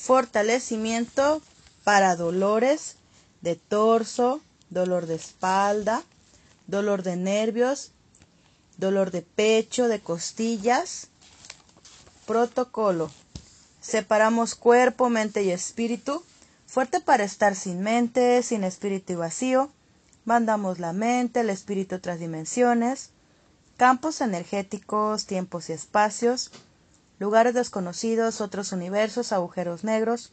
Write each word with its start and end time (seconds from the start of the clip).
fortalecimiento 0.00 1.42
para 1.84 2.16
dolores 2.16 2.96
de 3.40 3.56
torso, 3.56 4.40
dolor 4.70 5.06
de 5.06 5.16
espalda, 5.16 6.02
dolor 6.66 7.02
de 7.02 7.16
nervios, 7.16 7.92
dolor 8.76 9.10
de 9.10 9.22
pecho, 9.22 9.88
de 9.88 10.00
costillas. 10.00 11.08
Protocolo. 12.26 13.10
Separamos 13.80 14.54
cuerpo, 14.54 15.08
mente 15.08 15.42
y 15.42 15.50
espíritu. 15.50 16.22
Fuerte 16.66 17.00
para 17.00 17.24
estar 17.24 17.54
sin 17.54 17.80
mente, 17.80 18.42
sin 18.42 18.64
espíritu 18.64 19.14
y 19.14 19.16
vacío. 19.16 19.70
Mandamos 20.24 20.78
la 20.78 20.92
mente, 20.92 21.40
el 21.40 21.50
espíritu 21.50 21.94
a 21.94 21.98
otras 21.98 22.20
dimensiones. 22.20 23.10
Campos 23.76 24.20
energéticos, 24.20 25.26
tiempos 25.26 25.70
y 25.70 25.72
espacios. 25.72 26.50
Lugares 27.18 27.54
desconocidos, 27.54 28.40
otros 28.40 28.72
universos, 28.72 29.32
agujeros 29.32 29.84
negros, 29.84 30.32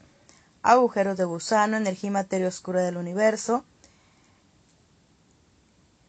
agujeros 0.61 1.17
de 1.17 1.25
gusano, 1.25 1.77
energía 1.77 2.09
y 2.09 2.11
materia 2.11 2.47
oscura 2.47 2.81
del 2.81 2.97
universo 2.97 3.65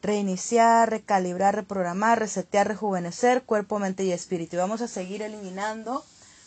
reiniciar, 0.07 0.89
recalibrar, 0.89 1.57
reprogramar, 1.57 2.21
resetear, 2.21 2.69
rejuvenecer 2.69 3.43
cuerpo, 3.43 3.79
mente 3.79 4.05
y 4.05 4.13
espíritu. 4.13 4.57
Vamos 4.57 4.81
a 4.81 4.89
seguir 4.89 5.21
eliminando 5.21 6.05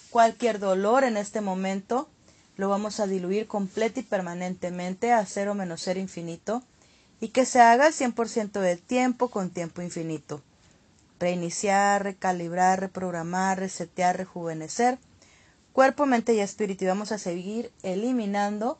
cualquier 0.10 0.60
dolor 0.60 1.04
en 1.04 1.18
este 1.18 1.42
momento. 1.42 2.10
Lo 2.56 2.70
vamos 2.70 3.00
a 3.00 3.08
diluir 3.08 3.48
completo 3.48 4.00
y 4.00 4.04
permanentemente 4.04 5.12
a 5.12 5.26
cero 5.26 5.56
menos 5.56 5.82
cero 5.84 6.00
infinito 6.00 6.64
y 7.20 7.30
que 7.30 7.46
se 7.46 7.60
haga 7.60 7.88
el 7.88 7.94
100% 7.94 8.62
del 8.62 8.82
tiempo 8.82 9.30
con 9.30 9.50
tiempo 9.50 9.82
infinito. 9.82 10.42
Reiniciar, 11.20 12.04
recalibrar, 12.04 12.80
reprogramar, 12.80 13.60
resetear, 13.60 14.18
rejuvenecer 14.18 15.00
cuerpo, 15.80 16.06
mente 16.06 16.34
y 16.34 16.42
espíritu. 16.42 16.84
Y 16.84 16.88
vamos 16.88 17.14
a 17.14 17.18
seguir 17.18 17.72
eliminando 17.84 18.78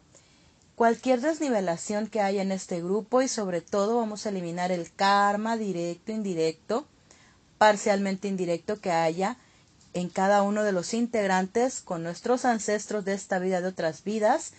cualquier 0.76 1.22
desnivelación 1.22 2.08
que 2.08 2.20
haya 2.20 2.42
en 2.42 2.52
este 2.52 2.82
grupo 2.82 3.22
y 3.22 3.30
sobre 3.30 3.62
todo 3.62 3.96
vamos 3.96 4.26
a 4.26 4.30
eliminar 4.30 4.74
el 4.74 4.92
karma 4.94 5.56
directo, 5.56 6.12
indirecto, 6.12 6.86
parcialmente 7.58 8.28
indirecto 8.28 8.82
que 8.82 8.92
haya 8.92 9.38
en 9.94 10.10
cada 10.10 10.42
uno 10.42 10.64
de 10.64 10.72
los 10.72 10.94
integrantes 10.94 11.80
con 11.80 12.04
nuestros 12.04 12.44
ancestros 12.44 13.06
de 13.06 13.14
esta 13.14 13.40
vida 13.40 13.62
de 13.62 13.70
otras 13.70 14.04
vidas. 14.04 14.52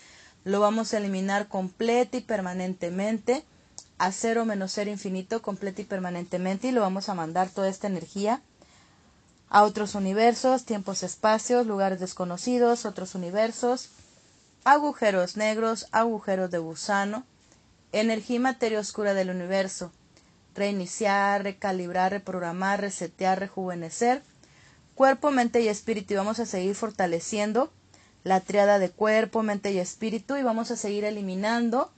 Lo 0.44 0.60
vamos 0.60 0.94
a 0.94 0.96
eliminar 0.96 1.46
completo 1.46 2.16
y 2.16 2.22
permanentemente 2.22 3.44
a 4.00 4.12
cero 4.12 4.46
menos 4.46 4.72
cero 4.72 4.90
infinito, 4.90 5.42
completo 5.42 5.82
y 5.82 5.84
permanentemente 5.84 6.68
y 6.68 6.72
lo 6.72 6.80
vamos 6.80 7.10
a 7.10 7.14
mandar 7.14 7.50
toda 7.50 7.68
esta 7.68 7.86
energía 7.86 8.40
a 9.50 9.62
otros 9.62 9.94
universos, 9.94 10.64
tiempos, 10.64 11.02
espacios, 11.02 11.66
lugares 11.66 12.00
desconocidos, 12.00 12.86
otros 12.86 13.14
universos, 13.14 13.90
agujeros 14.64 15.36
negros, 15.36 15.86
agujeros 15.92 16.50
de 16.50 16.56
gusano, 16.56 17.24
energía 17.92 18.36
y 18.36 18.38
materia 18.38 18.80
oscura 18.80 19.12
del 19.12 19.28
universo, 19.28 19.92
reiniciar, 20.54 21.42
recalibrar, 21.42 22.12
reprogramar, 22.12 22.80
resetear, 22.80 23.38
rejuvenecer, 23.38 24.22
cuerpo, 24.94 25.30
mente 25.30 25.60
y 25.60 25.68
espíritu. 25.68 26.14
Y 26.14 26.16
vamos 26.16 26.40
a 26.40 26.46
seguir 26.46 26.74
fortaleciendo 26.74 27.70
la 28.24 28.40
triada 28.40 28.78
de 28.78 28.88
cuerpo, 28.88 29.42
mente 29.42 29.72
y 29.72 29.78
espíritu 29.78 30.36
y 30.36 30.42
vamos 30.42 30.70
a 30.70 30.76
seguir 30.76 31.04
eliminando 31.04 31.92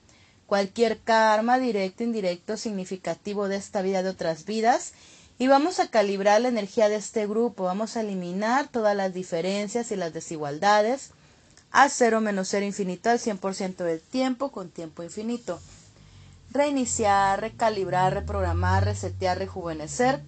cualquier 0.47 1.01
karma 1.01 1.59
directo, 1.59 2.03
indirecto, 2.05 2.57
significativo 2.57 3.49
de 3.49 3.57
esta 3.57 3.83
vida 3.83 4.03
de 4.03 4.11
otras 4.11 4.45
vidas 4.45 4.93
y 5.39 5.49
vamos 5.49 5.81
a 5.81 5.89
calibrar 5.89 6.41
la 6.41 6.49
energía 6.49 6.89
de 6.89 6.97
este 6.97 7.27
grupo, 7.27 7.65
vamos 7.65 7.97
a 7.97 8.03
eliminar 8.03 8.69
todas 8.69 8.97
las 8.97 9.15
diferencias 9.15 9.91
y 9.91 9.97
las 9.97 10.13
desigualdades, 10.13 11.11
a 11.71 11.89
cero 11.89 12.21
menos 12.21 12.49
cero 12.49 12.67
infinito 12.67 13.11
al 13.11 13.19
100% 13.19 13.77
del 13.77 14.01
tiempo 14.01 14.53
con 14.53 14.71
tiempo 14.71 15.03
infinito. 15.03 15.59
Reiniciar, 16.51 17.41
recalibrar, 17.41 18.13
reprogramar, 18.13 18.85
resetear, 18.85 19.39
rejuvenecer 19.39 20.23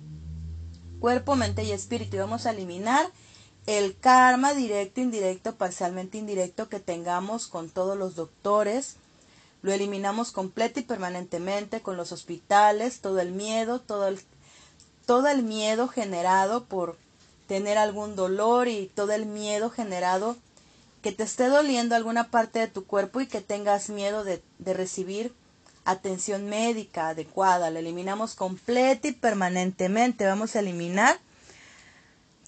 cuerpo, 1.05 1.37
mente 1.37 1.63
y 1.65 1.71
espíritu. 1.71 2.17
Y 2.17 2.21
vamos 2.21 2.47
a 2.47 2.51
eliminar 2.53 3.11
el 3.67 3.95
karma 3.99 4.55
directo, 4.55 5.03
indirecto, 5.03 5.57
parcialmente 5.57 6.17
indirecto 6.17 6.71
que 6.71 6.81
tengamos 6.81 7.47
con 7.47 7.69
todos 7.69 7.99
los 7.99 8.15
doctores. 8.15 8.97
Lo 9.65 9.73
eliminamos 9.73 10.31
completo 10.31 10.79
y 10.79 10.83
permanentemente 10.83 11.81
con 11.81 11.97
los 11.97 12.13
hospitales, 12.13 13.01
todo 13.01 13.19
el 13.21 13.33
miedo, 13.33 13.81
todo 13.81 14.09
el, 14.09 14.21
todo 15.07 15.27
el 15.29 15.43
miedo 15.43 15.89
generado 15.89 16.67
por 16.67 16.99
tener 17.49 17.79
algún 17.79 18.15
dolor 18.15 18.69
y 18.69 18.93
todo 18.95 19.13
el 19.13 19.25
miedo 19.25 19.71
generado 19.71 20.37
que 21.01 21.13
te 21.13 21.23
esté 21.23 21.49
doliendo 21.49 21.95
alguna 21.95 22.25
parte 22.31 22.59
de 22.59 22.69
tu 22.69 22.85
cuerpo 22.85 23.23
y 23.23 23.27
que 23.27 23.41
tengas 23.41 23.89
miedo 23.89 24.23
de, 24.23 24.43
recibir 24.59 25.33
atención 25.87 26.45
médica 26.45 27.09
adecuada. 27.09 27.71
La 27.71 27.79
eliminamos 27.79 28.35
completa 28.35 29.09
y 29.09 29.13
permanentemente. 29.13 30.27
Vamos 30.27 30.57
a 30.57 30.61
eliminar 30.61 31.19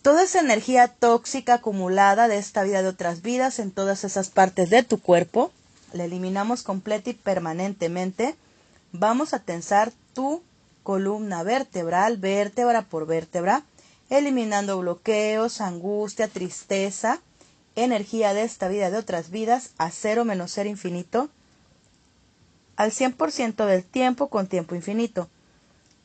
toda 0.03 0.23
esa 0.23 0.41
energía 0.41 0.89
tóxica 0.89 1.55
acumulada 1.55 2.29
de 2.29 2.37
esta 2.37 2.63
vida 2.63 2.83
de 2.83 2.89
otras 2.89 3.23
vidas 3.23 3.59
en 3.59 3.71
todas 3.71 4.05
esas 4.05 4.29
partes 4.29 4.69
de 4.69 4.83
tu 4.83 5.01
cuerpo. 5.01 5.51
La 5.97 6.05
eliminamos 6.05 6.63
completa 6.63 7.11
y 7.11 7.15
permanentemente. 7.15 8.37
Vamos 8.93 9.35
a 9.35 9.41
tensar 9.41 9.93
tu 10.15 10.43
columna 10.83 11.43
vertebral, 11.43 12.17
vértebra 12.19 12.83
por 12.83 13.07
vértebra, 13.07 13.65
eliminando 14.11 14.79
bloqueos, 14.79 15.61
angustia, 15.61 16.29
tristeza, 16.29 17.21
energía 17.75 18.35
de 18.35 18.43
esta 18.43 18.69
vida 18.69 18.91
de 18.91 18.99
otras 18.99 19.31
vidas 19.31 19.71
a 19.79 19.91
cero 19.91 20.25
menos 20.25 20.53
ser 20.53 20.67
infinito 20.67 21.29
al 22.77 22.91
100% 22.93 23.67
del 23.67 23.85
tiempo 23.85 24.29
con 24.29 24.47
tiempo 24.47 24.75
infinito. 24.75 25.29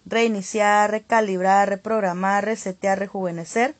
Reiniciar, 0.05 0.89
recalibrar, 0.89 1.69
reprogramar, 1.69 2.45
resetear, 2.45 2.97
rejuvenecer. 2.97 3.75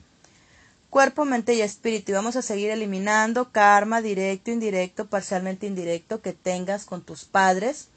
Cuerpo, 0.91 1.25
mente 1.25 1.55
y 1.55 1.61
espíritu. 1.61 2.11
Y 2.11 2.15
vamos 2.15 2.35
a 2.35 2.43
seguir 2.43 2.69
eliminando 2.69 3.51
karma 3.51 4.03
directo, 4.03 4.51
indirecto, 4.51 5.07
parcialmente 5.07 5.65
indirecto 5.65 6.21
que 6.21 6.33
tengas 6.33 6.85
con 6.85 7.01
tus 7.01 7.25
padres. 7.25 7.87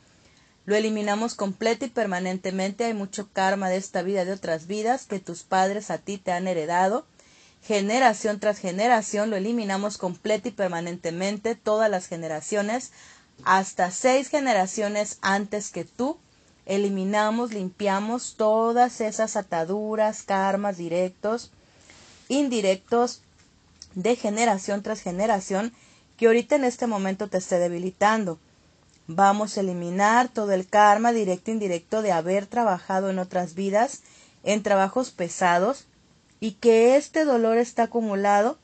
Lo 0.64 0.74
eliminamos 0.74 1.34
completo 1.34 1.84
y 1.84 1.90
permanentemente. 1.90 2.84
Hay 2.84 2.94
mucho 2.94 3.28
karma 3.30 3.68
de 3.68 3.76
esta 3.76 4.00
vida 4.00 4.24
de 4.24 4.32
otras 4.32 4.66
vidas 4.66 5.04
que 5.04 5.20
tus 5.20 5.42
padres 5.42 5.90
a 5.90 5.98
ti 5.98 6.16
te 6.16 6.32
han 6.32 6.48
heredado 6.48 7.04
generación 7.64 8.40
tras 8.40 8.58
generación, 8.58 9.30
lo 9.30 9.36
eliminamos 9.36 9.96
completo 9.96 10.48
y 10.48 10.52
permanentemente, 10.52 11.54
todas 11.54 11.90
las 11.90 12.06
generaciones, 12.06 12.92
hasta 13.44 13.90
seis 13.90 14.28
generaciones 14.28 15.18
antes 15.22 15.70
que 15.70 15.84
tú, 15.84 16.18
eliminamos, 16.66 17.54
limpiamos 17.54 18.34
todas 18.36 19.00
esas 19.00 19.36
ataduras, 19.36 20.22
karmas 20.22 20.76
directos, 20.76 21.52
indirectos, 22.28 23.22
de 23.94 24.16
generación 24.16 24.82
tras 24.82 25.00
generación, 25.00 25.72
que 26.16 26.26
ahorita 26.26 26.56
en 26.56 26.64
este 26.64 26.86
momento 26.86 27.28
te 27.28 27.38
esté 27.38 27.58
debilitando. 27.58 28.38
Vamos 29.06 29.56
a 29.56 29.60
eliminar 29.60 30.28
todo 30.28 30.52
el 30.52 30.66
karma 30.66 31.12
directo 31.12 31.50
e 31.50 31.54
indirecto 31.54 32.02
de 32.02 32.12
haber 32.12 32.46
trabajado 32.46 33.10
en 33.10 33.18
otras 33.18 33.54
vidas, 33.54 34.02
en 34.42 34.62
trabajos 34.62 35.10
pesados, 35.10 35.86
y 36.40 36.52
que 36.52 36.96
este 36.96 37.24
dolor 37.24 37.58
está 37.58 37.84
acumulado 37.84 38.58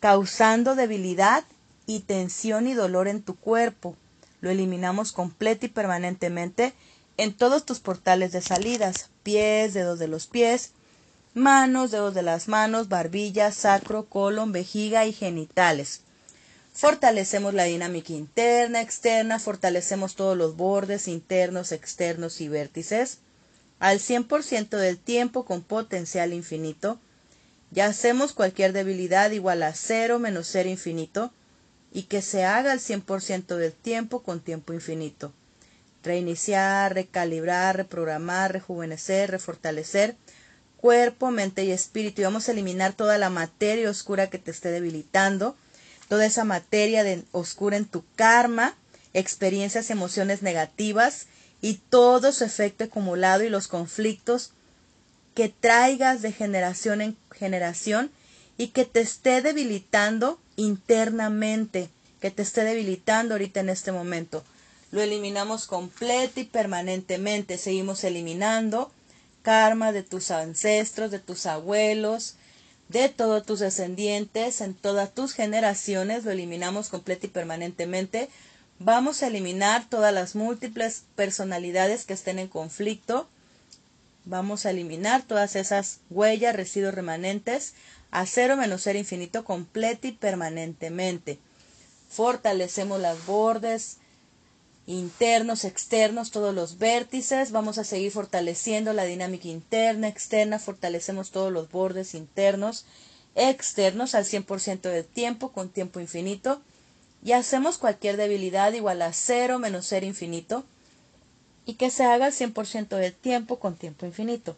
causando 0.00 0.74
debilidad 0.74 1.44
y 1.86 2.00
tensión 2.00 2.66
y 2.66 2.74
dolor 2.74 3.08
en 3.08 3.22
tu 3.22 3.36
cuerpo. 3.36 3.96
Lo 4.40 4.50
eliminamos 4.50 5.12
completo 5.12 5.66
y 5.66 5.70
permanentemente 5.70 6.74
en 7.16 7.34
todos 7.34 7.64
tus 7.64 7.80
portales 7.80 8.32
de 8.32 8.42
salidas, 8.42 9.10
pies, 9.22 9.72
dedos 9.72 9.98
de 9.98 10.08
los 10.08 10.26
pies, 10.26 10.72
manos, 11.36 11.92
dedos 11.92 12.14
de 12.14 12.22
las 12.22 12.48
manos, 12.48 12.88
barbilla, 12.88 13.52
sacro, 13.52 14.06
colon, 14.06 14.50
vejiga 14.50 15.06
y 15.06 15.12
genitales. 15.12 16.00
Fortalecemos 16.72 17.54
la 17.54 17.64
dinámica 17.64 18.12
interna, 18.12 18.80
externa, 18.80 19.38
fortalecemos 19.38 20.16
todos 20.16 20.36
los 20.36 20.56
bordes 20.56 21.06
internos, 21.06 21.70
externos 21.70 22.40
y 22.40 22.48
vértices 22.48 23.18
al 23.78 24.00
100% 24.00 24.70
del 24.78 24.98
tiempo 24.98 25.44
con 25.44 25.62
potencial 25.62 26.32
infinito 26.32 26.98
ya 27.70 27.86
hacemos 27.86 28.32
cualquier 28.32 28.72
debilidad 28.72 29.30
igual 29.32 29.62
a 29.62 29.74
cero 29.74 30.18
menos 30.18 30.48
cero 30.50 30.68
infinito 30.68 31.32
y 31.92 32.04
que 32.04 32.22
se 32.22 32.44
haga 32.44 32.72
el 32.72 32.80
100% 32.80 33.56
del 33.56 33.72
tiempo 33.72 34.22
con 34.22 34.40
tiempo 34.40 34.72
infinito. 34.72 35.32
Reiniciar, 36.02 36.94
recalibrar, 36.94 37.76
reprogramar, 37.76 38.52
rejuvenecer, 38.52 39.30
refortalecer 39.30 40.16
cuerpo, 40.86 41.32
mente 41.32 41.64
y 41.64 41.72
espíritu. 41.72 42.20
Y 42.20 42.24
vamos 42.24 42.48
a 42.48 42.52
eliminar 42.52 42.92
toda 42.92 43.18
la 43.18 43.28
materia 43.28 43.90
oscura 43.90 44.30
que 44.30 44.38
te 44.38 44.52
esté 44.52 44.70
debilitando, 44.70 45.56
toda 46.08 46.24
esa 46.24 46.44
materia 46.44 47.02
de, 47.02 47.24
oscura 47.32 47.76
en 47.76 47.86
tu 47.86 48.04
karma, 48.14 48.76
experiencias, 49.12 49.90
emociones 49.90 50.42
negativas 50.42 51.26
y 51.60 51.80
todo 51.90 52.30
su 52.30 52.44
efecto 52.44 52.84
acumulado 52.84 53.42
y 53.42 53.48
los 53.48 53.66
conflictos 53.66 54.52
que 55.34 55.48
traigas 55.48 56.22
de 56.22 56.30
generación 56.30 57.00
en 57.00 57.16
generación 57.32 58.12
y 58.56 58.68
que 58.68 58.84
te 58.84 59.00
esté 59.00 59.42
debilitando 59.42 60.38
internamente 60.54 61.90
que 62.20 62.30
te 62.30 62.42
esté 62.42 62.62
debilitando 62.62 63.34
ahorita 63.34 63.58
en 63.58 63.70
este 63.70 63.90
momento. 63.90 64.44
Lo 64.92 65.02
eliminamos 65.02 65.66
completo 65.66 66.40
y 66.40 66.44
permanentemente. 66.44 67.58
Seguimos 67.58 68.04
eliminando 68.04 68.92
karma 69.46 69.92
de 69.92 70.02
tus 70.02 70.32
ancestros, 70.32 71.12
de 71.12 71.20
tus 71.20 71.46
abuelos, 71.46 72.34
de 72.88 73.08
todos 73.08 73.46
tus 73.46 73.60
descendientes, 73.60 74.60
en 74.60 74.74
todas 74.74 75.14
tus 75.14 75.34
generaciones. 75.34 76.24
Lo 76.24 76.32
eliminamos 76.32 76.88
completo 76.88 77.26
y 77.26 77.28
permanentemente. 77.28 78.28
Vamos 78.80 79.22
a 79.22 79.28
eliminar 79.28 79.88
todas 79.88 80.12
las 80.12 80.34
múltiples 80.34 81.04
personalidades 81.14 82.04
que 82.06 82.14
estén 82.14 82.40
en 82.40 82.48
conflicto. 82.48 83.28
Vamos 84.24 84.66
a 84.66 84.70
eliminar 84.70 85.22
todas 85.22 85.54
esas 85.54 86.00
huellas, 86.10 86.56
residuos 86.56 86.94
remanentes 86.94 87.74
a 88.10 88.26
cero 88.26 88.56
menos 88.56 88.82
ser 88.82 88.96
infinito 88.96 89.44
completo 89.44 90.08
y 90.08 90.12
permanentemente. 90.12 91.38
Fortalecemos 92.10 93.00
las 93.00 93.24
bordes 93.26 93.98
internos, 94.86 95.64
externos, 95.64 96.30
todos 96.30 96.54
los 96.54 96.78
vértices. 96.78 97.50
Vamos 97.50 97.78
a 97.78 97.84
seguir 97.84 98.12
fortaleciendo 98.12 98.92
la 98.92 99.04
dinámica 99.04 99.48
interna, 99.48 100.08
externa. 100.08 100.58
Fortalecemos 100.58 101.30
todos 101.30 101.52
los 101.52 101.70
bordes 101.70 102.14
internos, 102.14 102.86
externos 103.34 104.14
al 104.14 104.24
100% 104.24 104.80
del 104.82 105.04
tiempo 105.04 105.52
con 105.52 105.68
tiempo 105.68 106.00
infinito 106.00 106.60
y 107.22 107.32
hacemos 107.32 107.78
cualquier 107.78 108.16
debilidad 108.16 108.72
igual 108.72 109.02
a 109.02 109.12
cero 109.12 109.58
menos 109.58 109.86
ser 109.86 110.04
infinito 110.04 110.64
y 111.64 111.74
que 111.74 111.90
se 111.90 112.04
haga 112.04 112.28
el 112.28 112.32
100% 112.32 112.96
del 112.96 113.12
tiempo 113.14 113.58
con 113.58 113.74
tiempo 113.74 114.06
infinito. 114.06 114.56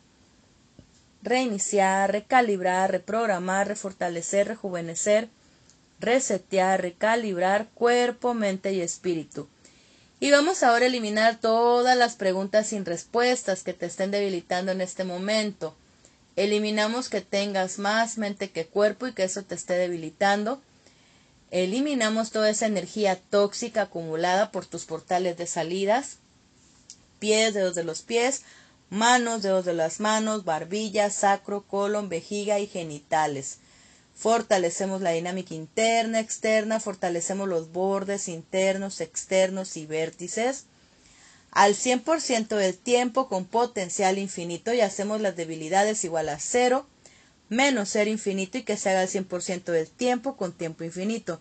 Reiniciar, 1.22 2.12
recalibrar, 2.12 2.90
reprogramar, 2.92 3.66
refortalecer, 3.66 4.46
rejuvenecer, 4.46 5.28
resetear, 5.98 6.82
recalibrar 6.82 7.69
cuerpo, 7.70 8.34
mente 8.34 8.72
y 8.72 8.82
espíritu. 8.82 9.48
Y 10.20 10.32
vamos 10.32 10.64
ahora 10.64 10.84
a 10.84 10.88
eliminar 10.88 11.38
todas 11.40 11.96
las 11.96 12.16
preguntas 12.16 12.66
sin 12.66 12.84
respuestas 12.84 13.62
que 13.62 13.72
te 13.72 13.86
estén 13.86 14.10
debilitando 14.10 14.72
en 14.72 14.80
este 14.80 15.04
momento. 15.04 15.76
Eliminamos 16.34 17.08
que 17.08 17.20
tengas 17.20 17.78
más 17.78 18.18
mente 18.18 18.50
que 18.50 18.66
cuerpo 18.66 19.06
y 19.06 19.12
que 19.12 19.22
eso 19.22 19.44
te 19.44 19.54
esté 19.54 19.74
debilitando. 19.74 20.60
Eliminamos 21.52 22.30
toda 22.30 22.50
esa 22.50 22.66
energía 22.66 23.16
tóxica 23.30 23.82
acumulada 23.82 24.50
por 24.50 24.66
tus 24.66 24.86
portales 24.86 25.36
de 25.36 25.46
salidas, 25.46 26.16
pies, 27.20 27.54
dedos 27.54 27.76
de 27.76 27.84
los 27.84 28.02
pies, 28.02 28.42
manos, 28.90 29.42
dedos 29.42 29.64
de 29.64 29.74
las 29.74 30.00
manos, 30.00 30.44
barbilla, 30.44 31.10
sacro, 31.10 31.62
colon, 31.62 32.08
vejiga 32.08 32.58
y 32.58 32.66
genitales. 32.66 33.58
Fortalecemos 34.18 35.00
la 35.00 35.12
dinámica 35.12 35.54
interna, 35.54 36.18
externa, 36.18 36.80
fortalecemos 36.80 37.48
los 37.48 37.70
bordes 37.70 38.26
internos, 38.26 39.00
externos 39.00 39.76
y 39.76 39.86
vértices 39.86 40.64
al 41.52 41.74
100% 41.74 42.48
del 42.48 42.76
tiempo 42.76 43.28
con 43.28 43.44
potencial 43.44 44.18
infinito 44.18 44.72
y 44.72 44.80
hacemos 44.80 45.20
las 45.20 45.36
debilidades 45.36 46.02
igual 46.04 46.30
a 46.30 46.38
cero 46.40 46.86
menos 47.48 47.90
ser 47.90 48.08
infinito 48.08 48.58
y 48.58 48.62
que 48.62 48.76
se 48.76 48.90
haga 48.90 49.04
el 49.04 49.08
100% 49.08 49.64
del 49.70 49.88
tiempo 49.88 50.36
con 50.36 50.52
tiempo 50.52 50.82
infinito. 50.82 51.40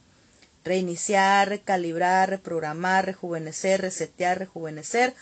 Reiniciar, 0.63 1.49
recalibrar, 1.49 2.29
reprogramar, 2.29 3.05
rejuvenecer, 3.05 3.81
resetear, 3.81 4.37
rejuvenecer, 4.37 5.15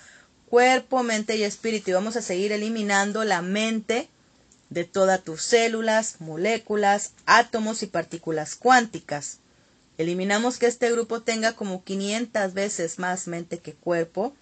cuerpo, 0.49 1.03
mente 1.03 1.37
y 1.37 1.43
espíritu. 1.43 1.89
Y 1.89 1.93
vamos 1.93 2.15
a 2.17 2.21
seguir 2.21 2.51
eliminando 2.51 3.23
la 3.23 3.41
mente 3.41 4.09
de 4.69 4.83
todas 4.83 5.23
tus 5.23 5.41
células, 5.41 6.15
moléculas, 6.19 7.12
átomos 7.25 7.83
y 7.83 7.88
partículas 7.88 8.56
cuánticas. 8.56 9.39
Eliminamos 9.97 10.57
que 10.57 10.67
este 10.67 10.91
grupo 10.91 11.21
tenga 11.21 11.53
como 11.53 11.83
500 11.83 12.53
veces 12.53 13.00
más 13.00 13.27
mente 13.27 13.59
que 13.59 13.73
cuerpo. 13.73 14.35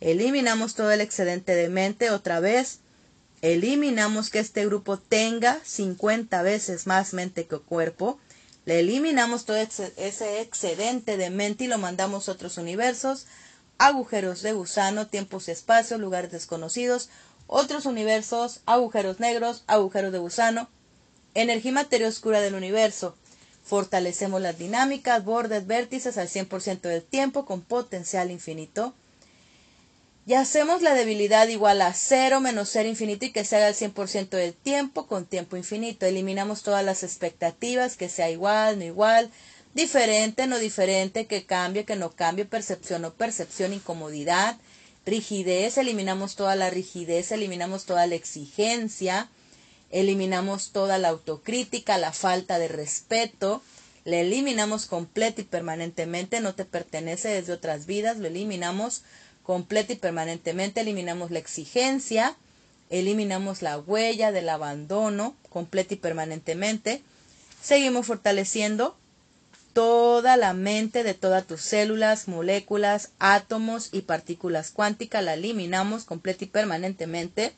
Eliminamos 0.00 0.74
todo 0.74 0.90
el 0.92 1.00
excedente 1.00 1.54
de 1.54 1.68
mente 1.68 2.10
otra 2.10 2.40
vez 2.40 2.80
eliminamos 3.42 4.30
que 4.30 4.40
este 4.40 4.66
grupo 4.66 4.98
tenga 4.98 5.60
50 5.64 6.42
veces 6.42 6.86
más 6.86 7.12
mente 7.12 7.46
que 7.46 7.58
cuerpo, 7.58 8.18
le 8.64 8.80
eliminamos 8.80 9.44
todo 9.44 9.56
ese 9.56 10.40
excedente 10.40 11.16
de 11.16 11.30
mente 11.30 11.64
y 11.64 11.68
lo 11.68 11.78
mandamos 11.78 12.28
a 12.28 12.32
otros 12.32 12.58
universos, 12.58 13.26
agujeros 13.78 14.42
de 14.42 14.52
gusano, 14.52 15.06
tiempos 15.06 15.48
y 15.48 15.52
espacios, 15.52 16.00
lugares 16.00 16.32
desconocidos, 16.32 17.08
otros 17.48 17.84
universos, 17.86 18.60
agujeros 18.66 19.18
negros, 19.18 19.64
agujeros 19.66 20.12
de 20.12 20.18
gusano, 20.18 20.68
energía 21.34 21.72
materia 21.72 22.06
oscura 22.06 22.40
del 22.40 22.54
universo. 22.54 23.16
Fortalecemos 23.64 24.40
las 24.40 24.56
dinámicas, 24.56 25.24
bordes, 25.24 25.66
vértices 25.66 26.16
al 26.16 26.28
100% 26.28 26.82
del 26.82 27.02
tiempo 27.02 27.44
con 27.44 27.62
potencial 27.62 28.30
infinito 28.30 28.94
y 30.28 30.34
hacemos 30.34 30.82
la 30.82 30.92
debilidad 30.92 31.48
igual 31.48 31.80
a 31.80 31.94
cero 31.94 32.40
menos 32.40 32.68
ser 32.68 32.84
infinito 32.84 33.24
y 33.24 33.32
que 33.32 33.46
se 33.46 33.56
haga 33.56 33.68
el 33.68 33.74
100% 33.74 34.28
del 34.28 34.52
tiempo 34.52 35.06
con 35.06 35.24
tiempo 35.24 35.56
infinito. 35.56 36.04
Eliminamos 36.04 36.62
todas 36.62 36.84
las 36.84 37.02
expectativas, 37.02 37.96
que 37.96 38.10
sea 38.10 38.28
igual, 38.28 38.78
no 38.78 38.84
igual, 38.84 39.30
diferente, 39.72 40.46
no 40.46 40.58
diferente, 40.58 41.26
que 41.26 41.46
cambie, 41.46 41.86
que 41.86 41.96
no 41.96 42.10
cambie, 42.10 42.44
percepción 42.44 43.06
o 43.06 43.14
percepción, 43.14 43.72
incomodidad, 43.72 44.58
rigidez, 45.08 45.78
eliminamos 45.78 46.36
toda 46.36 46.54
la 46.54 46.70
rigidez, 46.70 47.32
eliminamos 47.32 47.84
toda 47.84 48.06
la 48.06 48.14
exigencia, 48.14 49.28
eliminamos 49.90 50.70
toda 50.70 50.98
la 50.98 51.08
autocrítica, 51.08 51.98
la 51.98 52.12
falta 52.12 52.58
de 52.58 52.68
respeto, 52.68 53.62
le 54.04 54.20
eliminamos 54.20 54.86
completo 54.86 55.40
y 55.40 55.44
permanentemente, 55.44 56.40
no 56.40 56.54
te 56.54 56.64
pertenece 56.64 57.28
desde 57.28 57.52
otras 57.52 57.86
vidas, 57.86 58.18
lo 58.18 58.26
eliminamos 58.26 59.02
completa 59.42 59.94
y 59.94 59.96
permanentemente, 59.96 60.82
eliminamos 60.82 61.30
la 61.30 61.38
exigencia, 61.38 62.36
eliminamos 62.90 63.62
la 63.62 63.78
huella 63.78 64.30
del 64.30 64.50
abandono 64.50 65.34
completa 65.48 65.94
y 65.94 65.96
permanentemente, 65.96 67.02
seguimos 67.62 68.06
fortaleciendo 68.06 68.97
toda 69.78 70.36
la 70.36 70.54
mente 70.54 71.04
de 71.04 71.14
todas 71.14 71.46
tus 71.46 71.60
células, 71.60 72.26
moléculas, 72.26 73.12
átomos 73.20 73.90
y 73.92 74.00
partículas 74.00 74.72
cuánticas, 74.72 75.22
la 75.22 75.34
eliminamos 75.34 76.02
completa 76.02 76.42
y 76.42 76.48
permanentemente. 76.48 77.52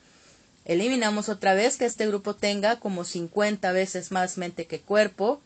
Eliminamos 0.66 1.30
otra 1.30 1.54
vez 1.54 1.78
que 1.78 1.86
este 1.86 2.06
grupo 2.06 2.34
tenga 2.36 2.78
como 2.78 3.04
50 3.04 3.72
veces 3.72 4.10
más 4.12 4.36
mente 4.36 4.66
que 4.66 4.82
cuerpo. 4.82 5.40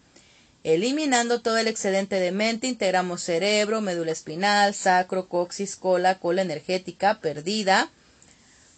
Eliminando 0.64 1.42
todo 1.42 1.58
el 1.58 1.68
excedente 1.68 2.18
de 2.18 2.32
mente, 2.32 2.66
integramos 2.66 3.22
cerebro, 3.22 3.80
médula 3.80 4.10
espinal, 4.10 4.74
sacro, 4.74 5.28
coxis, 5.28 5.76
cola, 5.76 6.18
cola 6.18 6.42
energética 6.42 7.20
perdida. 7.20 7.88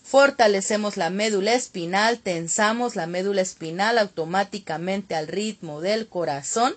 Fortalecemos 0.03 0.99
la 0.99 1.09
médula 1.09 1.55
espinal, 1.55 2.19
tensamos 2.19 2.95
la 2.95 3.07
médula 3.07 3.41
espinal 3.41 3.97
automáticamente 3.97 5.15
al 5.15 5.29
ritmo 5.29 5.81
del 5.81 6.09
corazón 6.09 6.77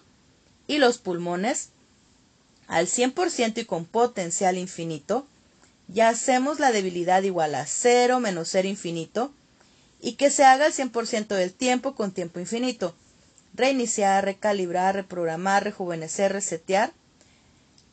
y 0.70 0.78
los 0.78 1.00
pulmones 1.00 1.72
al 2.68 2.88
100% 2.88 3.58
y 3.58 3.66
con 3.66 3.84
potencial 3.84 4.58
infinito. 4.58 5.28
Y 5.94 6.02
hacemos 6.02 6.60
la 6.60 6.72
debilidad 6.72 7.24
igual 7.24 7.56
a 7.56 7.66
cero 7.66 8.20
menos 8.20 8.48
ser 8.48 8.66
infinito 8.66 9.34
y 10.00 10.14
que 10.14 10.30
se 10.30 10.46
haga 10.46 10.68
el 10.68 10.74
100% 10.74 11.28
del 11.28 11.52
tiempo 11.52 11.96
con 11.96 12.12
tiempo 12.12 12.40
infinito 12.40 12.96
reiniciar, 13.56 14.24
recalibrar, 14.24 14.96
reprogramar, 14.96 15.64
rejuvenecer, 15.64 16.32
resetear 16.32 16.94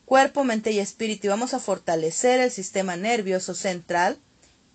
cuerpo, 0.05 0.43
mente 0.43 0.71
y 0.71 0.79
espíritu. 0.79 1.27
Y 1.27 1.29
vamos 1.29 1.55
a 1.55 1.59
fortalecer 1.59 2.39
el 2.39 2.51
sistema 2.51 2.95
nervioso 2.95 3.55
central 3.55 4.19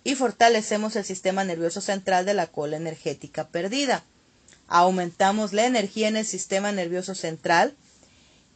y 0.03 0.15
fortalecemos 0.15 0.97
el 0.97 1.05
sistema 1.05 1.45
nervioso 1.45 1.79
central 1.79 2.25
de 2.25 2.33
la 2.33 2.47
cola 2.47 2.75
energética 2.75 3.47
perdida. 3.47 4.03
Aumentamos 4.67 5.53
la 5.53 5.65
energía 5.65 6.09
en 6.09 6.17
el 6.17 6.25
sistema 6.25 6.71
nervioso 6.73 7.15
central 7.15 7.75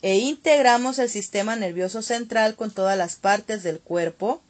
e 0.02 0.18
integramos 0.18 1.00
el 1.00 1.10
sistema 1.10 1.56
nervioso 1.56 2.02
central 2.02 2.56
con 2.56 2.72
todas 2.72 2.98
las 2.98 3.16
partes 3.16 3.64
del 3.64 3.80
cuerpo 3.80 4.42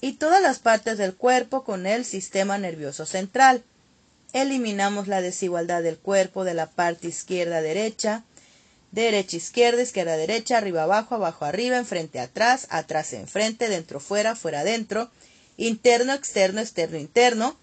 y 0.00 0.14
todas 0.14 0.42
las 0.42 0.58
partes 0.58 0.98
del 0.98 1.14
cuerpo 1.14 1.64
con 1.64 1.86
el 1.86 2.04
sistema 2.04 2.58
nervioso 2.58 3.06
central. 3.06 3.62
Eliminamos 4.32 5.08
la 5.08 5.20
desigualdad 5.20 5.82
del 5.82 5.98
cuerpo 5.98 6.44
de 6.44 6.54
la 6.54 6.70
parte 6.70 7.08
izquierda-derecha, 7.08 8.22
derecha-izquierda, 8.92 9.82
izquierda-derecha, 9.82 10.58
arriba-abajo, 10.58 11.16
abajo-arriba, 11.16 11.78
enfrente-atrás, 11.78 12.66
atrás-enfrente, 12.70 13.68
dentro-fuera, 13.68 14.36
fuera-dentro, 14.36 15.10
interno-externo, 15.56 16.60
externo-interno. 16.60 17.56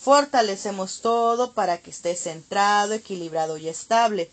Fortalecemos 0.00 1.00
todo 1.00 1.52
para 1.52 1.78
que 1.78 1.90
esté 1.90 2.14
centrado, 2.14 2.94
equilibrado 2.94 3.56
y 3.58 3.68
estable. 3.68 4.30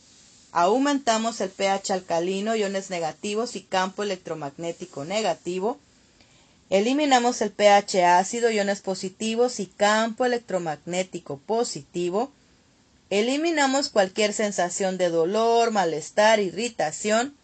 Aumentamos 0.57 1.41
el 1.41 1.49
pH 1.49 1.91
alcalino, 1.93 2.55
iones 2.55 2.89
negativos 2.89 3.55
y 3.55 3.61
campo 3.61 4.03
electromagnético 4.03 5.03
negativo 5.03 5.79
Eliminamos 6.71 7.41
el 7.41 7.51
pH 7.51 8.03
ácido, 8.05 8.49
iones 8.49 8.81
positivos 8.81 9.59
y 9.59 9.67
campo 9.67 10.25
electromagnético 10.25 11.37
positivo. 11.37 12.31
Eliminamos 13.11 13.89
cualquier 13.89 14.33
sensación 14.33 14.97
de 14.97 15.09
dolor, 15.09 15.69
malestar, 15.69 16.39
irritación, 16.39 17.35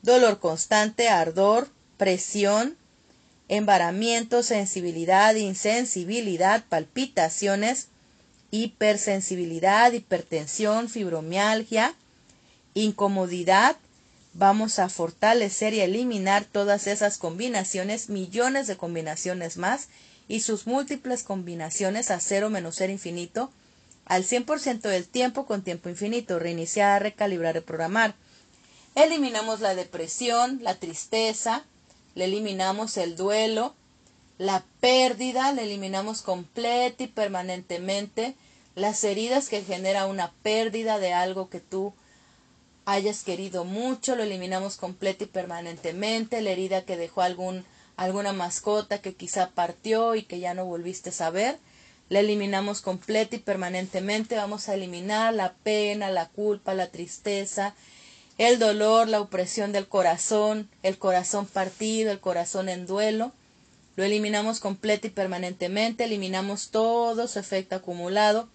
dolor 0.00 0.38
constante, 0.40 1.10
ardor, 1.10 1.68
presión, 1.98 2.74
embaramiento, 3.48 4.42
sensibilidad, 4.42 5.34
insensibilidad, 5.34 6.64
palpitaciones, 6.70 7.88
hipersensibilidad, 8.50 9.92
hipertensión, 9.92 10.88
fibromialgia, 10.88 11.94
incomodidad. 12.74 13.76
Vamos 14.34 14.78
a 14.78 14.88
fortalecer 14.88 15.74
y 15.74 15.80
eliminar 15.80 16.44
todas 16.44 16.86
esas 16.86 17.18
combinaciones, 17.18 18.08
millones 18.08 18.66
de 18.66 18.76
combinaciones 18.76 19.56
más 19.56 19.88
y 20.28 20.40
sus 20.40 20.66
múltiples 20.66 21.22
combinaciones 21.22 22.10
a 22.10 22.20
cero 22.20 22.50
menos 22.50 22.76
ser 22.76 22.90
infinito 22.90 23.50
al 24.04 24.24
100% 24.24 24.80
del 24.80 25.06
tiempo 25.06 25.46
con 25.46 25.62
tiempo 25.62 25.88
infinito, 25.88 26.38
reiniciar, 26.38 27.02
recalibrar, 27.02 27.54
reprogramar. 27.54 28.14
Eliminamos 28.94 29.60
la 29.60 29.74
depresión, 29.74 30.60
la 30.62 30.74
tristeza, 30.76 31.64
le 32.14 32.24
eliminamos 32.24 32.96
el 32.96 33.16
duelo, 33.16 33.74
la 34.38 34.64
pérdida, 34.80 35.52
le 35.52 35.64
eliminamos 35.64 36.22
completa 36.22 37.02
y 37.02 37.08
permanentemente 37.08 38.34
las 38.74 39.04
heridas 39.04 39.48
que 39.48 39.62
genera 39.62 40.06
una 40.06 40.32
pérdida 40.42 40.98
de 40.98 41.12
algo 41.12 41.50
que 41.50 41.60
tú 41.60 41.92
hayas 42.90 43.22
querido 43.22 43.64
mucho, 43.64 44.16
lo 44.16 44.22
eliminamos 44.22 44.76
completa 44.76 45.24
y 45.24 45.26
permanentemente, 45.26 46.40
la 46.40 46.50
herida 46.50 46.86
que 46.86 46.96
dejó 46.96 47.20
algún 47.20 47.66
alguna 47.96 48.32
mascota 48.32 49.02
que 49.02 49.14
quizá 49.14 49.50
partió 49.50 50.14
y 50.14 50.22
que 50.22 50.38
ya 50.38 50.54
no 50.54 50.64
volviste 50.64 51.10
a 51.22 51.30
ver, 51.30 51.58
la 52.08 52.20
eliminamos 52.20 52.80
completa 52.80 53.36
y 53.36 53.40
permanentemente, 53.40 54.36
vamos 54.36 54.68
a 54.68 54.74
eliminar 54.74 55.34
la 55.34 55.52
pena, 55.52 56.10
la 56.10 56.28
culpa, 56.28 56.74
la 56.74 56.86
tristeza, 56.86 57.74
el 58.38 58.58
dolor, 58.58 59.08
la 59.08 59.20
opresión 59.20 59.72
del 59.72 59.88
corazón, 59.88 60.70
el 60.82 60.96
corazón 60.96 61.44
partido, 61.44 62.10
el 62.10 62.20
corazón 62.20 62.68
en 62.68 62.86
duelo. 62.86 63.32
Lo 63.96 64.04
eliminamos 64.04 64.60
completa 64.60 65.08
y 65.08 65.10
permanentemente, 65.10 66.04
eliminamos 66.04 66.70
todo 66.70 67.26
su 67.26 67.40
efecto 67.40 67.74
acumulado 67.74 68.48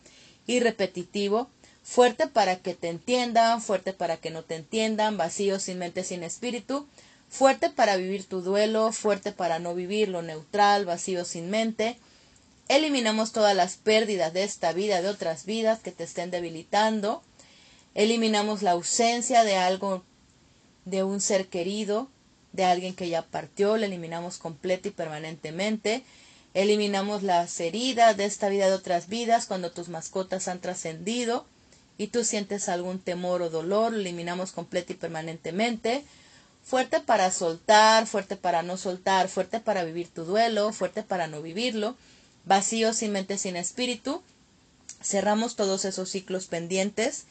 y 0.47 0.61
repetitivo, 0.61 1.49
fuerte 1.83 2.27
para 2.27 2.57
que 2.57 2.73
te 2.73 2.89
entiendan, 2.89 3.61
fuerte 3.61 3.93
para 3.93 4.17
que 4.17 4.31
no 4.31 4.43
te 4.43 4.55
entiendan, 4.55 5.17
vacío 5.17 5.59
sin 5.59 5.77
mente, 5.77 6.03
sin 6.03 6.23
espíritu, 6.23 6.87
fuerte 7.29 7.69
para 7.69 7.97
vivir 7.97 8.25
tu 8.25 8.41
duelo, 8.41 8.91
fuerte 8.91 9.31
para 9.31 9.59
no 9.59 9.75
vivirlo, 9.75 10.21
neutral, 10.21 10.85
vacío 10.85 11.25
sin 11.25 11.49
mente. 11.49 11.97
Eliminamos 12.69 13.33
todas 13.33 13.55
las 13.55 13.75
pérdidas 13.75 14.33
de 14.33 14.43
esta 14.43 14.73
vida, 14.73 15.01
de 15.01 15.09
otras 15.09 15.45
vidas 15.45 15.79
que 15.81 15.91
te 15.91 16.05
estén 16.05 16.31
debilitando, 16.31 17.21
Eliminamos 17.95 18.63
la 18.63 18.71
ausencia 18.71 19.43
de 19.43 19.55
algo, 19.55 20.03
de 20.85 21.03
un 21.03 21.21
ser 21.21 21.47
querido, 21.47 22.09
de 22.51 22.65
alguien 22.65 22.95
que 22.95 23.07
ya 23.07 23.21
partió, 23.21 23.77
la 23.77 23.85
eliminamos 23.85 24.39
completa 24.39 24.87
y 24.87 24.91
permanentemente. 24.91 26.03
Eliminamos 26.55 27.21
las 27.21 27.59
heridas 27.59 28.17
de 28.17 28.25
esta 28.25 28.49
vida 28.49 28.67
de 28.67 28.73
otras 28.73 29.07
vidas 29.07 29.45
cuando 29.45 29.71
tus 29.71 29.89
mascotas 29.89 30.47
han 30.47 30.59
trascendido 30.59 31.45
y 31.97 32.07
tú 32.07 32.23
sientes 32.23 32.69
algún 32.69 32.99
temor 32.99 33.41
o 33.41 33.49
dolor, 33.49 33.91
lo 33.91 33.99
eliminamos 33.99 34.51
completa 34.51 34.93
y 34.93 34.95
permanentemente. 34.95 36.03
Fuerte 36.63 37.01
para 37.01 37.29
soltar, 37.31 38.07
fuerte 38.07 38.35
para 38.35 38.63
no 38.63 38.77
soltar, 38.77 39.27
fuerte 39.27 39.59
para 39.59 39.83
vivir 39.83 40.09
tu 40.09 40.23
duelo, 40.23 40.71
fuerte 40.73 41.03
para 41.03 41.27
no 41.27 41.41
vivirlo. 41.41 41.95
Vacío 42.45 42.93
sin 42.93 43.11
mente, 43.11 43.37
sin 43.37 43.55
espíritu. 43.55 44.23
Cerramos 45.01 45.55
todos 45.55 45.85
esos 45.85 46.09
ciclos 46.09 46.47
pendientes 46.47 47.25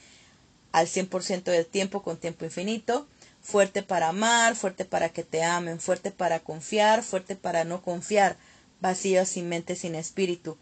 al 0.72 0.86
100% 0.86 1.44
del 1.44 1.66
tiempo 1.66 2.02
con 2.02 2.16
tiempo 2.16 2.44
infinito, 2.44 3.06
fuerte 3.42 3.82
para 3.82 4.08
amar, 4.08 4.56
fuerte 4.56 4.84
para 4.84 5.10
que 5.10 5.22
te 5.22 5.42
amen, 5.42 5.80
fuerte 5.80 6.10
para 6.10 6.40
confiar, 6.40 7.02
fuerte 7.02 7.36
para 7.36 7.64
no 7.64 7.82
confiar, 7.82 8.36
vacío 8.80 9.24
sin 9.26 9.48
mente, 9.48 9.76
sin 9.76 9.94
espíritu. 9.94 10.56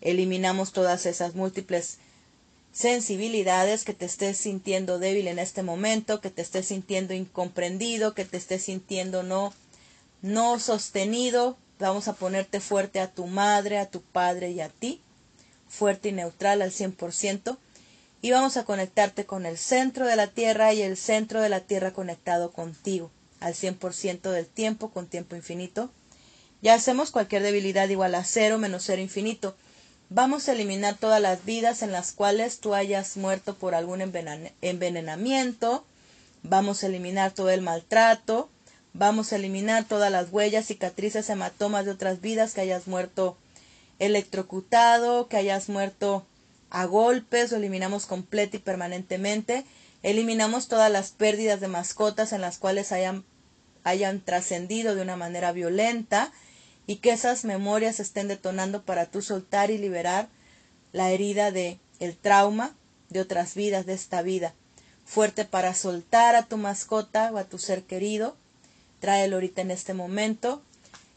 Eliminamos 0.00 0.72
todas 0.72 1.04
esas 1.04 1.34
múltiples 1.34 1.98
sensibilidades 2.72 3.84
que 3.84 3.94
te 3.94 4.06
estés 4.06 4.36
sintiendo 4.36 4.98
débil 4.98 5.28
en 5.28 5.38
este 5.38 5.62
momento, 5.62 6.20
que 6.20 6.30
te 6.30 6.42
estés 6.42 6.66
sintiendo 6.66 7.14
incomprendido, 7.14 8.14
que 8.14 8.24
te 8.24 8.36
estés 8.36 8.64
sintiendo 8.64 9.22
no 9.22 9.52
no 10.22 10.58
sostenido. 10.58 11.56
Vamos 11.78 12.08
a 12.08 12.12
ponerte 12.12 12.60
fuerte 12.60 13.00
a 13.00 13.10
tu 13.10 13.26
madre, 13.26 13.78
a 13.78 13.90
tu 13.90 14.02
padre 14.02 14.50
y 14.50 14.60
a 14.60 14.68
ti, 14.68 15.00
fuerte 15.68 16.10
y 16.10 16.12
neutral 16.12 16.60
al 16.62 16.72
100% 16.72 17.56
y 18.22 18.30
vamos 18.30 18.56
a 18.56 18.64
conectarte 18.64 19.24
con 19.24 19.46
el 19.46 19.56
centro 19.56 20.06
de 20.06 20.16
la 20.16 20.26
Tierra 20.26 20.74
y 20.74 20.82
el 20.82 20.96
centro 20.96 21.40
de 21.40 21.48
la 21.48 21.60
Tierra 21.60 21.92
conectado 21.92 22.52
contigo 22.52 23.10
al 23.40 23.54
100% 23.54 24.30
del 24.30 24.46
tiempo 24.46 24.90
con 24.90 25.06
tiempo 25.06 25.36
infinito. 25.36 25.90
Ya 26.60 26.74
hacemos 26.74 27.10
cualquier 27.10 27.42
debilidad 27.42 27.88
igual 27.88 28.14
a 28.14 28.24
cero 28.24 28.58
menos 28.58 28.84
cero 28.84 29.00
infinito. 29.00 29.56
Vamos 30.12 30.48
a 30.48 30.52
eliminar 30.54 30.96
todas 30.96 31.20
las 31.20 31.44
vidas 31.44 31.82
en 31.82 31.92
las 31.92 32.10
cuales 32.10 32.58
tú 32.58 32.74
hayas 32.74 33.16
muerto 33.16 33.54
por 33.54 33.76
algún 33.76 34.00
envenenamiento. 34.00 35.84
Vamos 36.42 36.82
a 36.82 36.88
eliminar 36.88 37.30
todo 37.30 37.50
el 37.50 37.62
maltrato. 37.62 38.50
Vamos 38.92 39.32
a 39.32 39.36
eliminar 39.36 39.84
todas 39.84 40.10
las 40.10 40.32
huellas, 40.32 40.66
cicatrices, 40.66 41.30
hematomas 41.30 41.84
de 41.84 41.92
otras 41.92 42.20
vidas 42.20 42.54
que 42.54 42.60
hayas 42.60 42.88
muerto 42.88 43.36
electrocutado, 44.00 45.28
que 45.28 45.36
hayas 45.36 45.68
muerto 45.68 46.26
a 46.70 46.86
golpes, 46.86 47.52
lo 47.52 47.58
eliminamos 47.58 48.06
completo 48.06 48.56
y 48.56 48.60
permanentemente. 48.60 49.64
Eliminamos 50.02 50.66
todas 50.66 50.90
las 50.90 51.12
pérdidas 51.12 51.60
de 51.60 51.68
mascotas 51.68 52.32
en 52.32 52.40
las 52.40 52.58
cuales 52.58 52.90
hayan, 52.90 53.24
hayan 53.84 54.20
trascendido 54.20 54.96
de 54.96 55.02
una 55.02 55.14
manera 55.14 55.52
violenta 55.52 56.32
y 56.86 56.96
que 56.96 57.12
esas 57.12 57.44
memorias 57.44 58.00
estén 58.00 58.28
detonando 58.28 58.82
para 58.82 59.06
tú 59.06 59.22
soltar 59.22 59.70
y 59.70 59.78
liberar 59.78 60.28
la 60.92 61.10
herida 61.10 61.50
de 61.50 61.78
el 61.98 62.16
trauma 62.16 62.74
de 63.08 63.20
otras 63.20 63.54
vidas 63.54 63.86
de 63.86 63.92
esta 63.92 64.22
vida. 64.22 64.54
Fuerte 65.04 65.44
para 65.44 65.74
soltar 65.74 66.34
a 66.36 66.46
tu 66.46 66.56
mascota 66.56 67.30
o 67.32 67.38
a 67.38 67.44
tu 67.44 67.58
ser 67.58 67.82
querido. 67.82 68.36
Tráelo 69.00 69.36
ahorita 69.36 69.62
en 69.62 69.70
este 69.70 69.94
momento 69.94 70.62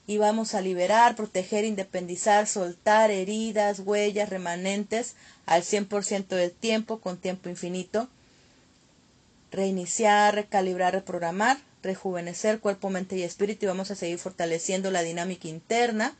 y 0.05 0.17
vamos 0.17 0.53
a 0.53 0.61
liberar, 0.61 1.15
proteger, 1.15 1.63
independizar, 1.63 2.47
soltar 2.47 3.11
heridas, 3.11 3.79
huellas, 3.79 4.29
remanentes 4.29 5.15
al 5.45 5.63
100% 5.63 6.27
del 6.27 6.51
tiempo 6.51 6.99
con 6.99 7.17
tiempo 7.17 7.49
infinito. 7.49 8.09
Reiniciar, 9.51 10.35
recalibrar, 10.35 10.93
reprogramar, 10.93 11.57
rejuvenecer 11.83 12.59
cuerpo, 12.59 12.89
mente 12.89 13.17
y 13.17 13.23
espíritu 13.23 13.65
y 13.65 13.67
vamos 13.67 13.91
a 13.91 13.95
seguir 13.95 14.17
fortaleciendo 14.17 14.89
la 14.89 15.03
dinámica 15.03 15.47
interna, 15.47 16.15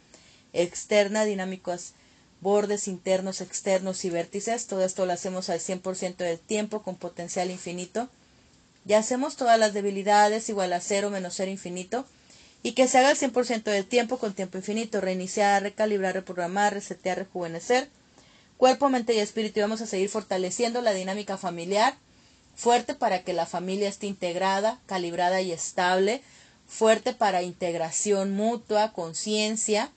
externa, 0.54 1.26
dinámicos 1.26 1.94
bordes 2.42 2.88
internos, 2.88 3.42
externos 3.42 4.04
y 4.06 4.10
vértices. 4.10 4.68
Todo 4.68 4.84
esto 4.84 5.06
lo 5.06 5.14
hacemos 5.14 5.50
al 5.50 5.60
100% 5.60 6.18
del 6.18 6.40
tiempo 6.40 6.84
con 6.84 6.98
potencial 6.98 7.50
infinito. 7.50 8.10
Ya 8.86 9.00
hacemos 9.00 9.38
todas 9.38 9.58
las 9.58 9.74
debilidades 9.74 10.50
igual 10.50 10.74
a 10.74 10.82
cero 10.82 11.10
menos 11.10 11.36
cero 11.38 11.50
infinito 11.50 12.06
y 12.62 12.74
que 12.74 12.88
se 12.88 12.98
haga 12.98 13.12
el 13.12 13.18
100% 13.18 13.64
del 13.64 13.86
tiempo 13.86 14.20
con 14.20 14.34
tiempo 14.34 14.58
infinito, 14.58 15.02
reiniciar, 15.02 15.64
recalibrar, 15.64 16.14
reprogramar, 16.14 16.74
resetear, 16.74 17.18
rejuvenecer, 17.18 17.90
cuerpo, 18.58 18.90
mente 18.90 19.14
y 19.14 19.20
espíritu. 19.20 19.60
Y 19.60 19.64
vamos 19.64 19.82
a 19.82 19.88
seguir 19.88 20.10
fortaleciendo 20.10 20.82
la 20.82 20.94
dinámica 20.94 21.38
familiar, 21.38 21.96
fuerte 22.56 22.94
para 22.94 23.24
que 23.24 23.34
la 23.34 23.46
familia 23.46 23.90
esté 23.90 24.08
integrada, 24.08 24.80
calibrada 24.86 25.42
y 25.42 25.52
estable, 25.52 26.22
fuerte 26.68 27.14
para 27.14 27.44
integración 27.44 28.36
mutua, 28.36 28.94
conciencia. 28.94 29.92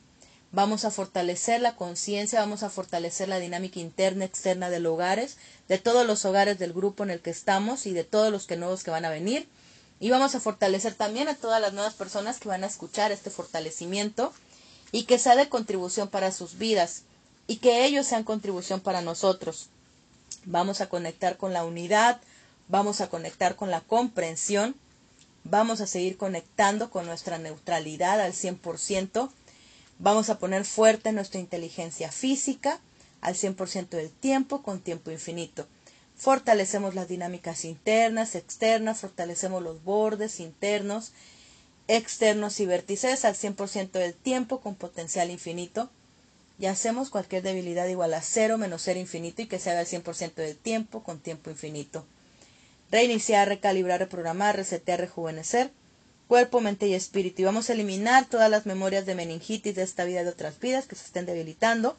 Vamos 0.52 0.84
a 0.84 0.90
fortalecer 0.90 1.60
la 1.60 1.76
conciencia, 1.76 2.40
vamos 2.40 2.62
a 2.62 2.70
fortalecer 2.70 3.28
la 3.28 3.38
dinámica 3.38 3.80
interna, 3.80 4.24
externa 4.24 4.70
de 4.70 4.80
los 4.80 4.92
hogares, 4.94 5.36
de 5.68 5.78
todos 5.78 6.06
los 6.06 6.24
hogares 6.24 6.58
del 6.58 6.72
grupo 6.72 7.04
en 7.04 7.10
el 7.10 7.20
que 7.20 7.30
estamos 7.30 7.86
y 7.86 7.92
de 7.92 8.04
todos 8.04 8.32
los 8.32 8.46
que 8.46 8.56
nuevos 8.56 8.82
que 8.84 8.90
van 8.90 9.04
a 9.04 9.10
venir 9.10 9.48
y 9.98 10.10
vamos 10.10 10.34
a 10.34 10.40
fortalecer 10.40 10.94
también 10.94 11.28
a 11.28 11.34
todas 11.34 11.60
las 11.60 11.72
nuevas 11.72 11.94
personas 11.94 12.38
que 12.38 12.48
van 12.48 12.64
a 12.64 12.66
escuchar 12.66 13.12
este 13.12 13.30
fortalecimiento 13.30 14.32
y 14.92 15.04
que 15.04 15.18
sea 15.18 15.36
de 15.36 15.48
contribución 15.48 16.08
para 16.08 16.32
sus 16.32 16.58
vidas 16.58 17.02
y 17.46 17.56
que 17.56 17.86
ellos 17.86 18.06
sean 18.06 18.24
contribución 18.24 18.80
para 18.80 19.00
nosotros. 19.00 19.68
Vamos 20.44 20.80
a 20.80 20.88
conectar 20.88 21.36
con 21.36 21.52
la 21.52 21.64
unidad, 21.64 22.20
vamos 22.68 23.00
a 23.00 23.08
conectar 23.08 23.56
con 23.56 23.70
la 23.70 23.80
comprensión, 23.80 24.74
vamos 25.44 25.80
a 25.80 25.86
seguir 25.86 26.16
conectando 26.16 26.90
con 26.90 27.06
nuestra 27.06 27.38
neutralidad 27.38 28.20
al 28.20 28.32
100%, 28.32 29.30
vamos 29.98 30.30
a 30.30 30.38
poner 30.38 30.64
fuerte 30.64 31.12
nuestra 31.12 31.40
inteligencia 31.40 32.10
física 32.10 32.80
al 33.20 33.34
100% 33.34 33.88
del 33.88 34.10
tiempo 34.10 34.62
con 34.62 34.80
tiempo 34.80 35.10
infinito. 35.10 35.66
Fortalecemos 36.16 36.94
las 36.94 37.08
dinámicas 37.08 37.64
internas, 37.64 38.34
externas, 38.34 39.00
fortalecemos 39.00 39.62
los 39.62 39.84
bordes 39.84 40.40
internos, 40.40 41.12
externos 41.88 42.58
y 42.60 42.66
vértices 42.66 43.24
al 43.24 43.34
100% 43.34 43.90
del 43.92 44.14
tiempo 44.14 44.60
con 44.60 44.74
potencial 44.74 45.30
infinito. 45.30 45.90
y 46.58 46.66
hacemos 46.66 47.10
cualquier 47.10 47.42
debilidad 47.42 47.86
igual 47.86 48.14
a 48.14 48.22
cero 48.22 48.56
menos 48.56 48.80
ser 48.80 48.96
infinito 48.96 49.42
y 49.42 49.46
que 49.46 49.58
se 49.58 49.70
haga 49.70 49.82
el 49.82 49.86
100% 49.86 50.36
del 50.36 50.56
tiempo 50.56 51.02
con 51.02 51.18
tiempo 51.18 51.50
infinito. 51.50 52.06
Reiniciar, 52.90 53.48
recalibrar, 53.48 54.00
reprogramar, 54.00 54.56
resetear, 54.56 55.00
rejuvenecer, 55.00 55.72
cuerpo, 56.28 56.60
mente 56.60 56.86
y 56.86 56.94
espíritu. 56.94 57.42
Y 57.42 57.44
vamos 57.44 57.68
a 57.68 57.72
eliminar 57.72 58.26
todas 58.28 58.50
las 58.50 58.66
memorias 58.66 59.06
de 59.06 59.14
meningitis 59.14 59.74
de 59.74 59.82
esta 59.82 60.04
vida 60.04 60.20
y 60.20 60.24
de 60.24 60.30
otras 60.30 60.58
vidas 60.60 60.86
que 60.86 60.96
se 60.96 61.04
estén 61.04 61.26
debilitando. 61.26 61.96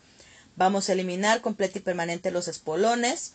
Vamos 0.56 0.90
a 0.90 0.94
eliminar 0.94 1.42
completa 1.42 1.78
y 1.78 1.82
permanente 1.82 2.32
los 2.32 2.48
espolones, 2.48 3.34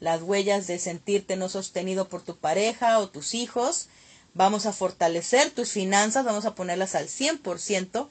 las 0.00 0.22
huellas 0.22 0.66
de 0.66 0.78
sentirte 0.78 1.36
no 1.36 1.48
sostenido 1.48 2.08
por 2.08 2.22
tu 2.22 2.36
pareja 2.36 2.98
o 2.98 3.08
tus 3.08 3.34
hijos. 3.34 3.88
Vamos 4.34 4.66
a 4.66 4.72
fortalecer 4.72 5.50
tus 5.50 5.70
finanzas, 5.70 6.24
vamos 6.24 6.44
a 6.44 6.54
ponerlas 6.54 6.94
al 6.94 7.08
100% 7.08 8.08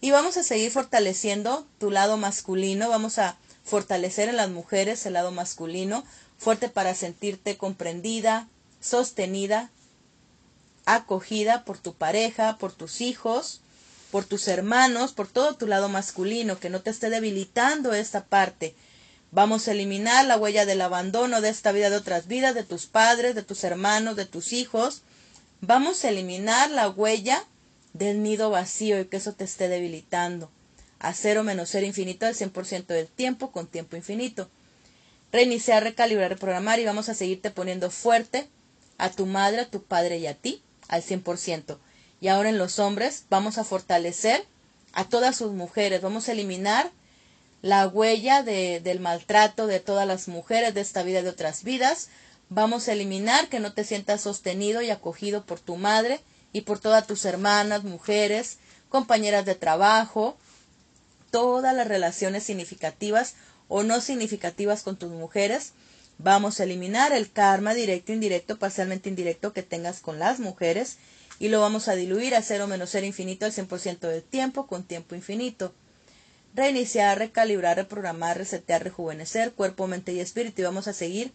y 0.00 0.10
vamos 0.10 0.36
a 0.36 0.42
seguir 0.42 0.70
fortaleciendo 0.70 1.66
tu 1.78 1.90
lado 1.90 2.16
masculino, 2.16 2.88
vamos 2.88 3.18
a 3.18 3.36
fortalecer 3.64 4.28
en 4.28 4.36
las 4.36 4.50
mujeres 4.50 5.04
el 5.04 5.12
lado 5.12 5.30
masculino, 5.30 6.04
fuerte 6.40 6.70
para 6.70 6.94
sentirte 6.94 7.58
comprendida, 7.58 8.48
sostenida, 8.80 9.70
acogida 10.86 11.64
por 11.64 11.76
tu 11.76 11.92
pareja, 11.92 12.56
por 12.56 12.72
tus 12.72 13.02
hijos, 13.02 13.60
por 14.10 14.24
tus 14.24 14.48
hermanos, 14.48 15.12
por 15.12 15.28
todo 15.28 15.54
tu 15.54 15.66
lado 15.66 15.90
masculino, 15.90 16.58
que 16.58 16.70
no 16.70 16.80
te 16.80 16.88
esté 16.88 17.10
debilitando 17.10 17.92
esta 17.92 18.24
parte. 18.24 18.74
Vamos 19.30 19.68
a 19.68 19.72
eliminar 19.72 20.24
la 20.24 20.38
huella 20.38 20.64
del 20.64 20.80
abandono 20.80 21.42
de 21.42 21.50
esta 21.50 21.72
vida 21.72 21.90
de 21.90 21.98
otras 21.98 22.26
vidas, 22.26 22.54
de 22.54 22.64
tus 22.64 22.86
padres, 22.86 23.34
de 23.34 23.42
tus 23.42 23.62
hermanos, 23.62 24.16
de 24.16 24.24
tus 24.24 24.54
hijos. 24.54 25.02
Vamos 25.60 26.04
a 26.04 26.08
eliminar 26.08 26.70
la 26.70 26.88
huella 26.88 27.44
del 27.92 28.22
nido 28.22 28.48
vacío 28.48 28.98
y 28.98 29.04
que 29.04 29.18
eso 29.18 29.34
te 29.34 29.44
esté 29.44 29.68
debilitando. 29.68 30.50
A 31.00 31.12
cero 31.12 31.44
menos 31.44 31.68
cero 31.70 31.86
infinito 31.86 32.24
al 32.24 32.34
100% 32.34 32.86
del 32.86 33.08
tiempo 33.08 33.52
con 33.52 33.66
tiempo 33.66 33.94
infinito. 33.94 34.48
Reiniciar, 35.32 35.82
recalibrar, 35.82 36.30
reprogramar 36.30 36.80
y 36.80 36.84
vamos 36.84 37.08
a 37.08 37.14
seguirte 37.14 37.50
poniendo 37.50 37.90
fuerte 37.90 38.48
a 38.98 39.10
tu 39.10 39.26
madre, 39.26 39.62
a 39.62 39.70
tu 39.70 39.82
padre 39.82 40.18
y 40.18 40.26
a 40.26 40.34
ti 40.34 40.62
al 40.88 41.02
100%. 41.02 41.78
Y 42.20 42.28
ahora 42.28 42.48
en 42.48 42.58
los 42.58 42.78
hombres 42.78 43.24
vamos 43.30 43.56
a 43.58 43.64
fortalecer 43.64 44.44
a 44.92 45.08
todas 45.08 45.36
sus 45.36 45.52
mujeres. 45.52 46.02
Vamos 46.02 46.28
a 46.28 46.32
eliminar 46.32 46.90
la 47.62 47.86
huella 47.86 48.42
de, 48.42 48.80
del 48.80 49.00
maltrato 49.00 49.66
de 49.66 49.80
todas 49.80 50.06
las 50.06 50.28
mujeres 50.28 50.74
de 50.74 50.80
esta 50.80 51.02
vida 51.02 51.20
y 51.20 51.22
de 51.22 51.30
otras 51.30 51.62
vidas. 51.62 52.08
Vamos 52.48 52.88
a 52.88 52.92
eliminar 52.92 53.48
que 53.48 53.60
no 53.60 53.72
te 53.72 53.84
sientas 53.84 54.22
sostenido 54.22 54.82
y 54.82 54.90
acogido 54.90 55.44
por 55.44 55.60
tu 55.60 55.76
madre 55.76 56.20
y 56.52 56.62
por 56.62 56.80
todas 56.80 57.06
tus 57.06 57.24
hermanas, 57.24 57.84
mujeres, 57.84 58.58
compañeras 58.88 59.44
de 59.46 59.54
trabajo, 59.54 60.36
todas 61.30 61.74
las 61.74 61.86
relaciones 61.86 62.42
significativas 62.42 63.34
o 63.70 63.82
no 63.82 64.02
significativas 64.02 64.82
con 64.82 64.98
tus 64.98 65.10
mujeres. 65.10 65.72
Vamos 66.18 66.60
a 66.60 66.64
eliminar 66.64 67.14
el 67.14 67.32
karma 67.32 67.72
directo, 67.72 68.12
indirecto, 68.12 68.58
parcialmente 68.58 69.08
indirecto 69.08 69.54
que 69.54 69.62
tengas 69.62 70.00
con 70.00 70.18
las 70.18 70.38
mujeres 70.38 70.98
y 71.38 71.48
lo 71.48 71.62
vamos 71.62 71.88
a 71.88 71.94
diluir 71.94 72.34
a 72.34 72.42
cero 72.42 72.66
menos 72.66 72.90
ser 72.90 73.04
infinito 73.04 73.46
al 73.46 73.52
100% 73.52 74.00
del 74.00 74.22
tiempo 74.22 74.66
con 74.66 74.84
tiempo 74.84 75.14
infinito. 75.14 75.72
Reiniciar, 76.54 77.18
recalibrar, 77.18 77.78
reprogramar, 77.78 78.36
resetear, 78.36 78.84
rejuvenecer 78.84 79.52
cuerpo, 79.52 79.86
mente 79.86 80.12
y 80.12 80.20
espíritu 80.20 80.60
y 80.60 80.64
vamos 80.64 80.86
a 80.86 80.92
seguir 80.92 81.32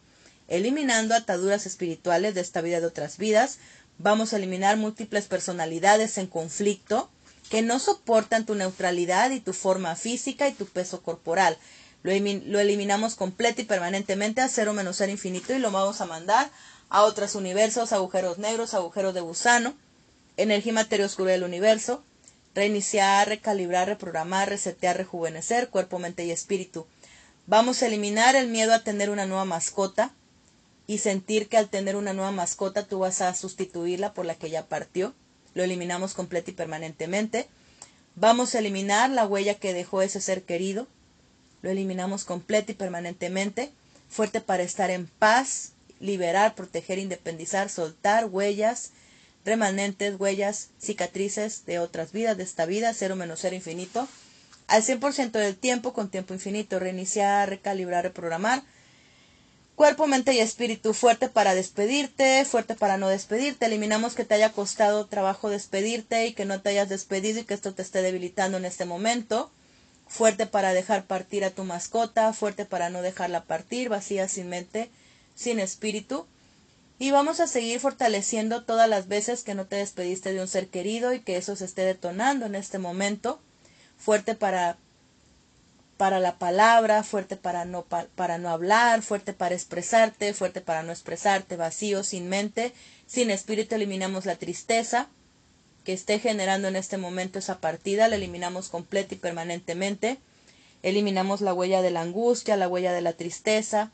eliminando 0.47 1.15
ataduras 1.15 1.65
espirituales 1.65 2.35
de 2.35 2.41
esta 2.41 2.61
vida 2.61 2.79
de 2.79 2.85
otras 2.85 3.17
vidas, 3.17 3.57
Vamos 3.97 4.33
a 4.33 4.37
eliminar 4.37 4.75
múltiples 4.75 5.25
personalidades 5.25 6.17
en 6.17 6.27
conflicto 6.27 7.09
que 7.49 7.61
no 7.61 7.79
soportan 7.79 8.45
tu 8.45 8.53
neutralidad 8.55 9.31
y 9.31 9.39
tu 9.39 9.53
forma 9.53 9.95
física 9.95 10.49
y 10.49 10.53
tu 10.53 10.65
peso 10.65 11.01
corporal. 11.01 11.57
Lo, 12.05 12.59
eliminamos 12.59 13.15
completo 13.15 13.62
y 13.62 13.65
permanentemente 13.65 14.41
a 14.41 14.47
cero 14.47 14.74
menos 14.74 14.97
ser 14.97 15.09
infinito 15.09 15.55
y 15.55 15.59
lo 15.59 15.71
vamos 15.71 16.01
a 16.01 16.05
mandar 16.05 16.51
a 16.89 17.01
otros 17.01 17.33
universos, 17.33 17.93
agujeros 17.93 18.38
negros, 18.38 18.75
agujeros 18.75 19.15
de 19.15 19.21
gusano, 19.21 19.74
energía 20.38 20.71
materia 20.71 21.07
oscura 21.07 21.31
del 21.31 21.43
universo, 21.43 22.03
reiniciar, 22.53 23.27
recalibrar, 23.27 23.87
reprogramar, 23.87 24.50
resetear, 24.50 24.98
rejuvenecer, 24.98 25.70
cuerpo, 25.70 25.98
mente 25.98 26.24
y 26.24 26.29
espíritu. 26.31 26.85
Vamos 27.48 27.81
a 27.81 27.87
eliminar 27.87 28.35
el 28.35 28.50
miedo 28.50 28.75
a 28.75 28.83
tener 28.83 29.09
una 29.09 29.25
nueva 29.25 29.46
mascota, 29.46 30.13
y 30.87 31.00
sentir 31.00 31.48
que 31.48 31.57
al 31.57 31.70
tener 31.70 31.96
una 31.96 32.13
nueva 32.13 32.31
mascota 32.31 32.85
tú 32.85 33.00
vas 33.00 33.22
a 33.22 33.33
sustituirla 33.33 34.13
por 34.13 34.25
la 34.25 34.35
que 34.35 34.50
ya 34.50 34.68
partió. 34.68 35.13
Lo 35.53 35.63
eliminamos 35.63 36.13
completo 36.13 36.51
y 36.51 36.53
permanentemente. 36.53 37.48
Vamos 38.15 38.53
a 38.53 38.59
eliminar 38.59 39.09
la 39.09 39.25
huella 39.25 39.55
que 39.55 39.74
dejó 39.74 40.01
ese 40.01 40.22
ser 40.22 40.44
querido. 40.44 40.87
Lo 41.65 41.71
eliminamos 41.71 42.25
completo 42.25 42.71
y 42.71 42.75
permanentemente. 42.75 43.71
Fuerte 44.07 44.39
para 44.39 44.61
estar 44.61 44.91
en 44.91 45.07
paz, 45.07 45.71
liberar, 45.99 46.53
proteger, 46.53 46.99
independizar, 46.99 47.69
soltar 47.69 48.25
huellas, 48.25 48.91
remanentes, 49.43 50.19
huellas, 50.19 50.69
cicatrices 50.79 51.65
de 51.65 51.79
otras 51.79 52.11
vidas, 52.11 52.37
de 52.37 52.43
esta 52.43 52.67
vida, 52.67 52.93
cero 52.93 53.15
menos 53.15 53.39
cero 53.41 53.55
infinito. 53.55 54.07
Al 54.67 54.83
100% 54.83 55.31
del 55.31 55.55
tiempo, 55.55 55.91
con 55.91 56.11
tiempo 56.11 56.35
infinito, 56.35 56.77
reiniciar, 56.77 57.49
recalibrar, 57.49 58.03
reprogramar 58.03 58.61
Cuerpo, 59.75 60.05
mente 60.05 60.35
y 60.35 60.39
espíritu 60.41 60.93
fuerte 60.93 61.29
para 61.29 61.55
despedirte, 61.55 62.45
fuerte 62.45 62.75
para 62.75 62.99
no 62.99 63.09
despedirte. 63.09 63.65
Eliminamos 63.65 64.13
que 64.13 64.23
te 64.23 64.35
haya 64.35 64.51
costado 64.51 65.07
trabajo 65.07 65.49
despedirte 65.49 66.27
y 66.27 66.33
que 66.33 66.45
no 66.45 66.61
te 66.61 66.69
hayas 66.69 66.89
despedido 66.89 67.39
y 67.39 67.43
que 67.43 67.55
esto 67.55 67.73
te 67.73 67.81
esté 67.81 68.03
debilitando 68.03 68.57
en 68.57 68.65
este 68.65 68.85
momento. 68.85 69.51
Fuerte 70.07 70.46
para 70.46 70.74
dejar 70.74 71.05
partir 71.05 71.44
a 71.44 71.51
tu 71.51 71.63
mascota, 71.63 72.31
fuerte 72.33 72.65
para 72.65 72.89
no 72.89 73.01
dejarla 73.01 73.44
partir, 73.44 73.89
vacía 73.89 74.27
sin 74.27 74.50
mente, 74.50 74.91
sin 75.35 75.59
espíritu. 75.59 76.27
Y 77.00 77.11
vamos 77.11 77.39
a 77.39 77.48
seguir 77.48 77.79
fortaleciendo 77.79 78.63
todas 78.63 78.87
las 78.87 79.07
veces 79.07 79.44
que 79.44 79.55
no 79.55 79.65
te 79.65 79.77
despediste 79.77 80.31
de 80.31 80.41
un 80.41 80.48
ser 80.48 80.68
querido 80.68 81.13
y 81.13 81.20
que 81.20 81.37
eso 81.37 81.55
se 81.55 81.65
esté 81.65 81.83
detonando 81.83 82.46
en 82.46 82.55
este 82.55 82.79
momento. 82.79 83.41
Fuerte 83.98 84.35
para 84.35 84.77
para 85.98 86.20
la 86.20 86.37
palabra, 86.37 87.03
fuerte 87.03 87.37
para 87.37 87.63
no, 87.63 87.85
para 87.85 88.37
no 88.37 88.50
hablar, 88.50 89.01
fuerte 89.01 89.31
para 89.31 89.55
expresarte, 89.55 90.33
fuerte 90.33 90.59
para 90.59 90.83
no 90.83 90.91
expresarte, 90.91 91.55
vacío, 91.55 92.03
sin 92.03 92.27
mente, 92.27 92.74
sin 93.05 93.31
espíritu, 93.31 93.75
eliminamos 93.75 94.25
la 94.25 94.35
tristeza 94.35 95.07
que 95.85 95.93
esté 95.93 96.19
generando 96.19 96.67
en 96.67 96.75
este 96.75 96.98
momento 96.98 97.39
esa 97.39 97.59
partida, 97.59 98.09
la 98.09 98.17
eliminamos 98.17 98.67
completa 98.67 99.15
y 99.15 99.17
permanentemente, 99.17 100.17
eliminamos 100.83 101.39
la 101.39 101.53
huella 101.53 101.81
de 101.81 101.91
la 101.91 102.01
angustia, 102.01 102.57
la 102.57 102.67
huella 102.67 102.91
de 102.91 103.01
la 103.01 103.13
tristeza, 103.13 103.91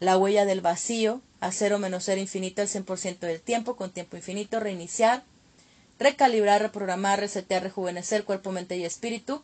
la 0.00 0.18
huella 0.18 0.44
del 0.44 0.60
vacío, 0.60 1.20
a 1.40 1.52
cero 1.52 1.78
menos 1.78 2.04
cero 2.04 2.20
infinito 2.20 2.62
el 2.62 2.68
100% 2.68 3.20
del 3.20 3.40
tiempo, 3.40 3.76
con 3.76 3.92
tiempo 3.92 4.16
infinito, 4.16 4.58
reiniciar, 4.58 5.22
recalibrar, 6.00 6.62
reprogramar, 6.62 7.20
resetear, 7.20 7.62
rejuvenecer 7.62 8.24
cuerpo, 8.24 8.50
mente 8.50 8.76
y 8.76 8.84
espíritu, 8.84 9.42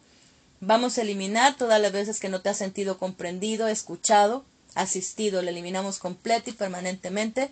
Vamos 0.66 0.96
a 0.96 1.02
eliminar 1.02 1.58
todas 1.58 1.78
las 1.78 1.92
veces 1.92 2.20
que 2.20 2.30
no 2.30 2.40
te 2.40 2.48
has 2.48 2.56
sentido 2.56 2.96
comprendido, 2.96 3.68
escuchado, 3.68 4.46
asistido. 4.74 5.42
Lo 5.42 5.50
eliminamos 5.50 5.98
completo 5.98 6.48
y 6.48 6.54
permanentemente 6.54 7.50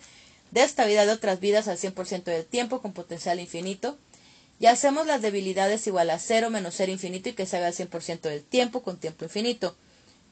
de 0.51 0.63
esta 0.63 0.87
vida 0.87 1.05
de 1.05 1.13
otras 1.13 1.39
vidas 1.39 1.69
al 1.69 1.77
100% 1.77 2.25
del 2.25 2.47
tiempo 2.47 2.81
con 2.81 2.95
potencial 2.95 3.39
infinito. 3.39 3.99
Y 4.63 4.69
hacemos 4.69 5.09
las 5.09 5.21
debilidades 5.23 5.89
igual 5.89 6.09
a 6.11 6.21
cero 6.21 6.49
menos 6.49 6.77
ser 6.77 6.89
infinito 6.89 7.29
y 7.29 7.33
que 7.33 7.47
se 7.47 7.57
haga 7.57 7.67
al 7.67 7.75
100% 7.75 8.21
del 8.21 8.45
tiempo 8.45 8.85
con 8.85 8.97
tiempo 8.97 9.25
infinito. 9.25 9.77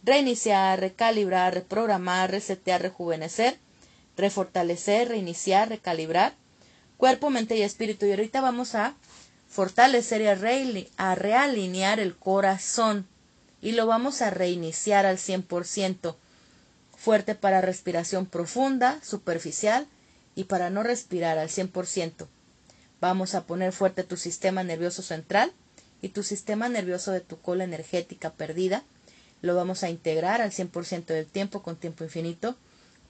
Reiniciar, 0.04 0.78
recalibrar, 0.78 1.52
reprogramar, 1.52 2.30
resetear, 2.30 2.80
rejuvenecer, 2.80 3.58
refortalecer, 4.16 5.08
reiniciar, 5.08 5.68
recalibrar. 5.68 6.36
Cuerpo, 6.96 7.30
mente 7.30 7.56
y 7.56 7.62
espíritu. 7.62 8.06
Y 8.06 8.10
ahorita 8.10 8.40
vamos 8.40 8.76
a 8.76 8.94
fortalecer 9.48 10.20
y 10.20 10.28
a, 10.96 11.14
realinear 11.16 11.98
el 11.98 12.16
corazón 12.16 13.08
y 13.60 13.72
lo 13.72 13.88
vamos 13.88 14.22
a 14.22 14.30
reiniciar 14.30 15.06
al 15.06 15.18
100%. 15.18 16.14
Fuerte 16.96 17.34
para 17.34 17.62
respiración 17.62 18.26
profunda, 18.26 19.00
superficial 19.02 19.88
y 20.36 20.44
para 20.44 20.70
no 20.70 20.84
respirar 20.84 21.36
al 21.36 21.48
100%. 21.48 22.28
Vamos 23.00 23.34
a 23.34 23.44
poner 23.44 23.72
fuerte 23.72 24.04
tu 24.04 24.16
sistema 24.16 24.62
nervioso 24.62 25.02
central 25.02 25.52
y 26.02 26.10
tu 26.10 26.22
sistema 26.22 26.68
nervioso 26.68 27.12
de 27.12 27.20
tu 27.20 27.40
cola 27.40 27.64
energética 27.64 28.30
perdida. 28.30 28.84
Lo 29.40 29.54
vamos 29.54 29.82
a 29.82 29.88
integrar 29.88 30.42
al 30.42 30.52
100% 30.52 31.06
del 31.06 31.26
tiempo 31.26 31.62
con 31.62 31.76
tiempo 31.76 32.04
infinito. 32.04 32.56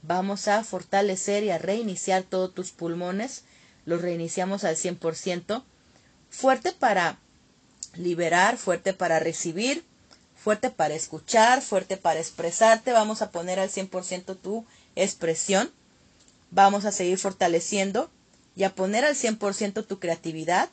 Vamos 0.02 0.46
a 0.48 0.62
fortalecer 0.62 1.42
y 1.42 1.50
a 1.50 1.58
reiniciar 1.58 2.22
todos 2.22 2.54
tus 2.54 2.70
pulmones. 2.70 3.42
Los 3.84 4.00
reiniciamos 4.00 4.62
al 4.62 4.76
100% 4.76 5.64
fuerte 6.30 6.72
para 6.72 7.18
liberar, 7.96 8.56
fuerte 8.56 8.92
para 8.92 9.18
recibir, 9.18 9.84
fuerte 10.36 10.70
para 10.70 10.94
escuchar, 10.94 11.62
fuerte 11.62 11.96
para 11.96 12.20
expresarte. 12.20 12.92
Vamos 12.92 13.22
a 13.22 13.32
poner 13.32 13.58
al 13.58 13.70
100% 13.70 14.38
tu 14.40 14.64
expresión. 14.94 15.72
Vamos 16.52 16.84
a 16.84 16.92
seguir 16.92 17.18
fortaleciendo 17.18 18.08
y 18.60 18.64
a 18.64 18.74
poner 18.74 19.06
al 19.06 19.14
100% 19.14 19.86
tu 19.86 19.98
creatividad, 19.98 20.68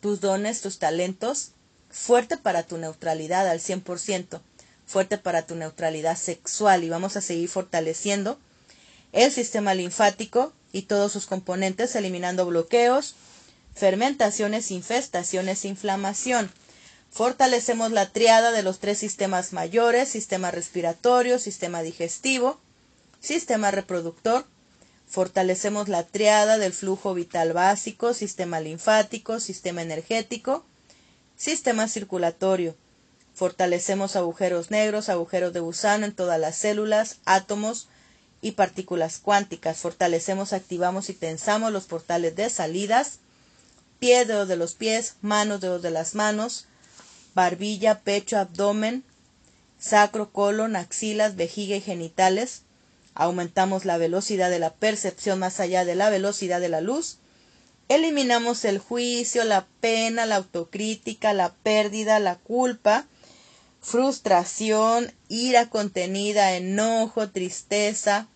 tus 0.00 0.20
dones, 0.20 0.62
tus 0.62 0.80
talentos, 0.80 1.52
fuerte 1.88 2.36
para 2.36 2.64
tu 2.64 2.76
neutralidad 2.76 3.46
al 3.48 3.60
100%, 3.60 4.40
fuerte 4.84 5.16
para 5.16 5.46
tu 5.46 5.54
neutralidad 5.54 6.16
sexual 6.16 6.82
y 6.82 6.88
vamos 6.88 7.16
a 7.16 7.20
seguir 7.20 7.48
fortaleciendo 7.48 8.36
el 9.12 9.30
sistema 9.30 9.74
linfático 9.74 10.52
y 10.72 10.82
todos 10.82 11.12
sus 11.12 11.26
componentes, 11.26 11.94
eliminando 11.94 12.46
bloqueos, 12.46 13.14
fermentaciones, 13.76 14.72
infestaciones, 14.72 15.64
inflamación. 15.64 16.50
Fortalecemos 17.12 17.92
la 17.92 18.10
triada 18.10 18.50
de 18.50 18.64
los 18.64 18.80
tres 18.80 18.98
sistemas 18.98 19.52
mayores, 19.52 20.08
sistema 20.08 20.50
respiratorio, 20.50 21.38
sistema 21.38 21.82
digestivo, 21.82 22.58
sistema 23.20 23.70
reproductor. 23.70 24.46
Fortalecemos 25.10 25.88
la 25.88 26.04
triada 26.04 26.56
del 26.56 26.72
flujo 26.72 27.14
vital 27.14 27.52
básico, 27.52 28.14
sistema 28.14 28.60
linfático, 28.60 29.40
sistema 29.40 29.82
energético, 29.82 30.64
sistema 31.36 31.88
circulatorio. 31.88 32.76
Fortalecemos 33.34 34.14
agujeros 34.14 34.70
negros, 34.70 35.08
agujeros 35.08 35.52
de 35.52 35.58
gusano 35.58 36.06
en 36.06 36.14
todas 36.14 36.38
las 36.38 36.54
células, 36.54 37.16
átomos 37.24 37.88
y 38.40 38.52
partículas 38.52 39.18
cuánticas. 39.18 39.78
Fortalecemos, 39.78 40.52
activamos 40.52 41.10
y 41.10 41.14
tensamos 41.14 41.72
los 41.72 41.86
portales 41.86 42.36
de 42.36 42.48
salidas, 42.48 43.18
pie, 43.98 44.24
dedos 44.26 44.46
de 44.46 44.56
los 44.56 44.74
pies, 44.74 45.16
manos, 45.22 45.60
dedos 45.60 45.82
de 45.82 45.90
las 45.90 46.14
manos, 46.14 46.66
barbilla, 47.34 47.98
pecho, 47.98 48.38
abdomen, 48.38 49.02
sacro, 49.80 50.30
colon, 50.30 50.76
axilas, 50.76 51.34
vejiga 51.34 51.74
y 51.74 51.80
genitales. 51.80 52.62
Aumentamos 53.20 53.84
la 53.84 53.98
velocidad 53.98 54.48
de 54.48 54.58
la 54.58 54.72
percepción 54.72 55.38
más 55.38 55.60
allá 55.60 55.84
de 55.84 55.94
la 55.94 56.08
velocidad 56.08 56.58
de 56.58 56.70
la 56.70 56.80
luz. 56.80 57.18
Eliminamos 57.90 58.64
el 58.64 58.78
juicio, 58.78 59.44
la 59.44 59.66
pena, 59.82 60.24
la 60.24 60.36
autocrítica, 60.36 61.34
la 61.34 61.52
pérdida, 61.52 62.18
la 62.18 62.36
culpa, 62.36 63.04
frustración, 63.82 65.12
ira 65.28 65.68
contenida, 65.68 66.56
enojo, 66.56 67.28
tristeza, 67.28 68.26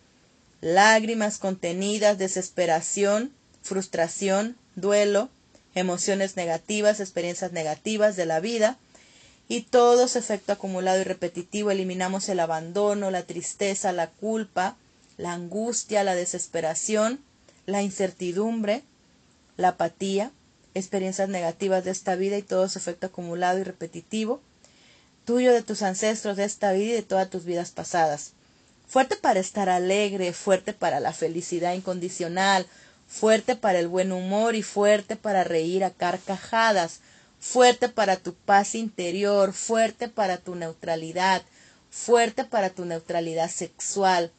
lágrimas 0.61 1.39
contenidas, 1.39 2.19
desesperación, 2.19 3.33
frustración, 3.63 4.55
duelo, 4.75 5.29
emociones 5.73 6.35
negativas, 6.35 6.99
experiencias 6.99 7.53
negativas 7.53 8.15
de 8.15 8.27
la 8.27 8.39
vida, 8.39 8.77
y 9.47 9.61
todo 9.61 10.05
ese 10.05 10.19
efecto 10.19 10.53
acumulado 10.53 11.01
y 11.01 11.03
repetitivo 11.03 11.71
eliminamos 11.71 12.29
el 12.29 12.39
abandono, 12.39 13.11
la 13.11 13.23
tristeza, 13.23 13.91
la 13.91 14.09
culpa, 14.09 14.75
la 15.17 15.33
angustia, 15.33 16.03
la 16.03 16.15
desesperación, 16.15 17.19
la 17.65 17.81
incertidumbre, 17.81 18.83
la 19.57 19.69
apatía, 19.69 20.31
experiencias 20.73 21.29
negativas 21.29 21.83
de 21.85 21.91
esta 21.91 22.15
vida 22.15 22.37
y 22.37 22.41
todo 22.41 22.65
ese 22.65 22.79
efecto 22.79 23.07
acumulado 23.07 23.59
y 23.59 23.63
repetitivo, 23.63 24.41
tuyo 25.25 25.53
de 25.53 25.63
tus 25.63 25.81
ancestros 25.81 26.37
de 26.37 26.43
esta 26.43 26.71
vida 26.73 26.91
y 26.91 26.93
de 26.93 27.01
todas 27.03 27.29
tus 27.29 27.45
vidas 27.45 27.71
pasadas. 27.71 28.33
Fuerte 28.87 29.15
para 29.15 29.39
estar 29.39 29.69
alegre, 29.69 30.33
fuerte 30.33 30.73
para 30.73 30.99
la 30.99 31.13
felicidad 31.13 31.73
incondicional, 31.73 32.67
fuerte 33.07 33.55
para 33.55 33.79
el 33.79 33.87
buen 33.87 34.11
humor 34.11 34.55
y 34.55 34.63
fuerte 34.63 35.15
para 35.15 35.43
reír 35.43 35.83
a 35.83 35.91
carcajadas, 35.91 36.99
fuerte 37.45 37.89
para 37.89 38.17
tu 38.17 38.33
paz 38.33 38.73
interior, 38.73 39.53
fuerte 39.53 40.09
para 40.09 40.37
tu 40.37 40.55
neutralidad, 40.55 41.43
fuerte 41.91 42.43
para 42.43 42.71
tu 42.71 42.85
neutralidad 42.85 43.51
sexual, 43.51 44.31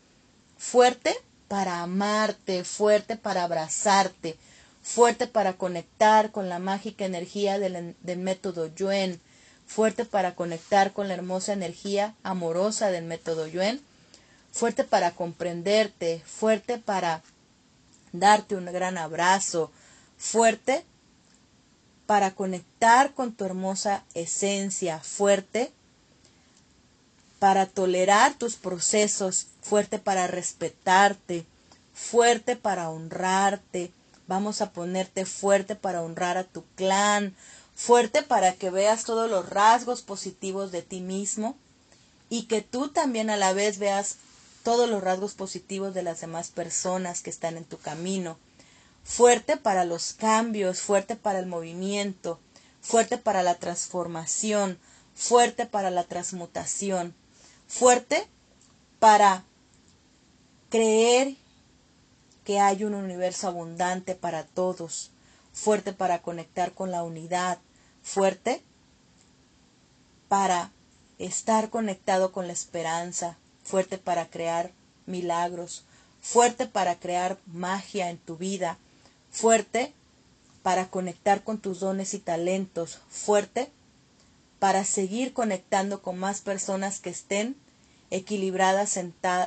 fuerte 0.58 1.14
para 1.46 1.82
amarte, 1.82 2.64
fuerte 2.64 3.16
para 3.16 3.44
abrazarte, 3.44 4.36
fuerte 4.82 5.28
para 5.28 5.52
conectar 5.52 6.32
con 6.32 6.48
la 6.48 6.58
mágica 6.58 7.04
energía 7.04 7.60
del, 7.60 7.94
método 8.18 8.66
Yuen, 8.74 9.20
fuerte 9.66 10.04
para 10.04 10.34
conectar 10.34 10.92
con 10.92 11.06
la 11.06 11.14
hermosa 11.14 11.52
energía 11.52 12.16
amorosa 12.24 12.90
del 12.90 13.04
método 13.04 13.46
Yuen, 13.46 13.80
fuerte 14.50 14.82
para 14.82 15.12
comprenderte, 15.12 16.22
fuerte 16.26 16.78
para 16.78 17.22
darte 18.12 18.56
un 18.56 18.66
gran 18.66 18.98
abrazo, 18.98 19.70
fuerte 20.18 20.84
para 22.06 22.34
conectar 22.34 23.12
con 23.14 23.32
tu 23.32 23.44
hermosa 23.44 24.04
esencia 24.14 25.00
fuerte, 25.00 25.72
para 27.38 27.66
tolerar 27.66 28.34
tus 28.34 28.54
procesos, 28.54 29.48
fuerte 29.60 29.98
para 29.98 30.26
respetarte, 30.26 31.44
fuerte 31.92 32.56
para 32.56 32.90
honrarte. 32.90 33.92
Vamos 34.28 34.60
a 34.60 34.70
ponerte 34.70 35.26
fuerte 35.26 35.76
para 35.76 36.02
honrar 36.02 36.38
a 36.38 36.44
tu 36.44 36.64
clan, 36.76 37.34
fuerte 37.74 38.22
para 38.22 38.54
que 38.54 38.70
veas 38.70 39.04
todos 39.04 39.28
los 39.28 39.48
rasgos 39.48 40.02
positivos 40.02 40.72
de 40.72 40.82
ti 40.82 41.00
mismo 41.00 41.56
y 42.30 42.44
que 42.44 42.62
tú 42.62 42.88
también 42.88 43.30
a 43.30 43.36
la 43.36 43.52
vez 43.52 43.78
veas 43.78 44.16
todos 44.62 44.88
los 44.88 45.02
rasgos 45.02 45.34
positivos 45.34 45.94
de 45.94 46.02
las 46.02 46.20
demás 46.20 46.48
personas 46.48 47.20
que 47.20 47.30
están 47.30 47.56
en 47.56 47.64
tu 47.64 47.78
camino 47.78 48.38
fuerte 49.06 49.56
para 49.56 49.84
los 49.84 50.12
cambios, 50.14 50.80
fuerte 50.80 51.14
para 51.14 51.38
el 51.38 51.46
movimiento, 51.46 52.40
fuerte 52.80 53.18
para 53.18 53.44
la 53.44 53.54
transformación, 53.54 54.78
fuerte 55.14 55.64
para 55.64 55.90
la 55.90 56.02
transmutación, 56.02 57.14
fuerte 57.68 58.26
para 58.98 59.44
creer 60.70 61.36
que 62.44 62.58
hay 62.58 62.82
un 62.82 62.94
universo 62.94 63.46
abundante 63.46 64.16
para 64.16 64.44
todos, 64.44 65.12
fuerte 65.52 65.92
para 65.92 66.20
conectar 66.20 66.72
con 66.72 66.90
la 66.90 67.04
unidad, 67.04 67.58
fuerte 68.02 68.60
para 70.26 70.72
estar 71.18 71.70
conectado 71.70 72.32
con 72.32 72.48
la 72.48 72.52
esperanza, 72.52 73.38
fuerte 73.62 73.98
para 73.98 74.28
crear 74.28 74.72
milagros, 75.06 75.84
fuerte 76.20 76.66
para 76.66 76.98
crear 76.98 77.38
magia 77.46 78.10
en 78.10 78.18
tu 78.18 78.36
vida, 78.36 78.78
fuerte 79.36 79.92
para 80.62 80.88
conectar 80.88 81.44
con 81.44 81.58
tus 81.58 81.80
dones 81.80 82.14
y 82.14 82.18
talentos, 82.18 83.00
fuerte 83.10 83.70
para 84.58 84.82
seguir 84.84 85.34
conectando 85.34 86.00
con 86.00 86.18
más 86.18 86.40
personas 86.40 87.00
que 87.00 87.10
estén 87.10 87.54
equilibradas, 88.10 88.98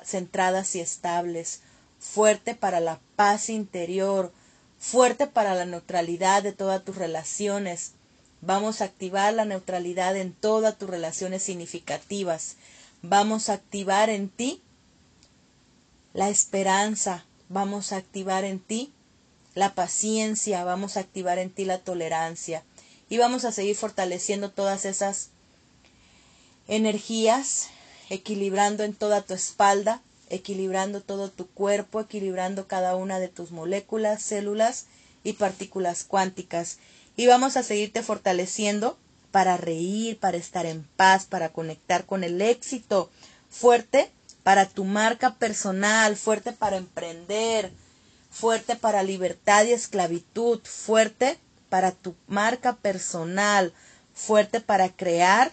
centradas 0.06 0.76
y 0.76 0.80
estables, 0.80 1.62
fuerte 1.98 2.54
para 2.54 2.80
la 2.80 3.00
paz 3.16 3.50
interior, 3.50 4.32
fuerte 4.78 5.26
para 5.26 5.56
la 5.56 5.66
neutralidad 5.66 6.44
de 6.44 6.54
todas 6.54 6.86
tus 6.86 6.96
relaciones. 6.96 7.94
Vamos 8.42 8.82
a 8.82 8.86
activar 8.86 9.34
la 9.34 9.46
neutralidad 9.46 10.16
en 10.16 10.34
todas 10.34 10.78
tus 10.78 10.88
relaciones 10.88 11.42
significativas. 11.42 12.58
Vamos 13.02 13.50
a 13.50 13.54
activar 13.54 14.12
en 14.12 14.30
ti 14.30 14.62
la 16.14 16.30
esperanza. 16.30 17.26
Vamos 17.50 17.92
a 17.92 17.98
activar 17.98 18.44
en 18.44 18.60
ti 18.60 18.94
la 19.60 19.76
paciencia, 19.76 20.64
vamos 20.64 20.98
a 20.98 21.02
activar 21.02 21.38
en 21.38 21.52
ti 21.52 21.66
la 21.66 21.80
tolerancia 21.80 22.64
y 23.10 23.18
vamos 23.18 23.46
a 23.46 23.52
seguir 23.52 23.76
fortaleciendo 23.76 24.52
todas 24.52 24.86
esas 24.86 25.30
energías, 26.68 27.68
equilibrando 28.10 28.84
en 28.84 28.94
toda 28.94 29.22
tu 29.22 29.34
espalda, 29.34 30.02
equilibrando 30.30 31.02
todo 31.02 31.30
tu 31.30 31.48
cuerpo, 31.48 32.00
equilibrando 32.00 32.68
cada 32.68 32.96
una 32.96 33.20
de 33.20 33.28
tus 33.28 33.52
moléculas, 33.52 34.22
células 34.22 34.86
y 35.24 35.34
partículas 35.34 36.04
cuánticas. 36.04 36.78
Y 37.18 37.28
vamos 37.28 37.58
a 37.58 37.64
seguirte 37.64 38.04
fortaleciendo 38.04 38.98
para 39.32 39.58
reír, 39.58 40.20
para 40.20 40.38
estar 40.38 40.66
en 40.66 40.84
paz, 40.96 41.26
para 41.26 41.50
conectar 41.50 42.06
con 42.06 42.24
el 42.24 42.42
éxito, 42.42 43.10
fuerte 43.50 44.12
para 44.44 44.68
tu 44.68 44.86
marca 44.86 45.36
personal, 45.36 46.16
fuerte 46.16 46.54
para 46.54 46.78
emprender, 46.78 47.72
fuerte 48.30 48.76
para 48.76 49.04
libertad 49.04 49.66
y 49.66 49.72
esclavitud, 49.72 50.60
fuerte 50.64 51.38
para 51.70 51.92
tu 51.92 52.16
marca 52.28 52.76
personal, 52.76 53.74
fuerte 54.14 54.62
para 54.62 54.90
crear 54.90 55.52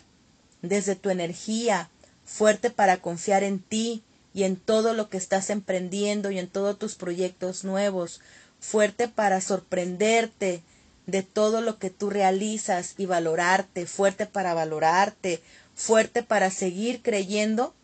desde 0.63 0.97
tu 0.97 1.11
energía, 1.11 1.91
fuerte 2.25 2.71
para 2.71 2.99
confiar 2.99 3.43
en 3.45 3.61
ti 3.61 4.03
y 4.35 4.45
en 4.45 4.57
todo 4.57 4.93
lo 4.93 5.09
que 5.09 5.17
estás 5.17 5.51
emprendiendo 5.51 6.31
y 6.31 6.39
en 6.39 6.49
todos 6.49 6.79
tus 6.79 6.95
proyectos 6.95 7.65
nuevos, 7.65 8.21
fuerte 8.61 9.09
para 9.09 9.41
sorprenderte 9.41 10.63
de 11.07 11.23
todo 11.23 11.61
lo 11.61 11.79
que 11.79 11.91
tú 11.91 12.11
realizas 12.11 12.95
y 12.99 13.07
valorarte, 13.07 13.87
fuerte 13.87 14.27
para 14.27 14.55
valorarte, 14.55 15.41
fuerte 15.75 16.23
para 16.23 16.51
seguir 16.51 17.03
creyendo 17.03 17.75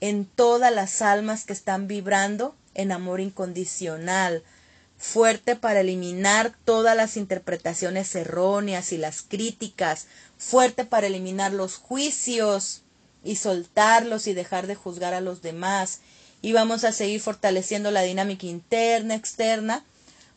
en 0.00 0.26
todas 0.26 0.72
las 0.72 1.00
almas 1.00 1.44
que 1.44 1.54
están 1.54 1.88
vibrando 1.88 2.54
en 2.76 2.92
amor 2.92 3.20
incondicional, 3.20 4.44
fuerte 4.98 5.56
para 5.56 5.80
eliminar 5.80 6.54
todas 6.64 6.96
las 6.96 7.16
interpretaciones 7.16 8.14
erróneas 8.14 8.92
y 8.92 8.98
las 8.98 9.22
críticas, 9.22 10.06
fuerte 10.38 10.84
para 10.84 11.08
eliminar 11.08 11.52
los 11.52 11.76
juicios 11.76 12.82
y 13.24 13.36
soltarlos 13.36 14.26
y 14.26 14.34
dejar 14.34 14.66
de 14.66 14.74
juzgar 14.74 15.14
a 15.14 15.20
los 15.20 15.42
demás. 15.42 16.00
Y 16.42 16.52
vamos 16.52 16.84
a 16.84 16.92
seguir 16.92 17.20
fortaleciendo 17.20 17.90
la 17.90 18.02
dinámica 18.02 18.46
interna, 18.46 19.14
externa. 19.14 19.84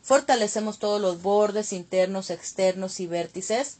Fortalecemos 0.02 0.78
todos 0.78 1.00
los 1.00 1.22
bordes 1.22 1.72
internos, 1.72 2.30
externos 2.30 2.98
y 3.00 3.06
vértices. 3.06 3.76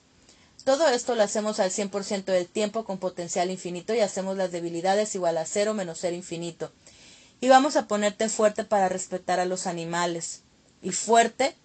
Todo 0.64 0.88
esto 0.88 1.14
lo 1.14 1.22
hacemos 1.22 1.58
al 1.58 1.70
100% 1.70 2.24
del 2.24 2.46
tiempo 2.46 2.84
con 2.84 2.98
potencial 2.98 3.50
infinito 3.50 3.94
y 3.94 4.00
hacemos 4.00 4.36
las 4.36 4.52
debilidades 4.52 5.14
igual 5.14 5.38
a 5.38 5.46
cero 5.46 5.72
menos 5.72 5.98
ser 5.98 6.12
infinito. 6.12 6.70
Y 7.40 7.48
vamos 7.48 7.76
a 7.76 7.86
ponerte 7.86 8.28
fuerte 8.28 8.64
para 8.64 8.88
respetar 8.88 9.40
a 9.40 9.46
los 9.46 9.66
animales 9.66 10.42
y 10.82 10.92
fuerte 10.92 11.56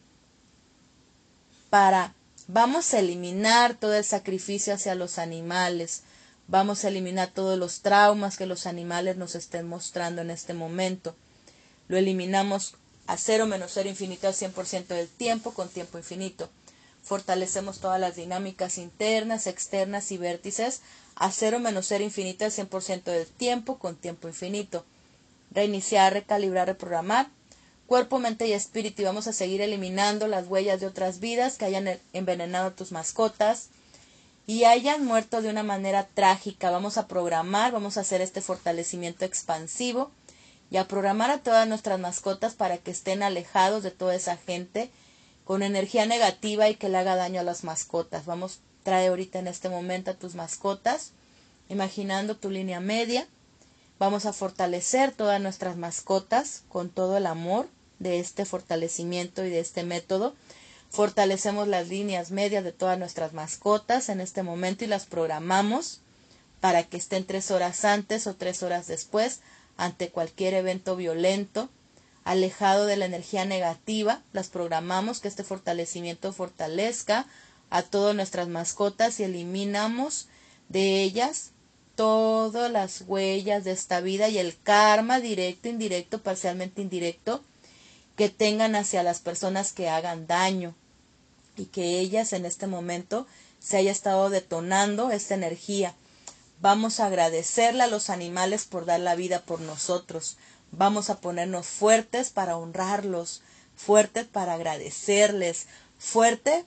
para 1.69 2.13
vamos 2.47 2.93
a 2.93 2.99
eliminar 2.99 3.75
todo 3.75 3.95
el 3.95 4.03
sacrificio 4.03 4.73
hacia 4.73 4.95
los 4.95 5.17
animales, 5.17 6.03
vamos 6.47 6.83
a 6.83 6.89
eliminar 6.89 7.31
todos 7.31 7.57
los 7.57 7.81
traumas 7.81 8.37
que 8.37 8.45
los 8.45 8.65
animales 8.67 9.17
nos 9.17 9.35
estén 9.35 9.67
mostrando 9.67 10.21
en 10.21 10.29
este 10.29 10.53
momento. 10.53 11.15
Lo 11.87 11.97
eliminamos 11.97 12.75
a 13.07 13.17
cero 13.17 13.45
menos 13.45 13.71
cero 13.73 13.89
infinito 13.89 14.27
al 14.27 14.33
100% 14.33 14.87
del 14.87 15.07
tiempo 15.07 15.53
con 15.53 15.69
tiempo 15.69 15.97
infinito. 15.97 16.49
Fortalecemos 17.03 17.79
todas 17.79 17.99
las 17.99 18.15
dinámicas 18.15 18.77
internas, 18.77 19.45
externas 19.45 20.11
y 20.11 20.17
vértices 20.17 20.81
a 21.15 21.31
cero 21.31 21.59
menos 21.59 21.87
cero 21.87 22.03
infinito 22.03 22.45
al 22.45 22.51
100% 22.51 23.03
del 23.03 23.27
tiempo 23.27 23.77
con 23.77 23.95
tiempo 23.95 24.27
infinito. 24.27 24.85
Reiniciar, 25.55 26.13
recalibrar, 26.13 26.67
reprogramar 26.67 27.29
cuerpo, 27.85 28.19
mente 28.19 28.47
y 28.47 28.53
espíritu 28.53 29.01
y 29.01 29.05
vamos 29.05 29.27
a 29.27 29.33
seguir 29.33 29.61
eliminando 29.61 30.27
las 30.27 30.47
huellas 30.47 30.79
de 30.79 30.87
otras 30.87 31.19
vidas 31.19 31.57
que 31.57 31.65
hayan 31.65 31.99
envenenado 32.13 32.67
a 32.67 32.75
tus 32.75 32.91
mascotas 32.91 33.69
y 34.47 34.63
hayan 34.63 35.05
muerto 35.05 35.41
de 35.41 35.49
una 35.49 35.63
manera 35.63 36.07
trágica. 36.13 36.71
Vamos 36.71 36.97
a 36.97 37.07
programar, 37.07 37.71
vamos 37.71 37.97
a 37.97 38.01
hacer 38.01 38.21
este 38.21 38.41
fortalecimiento 38.41 39.25
expansivo 39.25 40.11
y 40.71 40.77
a 40.77 40.87
programar 40.87 41.29
a 41.29 41.39
todas 41.39 41.67
nuestras 41.67 41.99
mascotas 41.99 42.53
para 42.53 42.77
que 42.77 42.91
estén 42.91 43.23
alejados 43.23 43.83
de 43.83 43.91
toda 43.91 44.15
esa 44.15 44.37
gente 44.37 44.91
con 45.43 45.61
energía 45.61 46.07
negativa 46.07 46.69
y 46.69 46.75
que 46.75 46.89
le 46.89 46.97
haga 46.97 47.15
daño 47.15 47.39
a 47.39 47.43
las 47.43 47.63
mascotas. 47.63 48.25
Vamos, 48.25 48.61
trae 48.83 49.07
ahorita 49.07 49.39
en 49.39 49.47
este 49.47 49.69
momento 49.69 50.11
a 50.11 50.15
tus 50.15 50.33
mascotas, 50.33 51.11
imaginando 51.69 52.35
tu 52.35 52.49
línea 52.49 52.79
media. 52.79 53.27
Vamos 53.97 54.25
a 54.25 54.33
fortalecer 54.33 55.13
todas 55.13 55.39
nuestras 55.39 55.77
mascotas 55.77 56.63
con 56.67 56.89
todo 56.89 57.15
el 57.15 57.25
amor 57.25 57.69
de 57.99 58.19
este 58.19 58.43
fortalecimiento 58.43 59.45
y 59.45 59.49
de 59.49 59.61
este 59.61 59.83
método. 59.83 60.35
Fortalecemos 60.89 61.69
las 61.69 61.87
líneas 61.87 62.29
medias 62.29 62.65
de 62.65 62.73
todas 62.73 62.99
nuestras 62.99 63.31
mascotas 63.31 64.09
en 64.09 64.19
este 64.19 64.43
momento 64.43 64.83
y 64.83 64.87
las 64.87 65.05
programamos 65.05 66.01
para 66.59 66.83
que 66.83 66.97
estén 66.97 67.25
tres 67.25 67.51
horas 67.51 67.85
antes 67.85 68.27
o 68.27 68.35
tres 68.35 68.63
horas 68.63 68.87
después 68.87 69.39
ante 69.77 70.09
cualquier 70.09 70.55
evento 70.55 70.97
violento, 70.97 71.69
alejado 72.25 72.85
de 72.87 72.97
la 72.97 73.05
energía 73.05 73.45
negativa. 73.45 74.21
Las 74.33 74.49
programamos 74.49 75.21
que 75.21 75.29
este 75.29 75.45
fortalecimiento 75.45 76.33
fortalezca 76.33 77.27
a 77.69 77.81
todas 77.81 78.13
nuestras 78.13 78.49
mascotas 78.49 79.21
y 79.21 79.23
eliminamos 79.23 80.27
de 80.67 81.01
ellas 81.01 81.51
todas 81.95 82.71
las 82.71 83.03
huellas 83.07 83.63
de 83.63 83.71
esta 83.71 84.01
vida 84.01 84.29
y 84.29 84.37
el 84.37 84.59
karma 84.61 85.19
directo, 85.19 85.69
indirecto, 85.69 86.21
parcialmente 86.21 86.81
indirecto 86.81 87.43
que 88.15 88.29
tengan 88.29 88.75
hacia 88.75 89.03
las 89.03 89.19
personas 89.19 89.73
que 89.73 89.89
hagan 89.89 90.27
daño 90.27 90.73
y 91.57 91.65
que 91.65 91.99
ellas 91.99 92.33
en 92.33 92.45
este 92.45 92.67
momento 92.67 93.27
se 93.59 93.77
haya 93.77 93.91
estado 93.91 94.29
detonando 94.29 95.11
esta 95.11 95.35
energía. 95.35 95.95
Vamos 96.61 96.99
a 96.99 97.07
agradecerle 97.07 97.83
a 97.83 97.87
los 97.87 98.09
animales 98.09 98.65
por 98.65 98.85
dar 98.85 98.99
la 98.99 99.15
vida 99.15 99.41
por 99.41 99.59
nosotros. 99.59 100.37
Vamos 100.71 101.09
a 101.09 101.19
ponernos 101.19 101.67
fuertes 101.67 102.29
para 102.29 102.57
honrarlos, 102.57 103.41
fuertes 103.75 104.25
para 104.25 104.53
agradecerles, 104.53 105.67
fuerte 105.97 106.65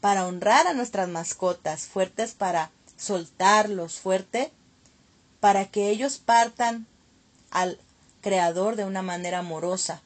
para 0.00 0.26
honrar 0.26 0.66
a 0.66 0.74
nuestras 0.74 1.08
mascotas, 1.08 1.82
fuertes 1.86 2.32
para 2.32 2.70
soltarlos, 2.96 3.98
fuerte 3.98 4.50
para 5.40 5.66
que 5.66 5.90
ellos 5.90 6.18
partan 6.18 6.86
al 7.50 7.78
Creador 8.20 8.76
de 8.76 8.84
una 8.84 9.02
manera 9.02 9.38
amorosa, 9.38 10.02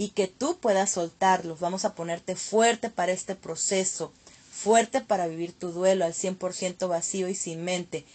y 0.00 0.08
que 0.08 0.28
tú 0.28 0.58
puedas 0.58 0.92
soltarlos. 0.92 1.60
Vamos 1.60 1.84
a 1.84 1.94
ponerte 1.94 2.34
fuerte 2.34 2.88
para 2.88 3.12
este 3.12 3.34
proceso, 3.34 4.14
fuerte 4.50 5.02
para 5.02 5.26
vivir 5.26 5.52
tu 5.52 5.72
duelo 5.72 6.06
al 6.06 6.14
100% 6.14 6.88
vacío 6.88 7.28
y 7.28 7.34
sin 7.34 7.64
mente. 7.64 8.06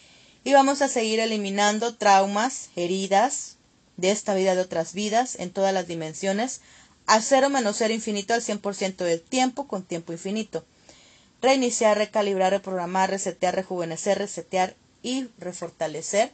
Y 0.44 0.54
vamos 0.54 0.82
a 0.82 0.88
seguir 0.88 1.20
eliminando 1.20 1.94
traumas, 1.94 2.70
heridas 2.76 3.58
de 3.98 4.10
esta 4.10 4.34
vida 4.34 4.56
de 4.56 4.62
otras 4.62 4.94
vidas 4.94 5.36
en 5.40 5.52
todas 5.52 5.76
las 5.76 5.88
dimensiones, 5.88 6.62
a 7.06 7.22
cero 7.22 7.52
menos 7.52 7.78
cero 7.78 7.94
infinito 7.94 8.34
al 8.34 8.42
100% 8.42 8.96
del 8.96 9.22
tiempo 9.22 9.68
con 9.68 9.84
tiempo 9.84 10.12
infinito. 10.12 10.66
Reiniciar, 11.40 12.00
recalibrar, 12.00 12.52
reprogramar, 12.52 13.12
resetear, 13.12 13.54
rejuvenecer, 13.54 14.18
resetear 14.18 14.76
y 15.06 15.30
refortalecer 15.38 16.34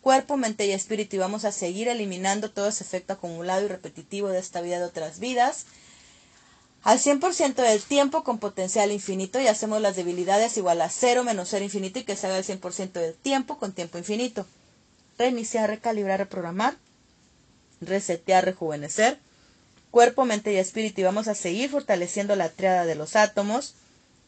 cuerpo, 0.00 0.36
mente 0.36 0.64
y 0.64 0.70
espíritu. 0.70 1.16
Y 1.16 1.18
vamos 1.18 1.44
a 1.44 1.50
seguir 1.50 1.88
eliminando 1.88 2.50
todo 2.50 2.68
ese 2.68 2.82
efecto 2.82 3.12
acumulado 3.12 3.64
y 3.64 3.68
repetitivo 3.68 4.28
de 4.28 4.38
esta 4.38 4.60
vida 4.60 4.78
de 4.78 4.84
otras 4.84 5.18
vidas. 5.18 5.66
Al 6.82 6.98
100% 6.98 7.56
del 7.56 7.82
tiempo 7.82 8.22
con 8.22 8.38
potencial 8.38 8.92
infinito 8.92 9.40
y 9.40 9.48
hacemos 9.48 9.82
las 9.82 9.96
debilidades 9.96 10.56
igual 10.56 10.80
a 10.80 10.88
cero 10.88 11.24
menos 11.24 11.48
cero 11.50 11.64
infinito 11.64 11.98
y 11.98 12.04
que 12.04 12.14
se 12.14 12.28
haga 12.28 12.38
el 12.38 12.44
100% 12.44 12.92
del 12.92 13.14
tiempo 13.14 13.58
con 13.58 13.72
tiempo 13.72 13.98
infinito. 13.98 14.46
Reiniciar, 15.18 15.68
recalibrar, 15.68 16.20
reprogramar, 16.20 16.76
resetear, 17.80 18.44
rejuvenecer, 18.44 19.18
cuerpo, 19.90 20.24
mente 20.24 20.52
y 20.52 20.56
espíritu. 20.56 21.00
Y 21.00 21.04
vamos 21.04 21.26
a 21.26 21.34
seguir 21.34 21.68
fortaleciendo 21.68 22.36
la 22.36 22.48
triada 22.48 22.86
de 22.86 22.94
los 22.94 23.16
átomos, 23.16 23.74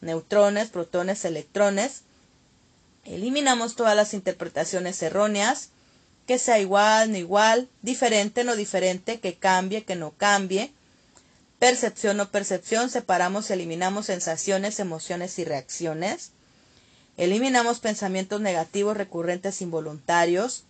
neutrones, 0.01 0.67
protones, 0.67 1.23
electrones, 1.23 2.01
Eliminamos 3.09 3.75
todas 3.75 3.95
las 3.95 4.13
interpretaciones 4.13 5.01
erróneas, 5.01 5.69
que 6.27 6.37
sea 6.37 6.59
igual, 6.59 7.11
no 7.11 7.17
igual, 7.17 7.67
diferente, 7.81 8.43
no 8.43 8.55
diferente, 8.55 9.19
que 9.19 9.33
cambie, 9.33 9.83
que 9.83 9.95
no 9.95 10.11
cambie. 10.11 10.71
Percepción, 11.57 12.17
no 12.17 12.29
percepción, 12.29 12.91
separamos, 12.91 13.49
eliminamos 13.49 14.05
sensaciones, 14.05 14.79
emociones 14.79 15.39
y 15.39 15.43
reacciones. 15.43 16.31
Eliminamos 17.17 17.79
pensamientos 17.79 18.41
negativos 18.41 18.95
recurrentes 18.95 19.61
involuntarios. 19.63 20.65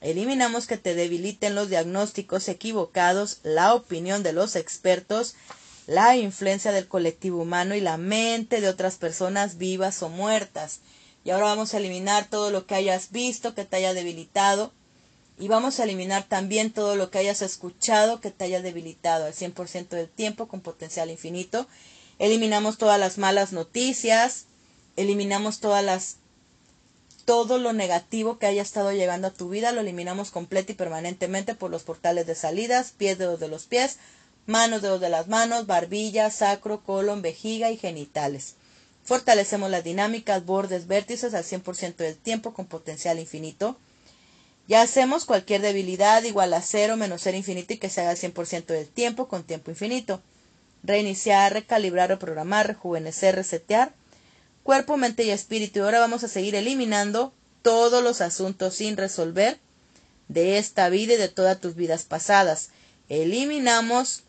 Eliminamos 0.00 0.68
que 0.68 0.76
te 0.76 0.94
debiliten 0.94 1.56
los 1.56 1.68
diagnósticos 1.68 2.48
equivocados, 2.48 3.40
la 3.42 3.74
opinión 3.74 4.22
de 4.22 4.32
los 4.32 4.54
expertos, 4.54 5.34
la 5.88 6.16
influencia 6.16 6.70
del 6.70 6.86
colectivo 6.86 7.42
humano 7.42 7.74
y 7.74 7.80
la 7.80 7.96
mente 7.96 8.60
de 8.60 8.68
otras 8.68 8.96
personas 8.98 9.58
vivas 9.58 10.00
o 10.04 10.08
muertas. 10.08 10.78
Y 11.24 11.30
ahora 11.30 11.46
vamos 11.46 11.74
a 11.74 11.78
eliminar 11.78 12.28
todo 12.28 12.50
lo 12.50 12.66
que 12.66 12.74
hayas 12.74 13.10
visto 13.10 13.54
que 13.54 13.64
te 13.64 13.76
haya 13.76 13.94
debilitado. 13.94 14.72
Y 15.38 15.48
vamos 15.48 15.80
a 15.80 15.84
eliminar 15.84 16.24
también 16.24 16.72
todo 16.72 16.96
lo 16.96 17.10
que 17.10 17.18
hayas 17.18 17.42
escuchado 17.42 18.20
que 18.20 18.30
te 18.30 18.44
haya 18.44 18.60
debilitado 18.62 19.26
al 19.26 19.34
100% 19.34 19.88
del 19.88 20.08
tiempo 20.08 20.48
con 20.48 20.60
potencial 20.60 21.10
infinito. 21.10 21.66
Eliminamos 22.18 22.78
todas 22.78 22.98
las 22.98 23.18
malas 23.18 23.52
noticias. 23.52 24.46
Eliminamos 24.96 25.60
todas 25.60 25.84
las 25.84 26.16
todo 27.24 27.58
lo 27.58 27.72
negativo 27.72 28.38
que 28.38 28.46
haya 28.46 28.62
estado 28.62 28.92
llegando 28.92 29.28
a 29.28 29.32
tu 29.32 29.48
vida 29.48 29.70
lo 29.70 29.80
eliminamos 29.80 30.32
completo 30.32 30.72
y 30.72 30.74
permanentemente 30.74 31.54
por 31.54 31.70
los 31.70 31.84
portales 31.84 32.26
de 32.26 32.34
salidas, 32.34 32.90
pies, 32.90 33.16
dedos 33.16 33.38
de 33.38 33.46
los 33.46 33.66
pies, 33.66 33.98
manos, 34.46 34.82
dedos 34.82 35.00
de 35.00 35.08
las 35.08 35.28
manos, 35.28 35.66
barbilla, 35.66 36.30
sacro, 36.30 36.82
colon, 36.82 37.22
vejiga 37.22 37.70
y 37.70 37.76
genitales. 37.76 38.56
Fortalecemos 39.04 39.70
las 39.70 39.84
dinámicas, 39.84 40.44
bordes, 40.44 40.86
vértices 40.86 41.34
al 41.34 41.44
100% 41.44 41.96
del 41.96 42.16
tiempo 42.16 42.54
con 42.54 42.66
potencial 42.66 43.18
infinito. 43.18 43.76
Ya 44.68 44.82
hacemos 44.82 45.24
cualquier 45.24 45.60
debilidad 45.60 46.22
igual 46.22 46.54
a 46.54 46.62
cero 46.62 46.96
menos 46.96 47.22
ser 47.22 47.34
infinito 47.34 47.74
y 47.74 47.78
que 47.78 47.90
se 47.90 48.00
haga 48.00 48.10
al 48.10 48.16
100% 48.16 48.66
del 48.66 48.88
tiempo 48.88 49.26
con 49.26 49.42
tiempo 49.42 49.70
infinito. 49.70 50.22
Reiniciar, 50.84 51.52
recalibrar, 51.52 52.10
reprogramar, 52.10 52.68
rejuvenecer, 52.68 53.34
resetear. 53.34 53.92
Cuerpo, 54.62 54.96
mente 54.96 55.24
y 55.24 55.30
espíritu. 55.30 55.80
Y 55.80 55.82
ahora 55.82 55.98
vamos 55.98 56.22
a 56.22 56.28
seguir 56.28 56.54
eliminando 56.54 57.32
todos 57.62 58.02
los 58.04 58.20
asuntos 58.20 58.74
sin 58.74 58.96
resolver 58.96 59.58
de 60.28 60.58
esta 60.58 60.88
vida 60.88 61.14
y 61.14 61.16
de 61.16 61.28
todas 61.28 61.60
tus 61.60 61.74
vidas 61.74 62.04
pasadas. 62.04 62.70
Eliminamos 63.08 64.22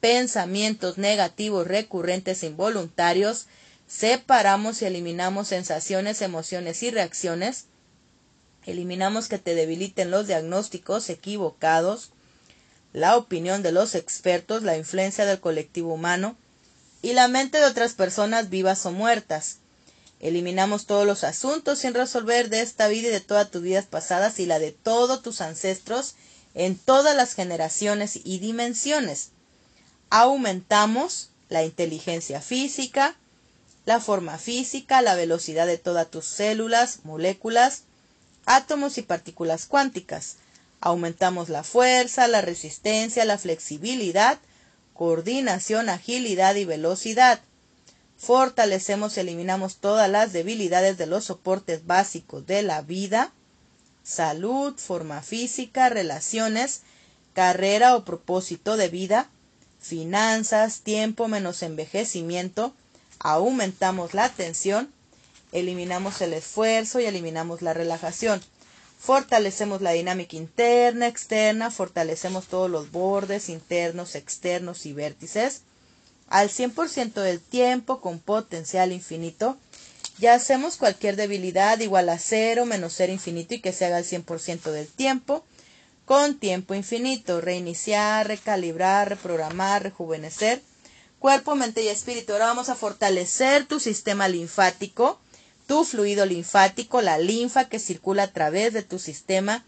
pensamientos 0.00 0.98
negativos 0.98 1.66
recurrentes 1.66 2.42
involuntarios 2.42 3.46
Separamos 3.86 4.82
y 4.82 4.86
eliminamos 4.86 5.48
sensaciones, 5.48 6.22
emociones 6.22 6.82
y 6.82 6.90
reacciones. 6.90 7.66
Eliminamos 8.64 9.28
que 9.28 9.38
te 9.38 9.54
debiliten 9.54 10.10
los 10.10 10.26
diagnósticos 10.26 11.10
equivocados, 11.10 12.10
la 12.92 13.16
opinión 13.16 13.62
de 13.62 13.72
los 13.72 13.94
expertos, 13.94 14.62
la 14.62 14.76
influencia 14.76 15.26
del 15.26 15.40
colectivo 15.40 15.92
humano 15.92 16.36
y 17.02 17.12
la 17.12 17.28
mente 17.28 17.58
de 17.58 17.66
otras 17.66 17.92
personas 17.92 18.48
vivas 18.48 18.86
o 18.86 18.92
muertas. 18.92 19.58
Eliminamos 20.20 20.86
todos 20.86 21.06
los 21.06 21.22
asuntos 21.22 21.80
sin 21.80 21.92
resolver 21.92 22.48
de 22.48 22.62
esta 22.62 22.88
vida 22.88 23.08
y 23.08 23.10
de 23.10 23.20
todas 23.20 23.50
tus 23.50 23.60
vidas 23.60 23.84
pasadas 23.84 24.38
y 24.38 24.46
la 24.46 24.58
de 24.58 24.72
todos 24.72 25.20
tus 25.20 25.42
ancestros 25.42 26.14
en 26.54 26.78
todas 26.78 27.14
las 27.14 27.34
generaciones 27.34 28.18
y 28.24 28.38
dimensiones. 28.38 29.32
Aumentamos 30.08 31.30
la 31.50 31.64
inteligencia 31.64 32.40
física, 32.40 33.16
la 33.84 34.00
forma 34.00 34.38
física, 34.38 35.02
la 35.02 35.14
velocidad 35.14 35.66
de 35.66 35.78
todas 35.78 36.10
tus 36.10 36.24
células, 36.24 37.00
moléculas, 37.04 37.82
átomos 38.46 38.98
y 38.98 39.02
partículas 39.02 39.66
cuánticas. 39.66 40.36
Aumentamos 40.80 41.48
la 41.48 41.64
fuerza, 41.64 42.28
la 42.28 42.40
resistencia, 42.40 43.24
la 43.24 43.38
flexibilidad, 43.38 44.38
coordinación, 44.94 45.88
agilidad 45.88 46.54
y 46.54 46.64
velocidad. 46.64 47.40
Fortalecemos 48.16 49.16
y 49.16 49.20
eliminamos 49.20 49.76
todas 49.76 50.08
las 50.08 50.32
debilidades 50.32 50.96
de 50.96 51.06
los 51.06 51.24
soportes 51.24 51.86
básicos 51.86 52.46
de 52.46 52.62
la 52.62 52.80
vida, 52.80 53.32
salud, 54.02 54.74
forma 54.76 55.22
física, 55.22 55.88
relaciones, 55.88 56.82
carrera 57.34 57.96
o 57.96 58.04
propósito 58.04 58.76
de 58.76 58.88
vida, 58.88 59.28
finanzas, 59.80 60.80
tiempo 60.80 61.28
menos 61.28 61.62
envejecimiento, 61.62 62.74
aumentamos 63.18 64.14
la 64.14 64.28
tensión, 64.28 64.92
eliminamos 65.52 66.20
el 66.20 66.32
esfuerzo 66.34 67.00
y 67.00 67.06
eliminamos 67.06 67.62
la 67.62 67.74
relajación. 67.74 68.42
Fortalecemos 68.98 69.82
la 69.82 69.92
dinámica 69.92 70.36
interna, 70.36 71.06
externa, 71.06 71.70
fortalecemos 71.70 72.46
todos 72.46 72.70
los 72.70 72.90
bordes 72.90 73.48
internos, 73.48 74.14
externos 74.14 74.86
y 74.86 74.92
vértices 74.92 75.62
al 76.28 76.48
100% 76.48 77.12
del 77.20 77.40
tiempo 77.40 78.00
con 78.00 78.18
potencial 78.18 78.92
infinito. 78.92 79.58
Ya 80.18 80.34
hacemos 80.34 80.76
cualquier 80.76 81.16
debilidad 81.16 81.78
igual 81.80 82.08
a 82.08 82.18
cero 82.18 82.66
menos 82.66 82.94
cero 82.96 83.12
infinito 83.12 83.54
y 83.54 83.60
que 83.60 83.72
se 83.72 83.84
haga 83.84 83.98
al 83.98 84.04
100% 84.04 84.70
del 84.70 84.88
tiempo 84.88 85.44
con 86.04 86.38
tiempo 86.38 86.74
infinito. 86.74 87.40
Reiniciar, 87.40 88.26
recalibrar, 88.26 89.08
reprogramar, 89.08 89.82
rejuvenecer 89.82 90.62
cuerpo, 91.24 91.54
mente 91.54 91.82
y 91.82 91.88
espíritu. 91.88 92.34
Ahora 92.34 92.48
vamos 92.48 92.68
a 92.68 92.74
fortalecer 92.74 93.64
tu 93.64 93.80
sistema 93.80 94.28
linfático 94.28 95.18
tu 95.66 95.86
fluido 95.86 96.26
linfático, 96.26 97.00
la 97.00 97.16
linfa 97.16 97.70
que 97.70 97.78
circula 97.78 98.24
a 98.24 98.30
través 98.30 98.74
de 98.74 98.82
tu 98.82 98.98
sistema 98.98 99.64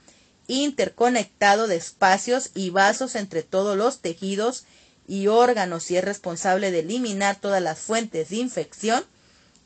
interconectado 0.49 1.67
de 1.67 1.77
espacios 1.77 2.51
y 2.55 2.69
vasos 2.69 3.15
entre 3.15 3.43
todos 3.43 3.75
los 3.75 4.01
tejidos 4.01 4.65
y 5.09 5.29
órganos 5.29 5.91
y 5.91 5.97
es 5.97 6.05
responsable 6.05 6.71
de 6.73 6.81
eliminar 6.81 7.37
todas 7.37 7.63
las 7.63 7.79
fuentes 7.79 8.29
de 8.29 8.37
infección. 8.37 9.03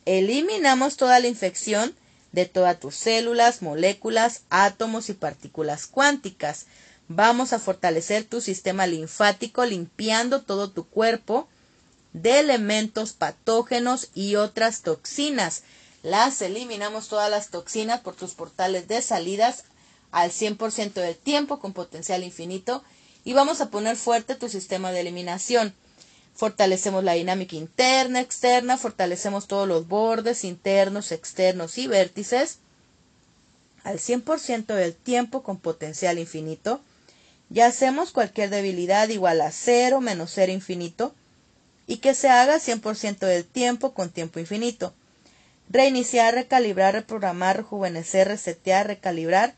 Eliminamos 0.05 0.96
toda 0.96 1.18
la 1.18 1.26
infección 1.26 1.96
de 2.31 2.46
todas 2.46 2.79
tus 2.79 2.94
células, 2.94 3.62
moléculas, 3.62 4.42
átomos 4.48 5.09
y 5.09 5.14
partículas 5.14 5.88
cuánticas. 5.88 6.66
Vamos 7.09 7.53
a 7.53 7.59
fortalecer 7.59 8.22
tu 8.22 8.40
sistema 8.40 8.87
linfático 8.87 9.66
limpiando 9.66 10.42
todo 10.42 10.70
tu 10.70 10.87
cuerpo 10.87 11.48
de 12.12 12.40
elementos 12.40 13.12
patógenos 13.12 14.11
y 14.14 14.37
otras 14.37 14.83
toxinas 14.83 15.62
las 16.03 16.40
eliminamos 16.40 17.09
todas 17.09 17.31
las 17.31 17.49
toxinas 17.51 18.01
por 18.01 18.16
tus 18.16 18.33
portales 18.33 18.88
de 18.88 19.03
salidas 19.03 19.64
al 20.11 20.31
100% 20.31 20.92
del 20.94 21.16
tiempo 21.16 21.61
con 21.61 21.73
potencial 21.73 22.25
infinito 22.25 22.83
y 23.25 23.35
vamos 23.35 23.61
a 23.61 23.70
poner 23.70 23.96
fuerte 23.96 24.35
tu 24.35 24.49
sistema 24.49 24.92
de 24.92 25.01
eliminación. 25.01 25.75
Fortalecemos 26.35 27.05
la 27.05 27.12
dinámica 27.12 27.55
interna, 27.55 28.20
externa, 28.20 28.79
fortalecemos 28.79 29.46
todos 29.46 29.68
los 29.68 29.87
bordes 29.88 30.44
internos, 30.44 31.12
externos 31.12 31.77
y 31.77 31.87
vértices 31.87 32.59
al 33.85 33.99
100% 33.99 34.66
del 34.75 34.94
tiempo 34.94 35.42
con 35.42 35.59
potencial 35.59 36.18
infinito. 36.18 36.81
Ya 37.51 37.66
hacemos 37.66 38.11
cualquier 38.11 38.49
debilidad 38.49 39.09
igual 39.11 39.40
a 39.42 39.51
cero 39.51 40.01
menos 40.01 40.33
cero 40.35 40.53
infinito 40.53 41.14
y 41.90 41.96
que 41.96 42.14
se 42.14 42.29
haga 42.29 42.61
100% 42.61 43.18
del 43.18 43.44
tiempo 43.44 43.94
con 43.94 44.11
tiempo 44.11 44.38
infinito 44.38 44.94
reiniciar, 45.68 46.35
recalibrar, 46.35 46.94
reprogramar, 46.94 47.57
rejuvenecer, 47.59 48.29
resetear, 48.29 48.87
recalibrar 48.88 49.55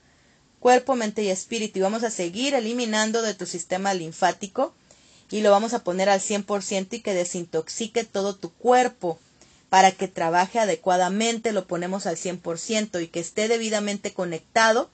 cuerpo, 0.60 0.94
mente 0.94 1.22
y 1.22 1.28
espíritu. 1.28 1.78
Y 1.78 1.82
vamos 1.82 2.04
a 2.04 2.10
seguir 2.10 2.54
eliminando 2.54 3.20
de 3.22 3.34
tu 3.34 3.46
sistema 3.46 3.92
linfático 3.94 4.74
y 5.30 5.40
lo 5.40 5.50
vamos 5.50 5.74
a 5.74 5.82
poner 5.82 6.08
al 6.08 6.20
100% 6.20 6.88
y 6.92 7.00
que 7.00 7.14
desintoxique 7.14 8.04
todo 8.04 8.36
tu 8.36 8.50
cuerpo 8.52 9.18
para 9.70 9.90
que 9.90 10.06
trabaje 10.06 10.58
adecuadamente. 10.58 11.52
Lo 11.52 11.66
ponemos 11.66 12.06
al 12.06 12.16
100% 12.16 13.02
y 13.02 13.08
que 13.08 13.20
esté 13.20 13.48
debidamente 13.48 14.14
conectado 14.14 14.90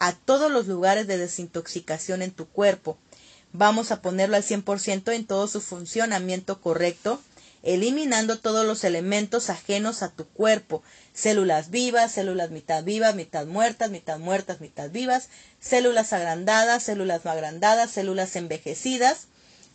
a 0.00 0.12
todos 0.12 0.50
los 0.50 0.66
lugares 0.66 1.06
de 1.06 1.18
desintoxicación 1.18 2.22
en 2.22 2.32
tu 2.32 2.46
cuerpo. 2.46 2.98
Vamos 3.54 3.90
a 3.92 4.02
ponerlo 4.02 4.36
al 4.36 4.42
100% 4.42 5.14
en 5.14 5.26
todo 5.26 5.48
su 5.48 5.62
funcionamiento 5.62 6.60
correcto 6.60 7.22
eliminando 7.64 8.38
todos 8.38 8.66
los 8.66 8.84
elementos 8.84 9.48
ajenos 9.48 10.02
a 10.02 10.10
tu 10.10 10.26
cuerpo, 10.26 10.82
células 11.14 11.70
vivas, 11.70 12.12
células 12.12 12.50
mitad 12.50 12.84
vivas, 12.84 13.14
mitad 13.14 13.46
muertas, 13.46 13.90
mitad 13.90 14.18
muertas, 14.18 14.60
mitad 14.60 14.90
vivas, 14.90 15.30
células 15.60 16.12
agrandadas, 16.12 16.82
células 16.82 17.24
no 17.24 17.30
agrandadas, 17.30 17.90
células 17.90 18.36
envejecidas, 18.36 19.28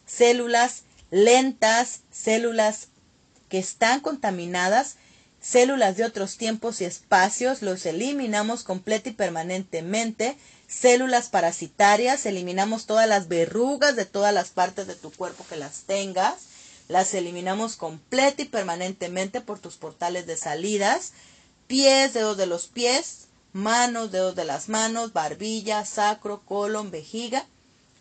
células 0.05 0.83
lentas, 1.09 2.01
células 2.11 2.89
que 3.49 3.57
están 3.57 4.01
contaminadas, 4.01 4.97
células 5.41 5.97
de 5.97 6.03
otros 6.03 6.37
tiempos 6.37 6.81
y 6.81 6.85
espacios, 6.85 7.63
los 7.63 7.87
eliminamos 7.87 8.63
completa 8.63 9.09
y 9.09 9.13
permanentemente, 9.13 10.37
células 10.69 11.29
parasitarias, 11.29 12.25
eliminamos 12.25 12.85
todas 12.85 13.07
las 13.09 13.27
verrugas 13.27 13.95
de 13.95 14.05
todas 14.05 14.33
las 14.33 14.49
partes 14.49 14.85
de 14.87 14.95
tu 14.95 15.11
cuerpo 15.11 15.45
que 15.49 15.57
las 15.57 15.81
tengas, 15.81 16.35
las 16.87 17.13
eliminamos 17.13 17.75
completa 17.75 18.43
y 18.43 18.45
permanentemente 18.45 19.41
por 19.41 19.59
tus 19.59 19.75
portales 19.75 20.27
de 20.27 20.37
salidas, 20.37 21.13
pies, 21.67 22.13
dedos 22.13 22.37
de 22.37 22.45
los 22.45 22.67
pies, 22.67 23.27
manos, 23.51 24.11
dedos 24.11 24.35
de 24.35 24.45
las 24.45 24.69
manos, 24.69 25.11
barbilla, 25.11 25.85
sacro, 25.85 26.41
colon, 26.45 26.91
vejiga 26.91 27.45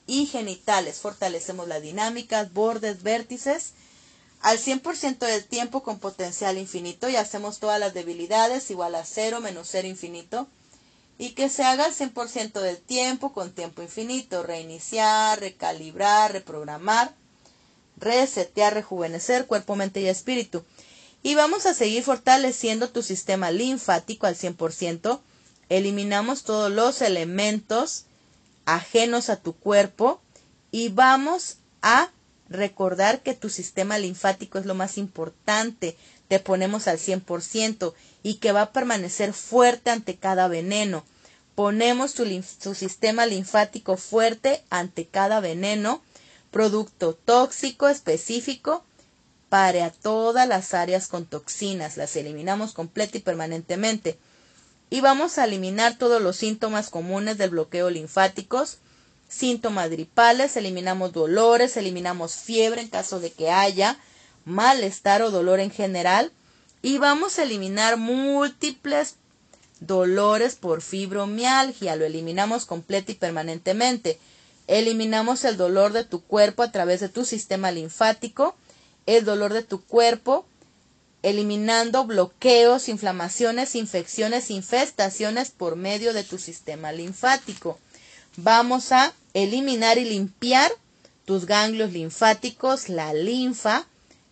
y 0.06 0.26
genitales. 0.26 0.98
Fortalecemos 0.98 1.68
las 1.68 1.82
dinámicas, 1.82 2.52
bordes, 2.52 3.02
vértices 3.02 3.72
al 4.40 4.58
100% 4.58 5.18
del 5.18 5.44
tiempo 5.44 5.82
con 5.82 5.98
potencial 5.98 6.58
infinito 6.58 7.08
y 7.08 7.16
hacemos 7.16 7.58
todas 7.58 7.80
las 7.80 7.92
debilidades 7.92 8.70
igual 8.70 8.94
a 8.94 9.04
cero 9.04 9.40
menos 9.40 9.68
cero 9.70 9.88
infinito 9.88 10.48
y 11.18 11.30
que 11.30 11.48
se 11.48 11.64
haga 11.64 11.84
al 11.86 11.94
100% 11.94 12.60
del 12.60 12.78
tiempo 12.78 13.32
con 13.32 13.52
tiempo 13.52 13.82
infinito, 13.82 14.42
reiniciar, 14.42 15.40
recalibrar, 15.40 16.32
reprogramar 16.32 17.12
resetear, 18.00 18.74
rejuvenecer 18.74 19.46
cuerpo, 19.46 19.76
mente 19.76 20.00
y 20.00 20.08
espíritu. 20.08 20.64
Y 21.22 21.34
vamos 21.34 21.66
a 21.66 21.74
seguir 21.74 22.02
fortaleciendo 22.02 22.90
tu 22.90 23.02
sistema 23.02 23.50
linfático 23.50 24.26
al 24.26 24.36
100%. 24.36 25.20
Eliminamos 25.68 26.44
todos 26.44 26.70
los 26.70 27.02
elementos 27.02 28.04
ajenos 28.64 29.28
a 29.30 29.36
tu 29.36 29.54
cuerpo 29.54 30.20
y 30.70 30.88
vamos 30.90 31.56
a 31.82 32.10
recordar 32.48 33.22
que 33.22 33.34
tu 33.34 33.50
sistema 33.50 33.98
linfático 33.98 34.58
es 34.58 34.66
lo 34.66 34.74
más 34.74 34.96
importante. 34.96 35.96
Te 36.28 36.38
ponemos 36.38 36.86
al 36.88 36.98
100% 36.98 37.92
y 38.22 38.34
que 38.34 38.52
va 38.52 38.62
a 38.62 38.72
permanecer 38.72 39.32
fuerte 39.32 39.90
ante 39.90 40.16
cada 40.16 40.48
veneno. 40.48 41.04
Ponemos 41.54 42.14
tu 42.14 42.74
sistema 42.74 43.26
linfático 43.26 43.96
fuerte 43.96 44.62
ante 44.70 45.06
cada 45.06 45.40
veneno 45.40 46.02
producto 46.50 47.14
tóxico 47.14 47.88
específico 47.88 48.84
para 49.48 49.90
todas 49.90 50.46
las 50.46 50.74
áreas 50.74 51.08
con 51.08 51.26
toxinas. 51.26 51.96
Las 51.96 52.16
eliminamos 52.16 52.72
completa 52.72 53.18
y 53.18 53.20
permanentemente. 53.20 54.18
Y 54.90 55.00
vamos 55.00 55.38
a 55.38 55.44
eliminar 55.44 55.98
todos 55.98 56.22
los 56.22 56.36
síntomas 56.36 56.88
comunes 56.90 57.36
del 57.36 57.50
bloqueo 57.50 57.90
linfáticos, 57.90 58.78
síntomas 59.28 59.90
gripales, 59.90 60.56
eliminamos 60.56 61.12
dolores, 61.12 61.76
eliminamos 61.76 62.36
fiebre 62.36 62.80
en 62.80 62.88
caso 62.88 63.20
de 63.20 63.30
que 63.30 63.50
haya 63.50 63.98
malestar 64.46 65.20
o 65.22 65.30
dolor 65.30 65.60
en 65.60 65.70
general. 65.70 66.32
Y 66.82 66.98
vamos 66.98 67.38
a 67.38 67.42
eliminar 67.42 67.96
múltiples 67.96 69.16
dolores 69.80 70.56
por 70.56 70.82
fibromialgia. 70.82 71.96
Lo 71.96 72.04
eliminamos 72.04 72.64
completa 72.66 73.12
y 73.12 73.16
permanentemente. 73.16 74.18
Eliminamos 74.66 75.44
el 75.44 75.56
dolor 75.56 75.92
de 75.92 76.04
tu 76.04 76.22
cuerpo 76.22 76.62
a 76.62 76.70
través 76.70 77.00
de 77.00 77.08
tu 77.08 77.24
sistema 77.24 77.70
linfático, 77.70 78.54
el 79.06 79.24
dolor 79.24 79.54
de 79.54 79.62
tu 79.62 79.82
cuerpo, 79.82 80.44
eliminando 81.22 82.04
bloqueos, 82.04 82.88
inflamaciones, 82.88 83.74
infecciones, 83.74 84.50
infestaciones 84.50 85.50
por 85.50 85.76
medio 85.76 86.12
de 86.12 86.22
tu 86.22 86.38
sistema 86.38 86.92
linfático. 86.92 87.78
Vamos 88.36 88.92
a 88.92 89.14
eliminar 89.34 89.98
y 89.98 90.04
limpiar 90.04 90.70
tus 91.24 91.46
ganglios 91.46 91.92
linfáticos, 91.92 92.88
la 92.88 93.12
linfa, 93.14 93.86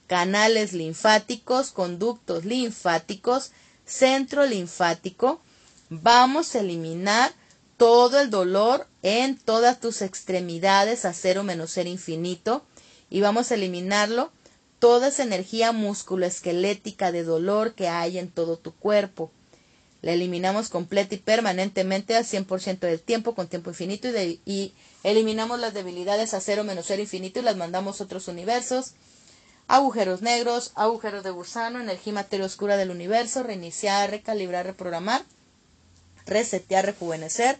canales 0.06 0.72
linfáticos, 0.72 1.70
conductos 1.70 2.44
linfáticos, 2.44 3.52
centro 3.84 4.46
linfático. 4.46 5.40
Vamos 5.88 6.54
a 6.54 6.60
eliminar 6.60 7.32
todo 7.76 8.20
el 8.20 8.30
dolor 8.30 8.86
en 9.02 9.36
todas 9.36 9.80
tus 9.80 10.02
extremidades 10.02 11.04
a 11.04 11.12
cero 11.12 11.42
menos 11.42 11.70
ser 11.70 11.86
infinito 11.86 12.64
y 13.10 13.20
vamos 13.20 13.50
a 13.50 13.54
eliminarlo 13.54 14.32
toda 14.78 15.08
esa 15.08 15.22
energía 15.22 15.72
musculoesquelética 15.72 17.12
de 17.12 17.22
dolor 17.22 17.74
que 17.74 17.88
hay 17.88 18.18
en 18.18 18.30
todo 18.30 18.56
tu 18.56 18.72
cuerpo. 18.74 19.30
La 20.02 20.12
eliminamos 20.12 20.68
completa 20.68 21.14
y 21.14 21.18
permanentemente 21.18 22.16
al 22.16 22.24
100% 22.24 22.80
del 22.80 23.00
tiempo 23.00 23.34
con 23.34 23.48
tiempo 23.48 23.70
infinito 23.70 24.08
y, 24.08 24.40
y 24.44 24.72
eliminamos 25.02 25.58
las 25.58 25.74
debilidades 25.74 26.34
a 26.34 26.40
cero 26.40 26.64
menos 26.64 26.86
cero 26.86 27.02
infinito 27.02 27.40
y 27.40 27.42
las 27.42 27.56
mandamos 27.56 28.00
a 28.00 28.04
otros 28.04 28.28
universos 28.28 28.92
agujeros 29.68 30.22
negros, 30.22 30.72
agujeros 30.74 31.24
de 31.24 31.30
gusano, 31.30 31.80
energía 31.80 32.12
materia 32.12 32.46
oscura 32.46 32.76
del 32.76 32.90
universo, 32.90 33.42
reiniciar, 33.42 34.10
recalibrar, 34.10 34.66
reprogramar, 34.66 35.24
resetear, 36.24 36.86
rejuvenecer, 36.86 37.58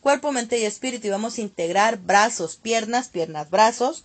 cuerpo, 0.00 0.32
mente 0.32 0.58
y 0.58 0.64
espíritu 0.64 1.06
y 1.06 1.10
vamos 1.10 1.38
a 1.38 1.42
integrar 1.42 1.98
brazos, 1.98 2.56
piernas, 2.56 3.08
piernas, 3.08 3.50
brazos, 3.50 4.04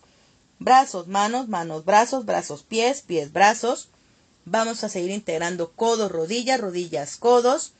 brazos, 0.60 1.08
manos, 1.08 1.48
manos, 1.48 1.86
brazos, 1.86 2.26
brazos, 2.26 2.64
pies, 2.64 3.02
pies, 3.02 3.32
brazos. 3.34 3.90
Vamos 4.46 4.84
a 4.84 4.90
seguir 4.90 5.12
integrando 5.12 5.72
codos, 5.72 6.12
rodillas, 6.12 6.60
rodillas, 6.60 7.18
codos, 7.18 7.74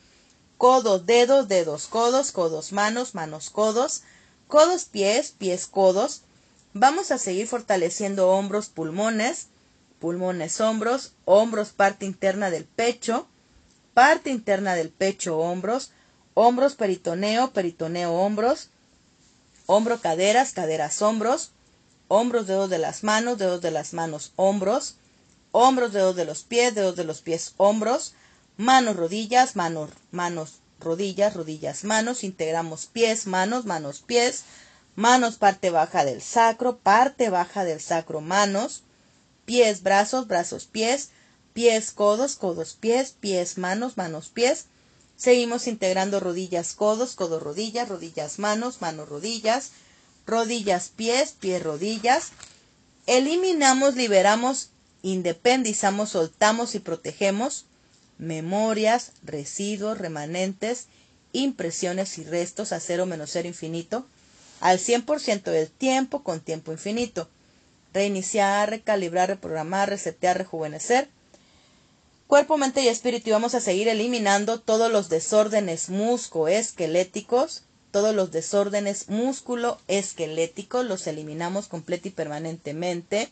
codos, 0.58 1.06
dedos, 1.06 1.48
dedos, 1.48 1.88
codos, 1.88 2.32
codos, 2.32 2.72
manos, 2.72 3.16
manos, 3.16 3.50
codos, 3.50 4.02
codos, 4.48 4.86
pies, 4.86 5.32
pies, 5.38 5.68
codos. 5.68 6.22
Vamos 6.74 7.12
a 7.12 7.18
seguir 7.18 7.48
fortaleciendo 7.48 8.30
hombros, 8.30 8.68
pulmones, 8.68 9.48
pulmones, 10.00 10.60
hombros, 10.62 11.14
hombros, 11.26 11.70
parte 11.70 12.06
interna 12.06 12.50
del 12.50 12.66
pecho, 12.66 13.28
parte 13.94 14.30
interna 14.30 14.76
del 14.76 14.90
pecho, 14.90 15.38
hombros, 15.38 15.92
hombros, 16.34 16.76
peritoneo, 16.76 17.52
peritoneo, 17.52 18.14
hombros, 18.14 18.70
hombro, 19.66 20.00
caderas, 20.00 20.54
caderas, 20.54 21.02
hombros, 21.02 21.52
hombros, 22.08 22.48
dedos 22.48 22.70
de 22.70 22.80
las 22.80 23.04
manos, 23.04 23.38
dedos 23.38 23.62
de 23.62 23.72
las 23.72 23.94
manos, 23.94 24.32
hombros, 24.36 24.96
hombros, 25.52 25.94
dedos 25.94 26.16
de 26.16 26.26
los 26.26 26.44
pies, 26.44 26.76
dedos 26.76 26.96
de 26.96 27.04
los 27.04 27.22
pies, 27.22 27.54
hombros, 27.58 28.14
manos, 28.58 28.96
rodillas, 28.96 29.56
manos, 29.56 29.92
manos, 30.12 30.60
rodillas, 30.80 31.36
rodillas, 31.36 31.84
manos, 31.84 32.24
integramos 32.24 32.86
pies, 32.86 33.28
manos, 33.28 33.66
manos, 33.66 34.00
pies, 34.00 34.44
manos, 34.96 35.36
parte 35.36 35.70
baja 35.70 36.06
del 36.06 36.22
sacro, 36.22 36.78
parte 36.78 37.30
baja 37.30 37.64
del 37.64 37.80
sacro, 37.80 38.22
manos, 38.22 38.84
pies, 39.50 39.82
brazos, 39.82 40.28
brazos, 40.28 40.66
pies, 40.66 41.10
pies, 41.54 41.90
codos, 41.90 42.36
codos, 42.36 42.78
pies, 42.80 43.16
pies, 43.20 43.58
manos, 43.58 43.98
manos, 43.98 44.30
pies. 44.30 44.66
Seguimos 45.18 45.66
integrando 45.66 46.20
rodillas, 46.20 46.76
codos, 46.76 47.16
codos, 47.16 47.42
rodillas, 47.42 47.90
rodillas, 47.90 48.38
manos, 48.38 48.80
manos, 48.80 49.10
rodillas, 49.10 49.72
rodillas, 50.28 50.90
pies, 50.96 51.32
pies, 51.32 51.64
rodillas. 51.64 52.28
Eliminamos, 53.08 53.96
liberamos, 53.96 54.70
independizamos, 55.02 56.12
soltamos 56.12 56.76
y 56.76 56.80
protegemos 56.80 57.66
memorias, 58.20 59.14
residuos, 59.24 59.98
remanentes, 59.98 60.86
impresiones 61.34 62.20
y 62.20 62.24
restos 62.24 62.72
a 62.72 62.80
cero 62.80 63.08
menos 63.08 63.32
cero 63.32 63.48
infinito, 63.48 64.06
al 64.62 64.78
100% 64.78 65.42
del 65.42 65.72
tiempo 65.72 66.22
con 66.22 66.40
tiempo 66.40 66.72
infinito 66.72 67.28
reiniciar, 67.94 68.70
recalibrar, 68.70 69.30
reprogramar, 69.30 69.90
resetear, 69.90 70.38
rejuvenecer. 70.38 71.10
Cuerpo, 72.28 72.58
mente 72.58 72.82
y 72.82 72.88
espíritu 72.88 73.30
y 73.30 73.32
vamos 73.32 73.56
a 73.56 73.60
seguir 73.60 73.88
eliminando 73.88 74.60
todos 74.60 74.92
los 74.92 75.10
desórdenes 75.10 75.90
muscoesqueléticos, 75.90 77.64
todos 77.92 78.14
los 78.14 78.32
desórdenes 78.32 79.10
músculo-esqueléticos, 79.10 80.86
los 80.86 81.08
eliminamos 81.08 81.68
completo 81.68 82.08
y 82.08 82.12
permanentemente, 82.12 83.30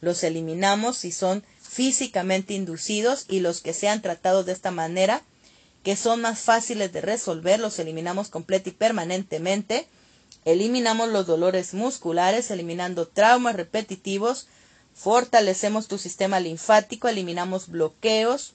los 0.00 0.24
eliminamos 0.24 0.96
si 0.96 1.12
son 1.12 1.44
físicamente 1.60 2.54
inducidos 2.54 3.26
y 3.28 3.40
los 3.40 3.60
que 3.60 3.74
sean 3.74 4.00
tratados 4.00 4.46
de 4.46 4.52
esta 4.52 4.70
manera, 4.70 5.22
que 5.82 5.96
son 5.96 6.22
más 6.22 6.40
fáciles 6.40 6.92
de 6.92 7.02
resolver, 7.02 7.60
los 7.60 7.78
eliminamos 7.78 8.28
completo 8.28 8.70
y 8.70 8.72
permanentemente 8.72 9.86
Eliminamos 10.44 11.08
los 11.08 11.26
dolores 11.26 11.72
musculares, 11.72 12.50
eliminando 12.50 13.06
traumas 13.06 13.54
repetitivos, 13.54 14.48
fortalecemos 14.94 15.88
tu 15.88 15.98
sistema 15.98 16.40
linfático, 16.40 17.08
eliminamos 17.08 17.68
bloqueos, 17.68 18.54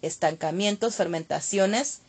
estancamientos, 0.00 0.94
fermentaciones, 0.94 2.00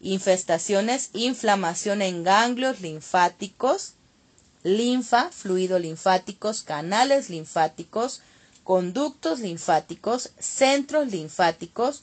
infestaciones, 0.00 1.10
inflamación 1.12 2.02
en 2.02 2.24
ganglios 2.24 2.80
linfáticos, 2.80 3.94
linfa, 4.64 5.30
fluido 5.30 5.78
linfáticos, 5.78 6.62
canales 6.62 7.30
linfáticos, 7.30 8.20
conductos 8.64 9.40
linfáticos, 9.40 10.30
centros 10.38 11.08
linfáticos, 11.08 12.02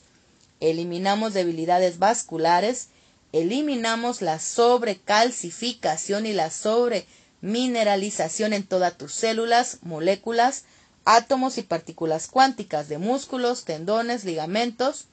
eliminamos 0.60 1.34
debilidades 1.34 2.00
vasculares, 2.00 2.88
eliminamos 3.32 4.22
la 4.22 4.40
sobrecalcificación 4.40 6.26
y 6.26 6.34
la 6.34 6.52
sobremineralización 6.52 8.54
en 8.54 8.66
todas 8.66 8.98
tus 8.98 9.14
células, 9.14 9.80
moléculas, 9.82 10.64
átomos 11.06 11.58
y 11.58 11.64
partículas 11.64 12.28
cuánticas 12.28 12.90
de 12.90 12.98
músculos, 12.98 13.66
tendones, 13.66 14.24
ligamentos 14.24 15.06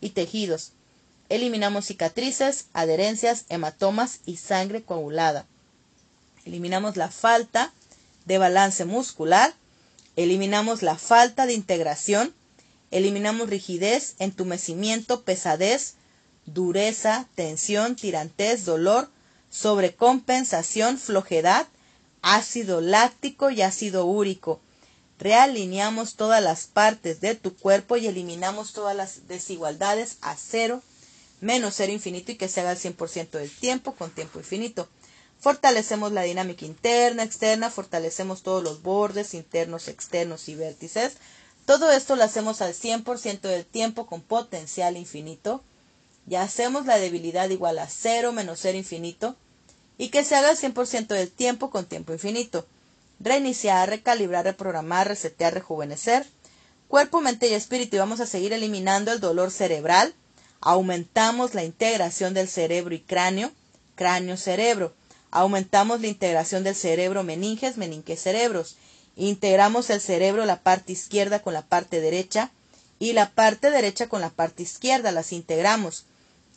y 0.00 0.10
tejidos. 0.10 0.72
Eliminamos 1.28 1.86
cicatrices, 1.86 2.66
adherencias, 2.72 3.44
hematomas 3.48 4.20
y 4.24 4.36
sangre 4.36 4.82
coagulada. 4.82 5.46
Eliminamos 6.46 6.96
la 6.96 7.10
falta 7.10 7.72
de 8.24 8.38
balance 8.38 8.86
muscular. 8.86 9.52
Eliminamos 10.16 10.82
la 10.82 10.96
falta 10.96 11.44
de 11.44 11.52
integración. 11.52 12.34
Eliminamos 12.90 13.50
rigidez, 13.50 14.14
entumecimiento, 14.18 15.22
pesadez, 15.22 15.96
dureza, 16.52 17.28
tensión, 17.34 17.96
tirantez, 17.96 18.64
dolor, 18.64 19.08
sobrecompensación, 19.50 20.98
flojedad, 20.98 21.66
ácido 22.22 22.80
láctico 22.80 23.50
y 23.50 23.62
ácido 23.62 24.04
úrico. 24.06 24.60
Realineamos 25.18 26.14
todas 26.14 26.42
las 26.42 26.66
partes 26.66 27.20
de 27.20 27.34
tu 27.34 27.56
cuerpo 27.56 27.96
y 27.96 28.06
eliminamos 28.06 28.72
todas 28.72 28.94
las 28.94 29.26
desigualdades 29.26 30.18
a 30.20 30.36
cero, 30.36 30.82
menos 31.40 31.74
cero 31.76 31.92
infinito 31.92 32.32
y 32.32 32.36
que 32.36 32.48
se 32.48 32.60
haga 32.60 32.72
el 32.72 32.78
100% 32.78 33.30
del 33.30 33.50
tiempo 33.50 33.94
con 33.94 34.10
tiempo 34.10 34.38
infinito. 34.38 34.88
Fortalecemos 35.40 36.12
la 36.12 36.22
dinámica 36.22 36.66
interna, 36.66 37.22
externa, 37.22 37.70
fortalecemos 37.70 38.42
todos 38.42 38.62
los 38.62 38.82
bordes 38.82 39.34
internos, 39.34 39.88
externos 39.88 40.48
y 40.48 40.54
vértices. 40.54 41.14
Todo 41.64 41.90
esto 41.90 42.16
lo 42.16 42.24
hacemos 42.24 42.60
al 42.60 42.74
100% 42.74 43.40
del 43.40 43.64
tiempo 43.64 44.06
con 44.06 44.20
potencial 44.20 44.96
infinito 44.96 45.62
ya 46.28 46.42
hacemos 46.42 46.86
la 46.86 46.98
debilidad 46.98 47.48
igual 47.48 47.78
a 47.78 47.88
cero 47.88 48.32
menos 48.32 48.60
cero 48.60 48.76
infinito 48.76 49.36
y 49.96 50.10
que 50.10 50.24
se 50.24 50.36
haga 50.36 50.50
el 50.50 50.56
100% 50.56 51.08
del 51.08 51.30
tiempo 51.30 51.70
con 51.70 51.86
tiempo 51.86 52.12
infinito. 52.12 52.66
Reiniciar, 53.18 53.88
recalibrar, 53.88 54.44
reprogramar, 54.44 55.08
resetear, 55.08 55.54
rejuvenecer. 55.54 56.24
Cuerpo, 56.86 57.20
mente 57.20 57.48
y 57.48 57.54
espíritu 57.54 57.96
y 57.96 57.98
vamos 57.98 58.20
a 58.20 58.26
seguir 58.26 58.52
eliminando 58.52 59.10
el 59.10 59.20
dolor 59.20 59.50
cerebral. 59.50 60.14
Aumentamos 60.60 61.54
la 61.54 61.64
integración 61.64 62.32
del 62.32 62.48
cerebro 62.48 62.94
y 62.94 63.00
cráneo, 63.00 63.50
cráneo-cerebro. 63.96 64.94
Aumentamos 65.30 66.00
la 66.00 66.06
integración 66.08 66.62
del 66.62 66.74
cerebro 66.74 67.24
meninges, 67.24 67.76
meninges 67.76 68.20
cerebros. 68.20 68.76
Integramos 69.16 69.90
el 69.90 70.00
cerebro, 70.00 70.46
la 70.46 70.62
parte 70.62 70.92
izquierda 70.92 71.42
con 71.42 71.54
la 71.54 71.62
parte 71.66 72.00
derecha 72.00 72.52
y 73.00 73.12
la 73.12 73.30
parte 73.30 73.70
derecha 73.70 74.08
con 74.08 74.20
la 74.20 74.30
parte 74.30 74.62
izquierda. 74.62 75.10
Las 75.10 75.32
integramos 75.32 76.04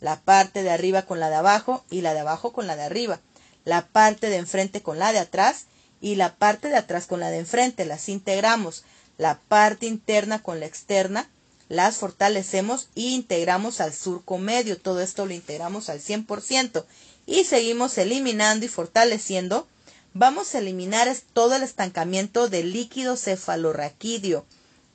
la 0.02 0.20
parte 0.20 0.64
de 0.64 0.72
arriba 0.72 1.04
con 1.04 1.22
la 1.22 1.30
de 1.30 1.36
abajo 1.36 1.86
y 1.90 2.02
la 2.02 2.14
de 2.14 2.20
abajo 2.20 2.52
con 2.52 2.68
la 2.68 2.76
de 2.76 2.84
arriba, 2.84 3.22
la 3.64 3.88
parte 3.88 4.30
de 4.30 4.38
enfrente 4.38 4.82
con 4.82 5.00
la 5.00 5.14
de 5.14 5.20
atrás 5.20 5.68
y 6.02 6.16
la 6.16 6.36
parte 6.36 6.68
de 6.68 6.76
atrás 6.76 7.06
con 7.06 7.20
la 7.22 7.30
de 7.30 7.38
enfrente, 7.38 7.86
las 7.86 8.10
integramos, 8.10 8.84
la 9.18 9.40
parte 9.48 9.86
interna 9.86 10.42
con 10.42 10.60
la 10.60 10.66
externa, 10.66 11.30
las 11.70 11.98
fortalecemos 11.98 12.90
e 12.96 13.02
integramos 13.02 13.80
al 13.80 13.94
surco 13.94 14.38
medio, 14.40 14.78
todo 14.78 15.00
esto 15.00 15.26
lo 15.26 15.34
integramos 15.34 15.90
al 15.90 16.02
100% 16.02 16.84
y 17.26 17.46
seguimos 17.46 17.98
eliminando 17.98 18.66
y 18.66 18.70
fortaleciendo. 18.70 19.68
Vamos 20.14 20.54
a 20.54 20.58
eliminar 20.58 21.16
todo 21.32 21.56
el 21.56 21.64
estancamiento 21.64 22.50
del 22.50 22.74
líquido 22.74 23.16
cefalorraquídeo. 23.16 24.46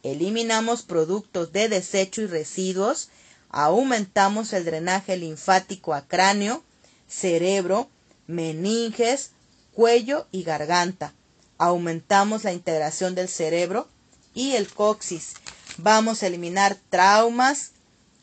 Eliminamos 0.03 0.83
productos 0.83 1.53
de 1.53 1.71
desecho 1.71 2.21
y 2.21 2.27
residuos 2.27 3.09
aumentamos 3.51 4.53
el 4.53 4.65
drenaje 4.65 5.17
linfático 5.17 5.95
a 5.95 6.07
cráneo, 6.07 6.63
cerebro, 7.09 7.89
meninges, 8.27 9.31
cuello 9.73 10.27
y 10.33 10.43
garganta. 10.43 11.13
Aumentamos 11.59 12.45
la 12.45 12.53
integración 12.53 13.15
del 13.15 13.29
cerebro 13.29 13.89
y 14.35 14.53
el 14.53 14.69
coxis. 14.69 15.35
Vamos 15.79 16.23
a 16.23 16.27
eliminar 16.27 16.77
traumas, 16.91 17.73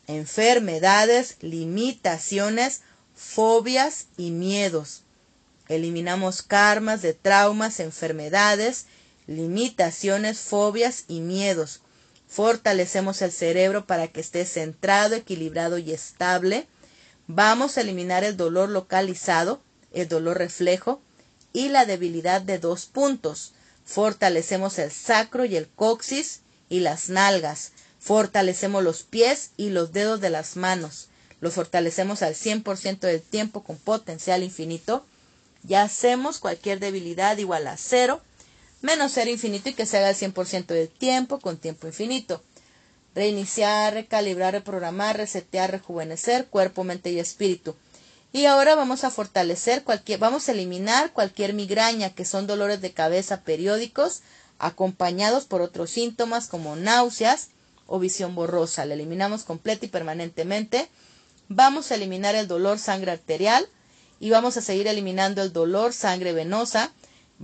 enfermedades, 0.06 1.36
limitaciones, 1.40 2.82
fobias 3.14 4.06
y 4.16 4.30
miedos. 4.30 5.02
Eliminamos 5.68 6.42
karmas 6.42 7.00
de 7.00 7.14
traumas, 7.14 7.80
enfermedades, 7.80 8.86
limitaciones, 9.26 10.38
fobias 10.38 11.04
y 11.08 11.20
miedos. 11.20 11.80
Fortalecemos 12.28 13.22
el 13.22 13.32
cerebro 13.32 13.86
para 13.86 14.08
que 14.08 14.20
esté 14.20 14.44
centrado, 14.44 15.14
equilibrado 15.14 15.78
y 15.78 15.92
estable. 15.92 16.66
Vamos 17.26 17.76
a 17.76 17.82
eliminar 17.82 18.24
el 18.24 18.36
dolor 18.36 18.68
localizado, 18.68 19.62
el 19.92 20.08
dolor 20.08 20.38
reflejo 20.38 21.00
y 21.52 21.68
la 21.68 21.86
debilidad 21.86 22.42
de 22.42 22.58
dos 22.58 22.86
puntos. 22.86 23.52
Fortalecemos 23.84 24.78
el 24.78 24.90
sacro 24.90 25.44
y 25.44 25.56
el 25.56 25.68
coxis 25.68 26.40
y 26.68 26.80
las 26.80 27.08
nalgas. 27.08 27.72
Fortalecemos 28.00 28.82
los 28.82 29.02
pies 29.02 29.50
y 29.56 29.70
los 29.70 29.92
dedos 29.92 30.20
de 30.20 30.30
las 30.30 30.56
manos. 30.56 31.08
Lo 31.40 31.50
fortalecemos 31.50 32.22
al 32.22 32.34
100% 32.34 33.00
del 33.00 33.22
tiempo 33.22 33.62
con 33.62 33.76
potencial 33.76 34.42
infinito. 34.42 35.06
Ya 35.62 35.82
hacemos 35.82 36.38
cualquier 36.38 36.80
debilidad 36.80 37.38
igual 37.38 37.66
a 37.66 37.76
cero 37.76 38.20
menos 38.84 39.12
ser 39.12 39.28
infinito 39.28 39.70
y 39.70 39.72
que 39.72 39.86
se 39.86 39.96
haga 39.96 40.10
el 40.10 40.16
100% 40.16 40.66
del 40.66 40.90
tiempo 40.90 41.40
con 41.40 41.56
tiempo 41.56 41.86
infinito. 41.86 42.42
Reiniciar, 43.14 43.94
recalibrar, 43.94 44.52
reprogramar, 44.52 45.16
resetear, 45.16 45.70
rejuvenecer 45.70 46.46
cuerpo, 46.48 46.84
mente 46.84 47.10
y 47.10 47.18
espíritu. 47.18 47.74
Y 48.30 48.44
ahora 48.44 48.74
vamos 48.74 49.04
a 49.04 49.10
fortalecer 49.10 49.84
cualquier, 49.84 50.18
vamos 50.18 50.48
a 50.48 50.52
eliminar 50.52 51.12
cualquier 51.12 51.54
migraña, 51.54 52.10
que 52.10 52.26
son 52.26 52.46
dolores 52.46 52.82
de 52.82 52.92
cabeza 52.92 53.40
periódicos, 53.40 54.20
acompañados 54.58 55.46
por 55.46 55.62
otros 55.62 55.88
síntomas 55.90 56.46
como 56.46 56.76
náuseas 56.76 57.48
o 57.86 57.98
visión 57.98 58.34
borrosa. 58.34 58.84
La 58.84 58.94
eliminamos 58.94 59.44
completa 59.44 59.86
y 59.86 59.88
permanentemente. 59.88 60.90
Vamos 61.48 61.90
a 61.90 61.94
eliminar 61.94 62.34
el 62.34 62.48
dolor 62.48 62.78
sangre 62.78 63.12
arterial 63.12 63.66
y 64.20 64.28
vamos 64.28 64.58
a 64.58 64.60
seguir 64.60 64.88
eliminando 64.88 65.42
el 65.42 65.54
dolor 65.54 65.94
sangre 65.94 66.34
venosa 66.34 66.92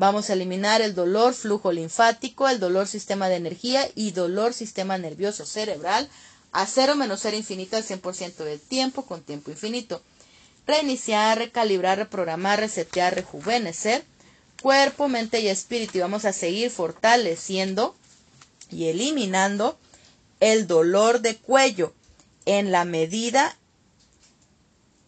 Vamos 0.00 0.30
a 0.30 0.32
eliminar 0.32 0.80
el 0.80 0.94
dolor 0.94 1.34
flujo 1.34 1.72
linfático, 1.72 2.48
el 2.48 2.58
dolor 2.58 2.88
sistema 2.88 3.28
de 3.28 3.36
energía 3.36 3.86
y 3.94 4.12
dolor 4.12 4.54
sistema 4.54 4.96
nervioso 4.96 5.44
cerebral 5.44 6.08
a 6.52 6.64
cero 6.64 6.96
menos 6.96 7.20
ser 7.20 7.34
infinito 7.34 7.76
al 7.76 7.84
100% 7.84 8.36
del 8.36 8.58
tiempo 8.60 9.04
con 9.04 9.20
tiempo 9.20 9.50
infinito. 9.50 10.00
Reiniciar, 10.66 11.36
recalibrar, 11.36 11.98
reprogramar, 11.98 12.60
resetear, 12.60 13.14
rejuvenecer 13.14 14.02
cuerpo, 14.62 15.06
mente 15.08 15.40
y 15.40 15.48
espíritu. 15.48 15.98
Y 15.98 16.00
vamos 16.00 16.24
a 16.24 16.32
seguir 16.32 16.70
fortaleciendo 16.70 17.94
y 18.70 18.86
eliminando 18.86 19.78
el 20.40 20.66
dolor 20.66 21.20
de 21.20 21.36
cuello 21.36 21.92
en 22.46 22.72
la 22.72 22.86
medida 22.86 23.54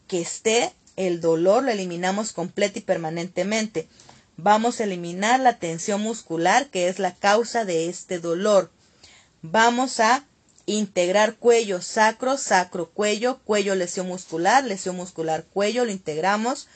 que 0.06 0.20
esté 0.20 0.74
el 0.96 1.22
dolor, 1.22 1.62
lo 1.64 1.70
eliminamos 1.70 2.34
completo 2.34 2.78
y 2.78 2.82
permanentemente. 2.82 3.88
Vamos 4.44 4.80
a 4.80 4.84
eliminar 4.84 5.38
la 5.38 5.60
tensión 5.60 6.00
muscular, 6.00 6.66
que 6.66 6.88
es 6.88 6.98
la 6.98 7.14
causa 7.14 7.64
de 7.64 7.88
este 7.88 8.18
dolor. 8.18 8.72
Vamos 9.40 10.00
a 10.00 10.24
integrar 10.66 11.36
cuello 11.36 11.80
sacro, 11.80 12.36
sacro 12.36 12.90
cuello, 12.90 13.38
cuello 13.44 13.76
lesión 13.76 14.08
muscular, 14.08 14.64
lesión 14.64 14.96
muscular 14.96 15.44
cuello, 15.44 15.84
lo 15.84 15.92
integramos. 15.92 16.66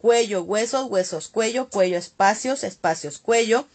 Cuello 0.00 0.42
huesos, 0.42 0.90
huesos 0.90 1.28
cuello, 1.28 1.68
cuello 1.68 1.96
espacios, 1.96 2.64
espacios 2.64 3.18
cuello, 3.18 3.68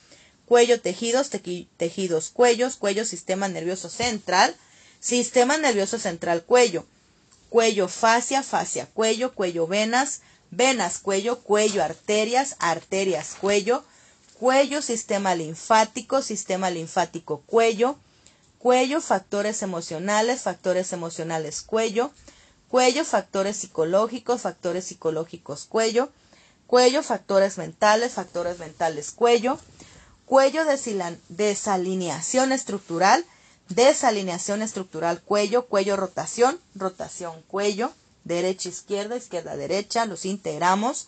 cuello 0.46 0.82
tejidos, 0.82 1.30
tejidos 1.30 2.30
cuellos, 2.32 2.76
cuello 2.76 3.06
sistema 3.06 3.48
nervioso 3.48 3.90
central, 3.90 4.58
sistema 5.00 5.58
nervioso 5.58 6.00
central 6.00 6.44
cuello, 6.44 6.86
cuello 7.50 7.88
fascia, 7.88 8.44
fascia 8.44 8.90
cuello, 8.94 9.34
cuello 9.34 9.68
venas, 9.68 10.20
venas, 10.52 11.00
cuello, 11.00 11.40
cuello, 11.40 11.84
arterias, 11.84 12.56
arterias, 12.60 13.36
cuello, 13.40 13.84
cuello, 14.40 14.82
sistema 14.82 15.36
linfático, 15.36 16.22
sistema 16.22 16.70
linfático, 16.70 17.42
cuello, 17.46 17.98
cuello, 18.60 19.02
factores 19.02 19.62
emocionales, 19.62 20.42
factores 20.42 20.94
emocionales, 20.94 21.62
cuello, 21.62 22.12
cuello, 22.70 23.06
factores 23.06 23.58
psicológicos, 23.58 24.42
factores 24.42 24.86
psicológicos, 24.86 25.66
cuello, 25.66 26.10
cuello, 26.68 27.02
factores 27.04 27.58
mentales, 27.58 28.14
factores 28.14 28.60
mentales, 28.60 29.12
cuello, 29.12 29.58
cuello, 30.26 30.64
desalineación 31.30 32.52
estructural, 32.52 33.26
desalineación 33.70 34.62
estructural, 34.62 35.22
cuello, 35.22 35.66
cuello, 35.66 35.96
rotación, 35.96 36.60
rotación, 36.76 37.42
cuello, 37.48 37.92
derecha, 38.28 38.70
izquierda, 38.70 39.16
izquierda, 39.16 39.56
derecha, 39.56 40.06
los 40.06 40.26
integramos. 40.26 41.08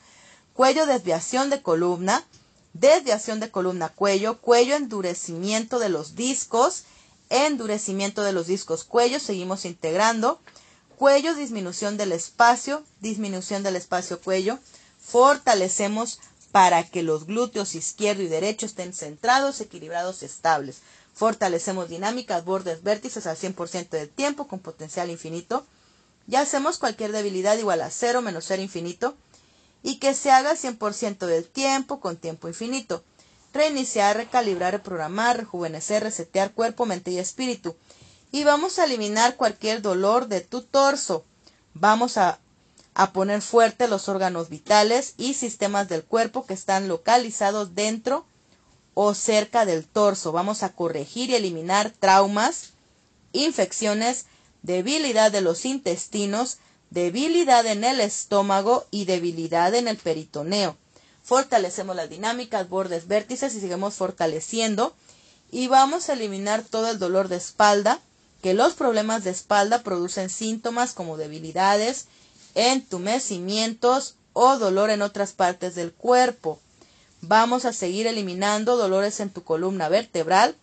Cuello, 0.54 0.86
desviación 0.86 1.50
de 1.50 1.62
columna, 1.62 2.26
desviación 2.74 3.40
de 3.40 3.52
columna, 3.52 3.90
cuello, 3.90 4.40
cuello, 4.40 4.76
endurecimiento 4.76 5.80
de 5.80 5.90
los 5.90 6.16
discos, 6.16 6.84
endurecimiento 7.30 8.24
de 8.24 8.34
los 8.34 8.48
discos, 8.48 8.84
cuello, 8.84 9.20
seguimos 9.20 9.66
integrando. 9.66 10.40
Cuello, 10.98 11.34
disminución 11.34 11.96
del 11.96 12.12
espacio, 12.12 12.84
disminución 13.00 13.64
del 13.64 13.78
espacio, 13.78 14.20
cuello. 14.20 14.60
Fortalecemos 15.00 16.20
para 16.52 16.84
que 16.84 17.04
los 17.04 17.26
glúteos 17.26 17.76
izquierdo 17.76 18.22
y 18.24 18.28
derecho 18.28 18.66
estén 18.66 18.94
centrados, 18.94 19.62
equilibrados, 19.62 20.24
estables. 20.24 20.82
Fortalecemos 21.14 21.90
dinámicas, 21.90 22.44
bordes, 22.44 22.84
vértices 22.84 23.28
al 23.28 23.38
100% 23.38 23.90
del 23.90 24.10
tiempo 24.10 24.48
con 24.48 24.60
potencial 24.60 25.10
infinito. 25.10 25.66
Ya 26.30 26.42
hacemos 26.42 26.78
cualquier 26.78 27.12
debilidad 27.12 27.58
igual 27.58 27.82
a 27.82 27.90
cero 27.90 28.22
menos 28.22 28.46
ser 28.46 28.60
infinito 28.60 29.18
y 29.82 29.96
que 29.96 30.14
se 30.14 30.30
haga 30.30 30.54
100% 30.54 31.26
del 31.26 31.48
tiempo 31.48 32.00
con 32.00 32.18
tiempo 32.18 32.48
infinito. 32.48 33.04
Reiniciar, 33.52 34.16
recalibrar, 34.16 34.74
reprogramar, 34.74 35.38
rejuvenecer, 35.38 36.04
resetear 36.04 36.52
cuerpo, 36.54 36.86
mente 36.86 37.10
y 37.10 37.18
espíritu. 37.18 37.76
Y 38.32 38.44
vamos 38.44 38.78
a 38.78 38.84
eliminar 38.84 39.38
cualquier 39.38 39.82
dolor 39.82 40.28
de 40.28 40.42
tu 40.42 40.62
torso. 40.62 41.26
Vamos 41.74 42.18
a, 42.18 42.38
a 42.94 43.12
poner 43.12 43.42
fuerte 43.42 43.88
los 43.88 44.08
órganos 44.08 44.50
vitales 44.50 45.16
y 45.18 45.34
sistemas 45.34 45.90
del 45.90 46.04
cuerpo 46.04 46.46
que 46.46 46.54
están 46.54 46.88
localizados 46.88 47.74
dentro 47.74 48.28
o 48.94 49.16
cerca 49.16 49.66
del 49.66 49.88
torso. 49.88 50.32
Vamos 50.32 50.62
a 50.62 50.74
corregir 50.74 51.32
y 51.32 51.36
eliminar 51.36 51.90
traumas, 51.90 52.74
infecciones, 53.32 54.28
debilidad 54.62 55.32
de 55.32 55.42
los 55.42 55.66
intestinos, 55.66 56.58
debilidad 56.90 57.66
en 57.66 57.84
el 57.84 58.00
estómago 58.00 58.86
y 58.92 59.06
debilidad 59.06 59.74
en 59.76 59.88
el 59.88 59.98
peritoneo. 59.98 60.78
Fortalecemos 61.24 61.96
las 61.96 62.10
dinámicas, 62.10 62.70
bordes, 62.70 63.08
vértices 63.08 63.54
y 63.56 63.60
seguimos 63.60 63.96
fortaleciendo. 63.96 64.96
Y 65.52 65.68
vamos 65.68 66.10
a 66.10 66.14
eliminar 66.14 66.64
todo 66.64 66.90
el 66.90 67.00
dolor 67.00 67.28
de 67.28 67.38
espalda, 67.38 68.00
que 68.42 68.54
los 68.54 68.74
problemas 68.74 69.24
de 69.24 69.32
espalda 69.32 69.84
producen 69.84 70.30
síntomas 70.30 70.94
como 70.94 71.18
debilidades, 71.18 72.08
entumecimientos 72.56 74.16
o 74.34 74.58
dolor 74.58 74.90
en 74.90 75.02
otras 75.02 75.34
partes 75.34 75.76
del 75.76 75.92
cuerpo. 75.92 76.60
Vamos 77.22 77.66
a 77.66 77.74
seguir 77.74 78.08
eliminando 78.08 78.78
dolores 78.78 79.20
en 79.20 79.30
tu 79.30 79.44
columna 79.44 79.90
vertebral, 79.90 80.56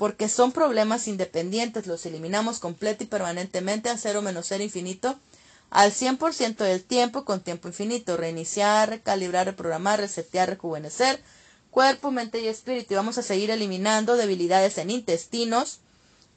porque 0.00 0.30
son 0.30 0.52
problemas 0.52 1.08
independientes, 1.08 1.86
los 1.86 2.06
eliminamos 2.06 2.58
completo 2.58 3.04
y 3.04 3.06
permanentemente 3.06 3.90
a 3.90 3.98
cero 3.98 4.22
menos 4.22 4.46
cero 4.48 4.64
infinito 4.64 5.20
al 5.68 5.92
100% 5.92 6.56
del 6.56 6.82
tiempo 6.82 7.26
con 7.26 7.42
tiempo 7.42 7.68
infinito, 7.68 8.16
reiniciar, 8.16 8.88
recalibrar, 8.88 9.44
reprogramar, 9.44 10.00
resetear, 10.00 10.48
rejuvenecer, 10.48 11.22
cuerpo, 11.70 12.10
mente 12.12 12.40
y 12.40 12.48
espíritu. 12.48 12.94
Y 12.94 12.96
vamos 12.96 13.18
a 13.18 13.22
seguir 13.22 13.50
eliminando 13.50 14.16
debilidades 14.16 14.78
en 14.78 14.88
intestinos, 14.88 15.80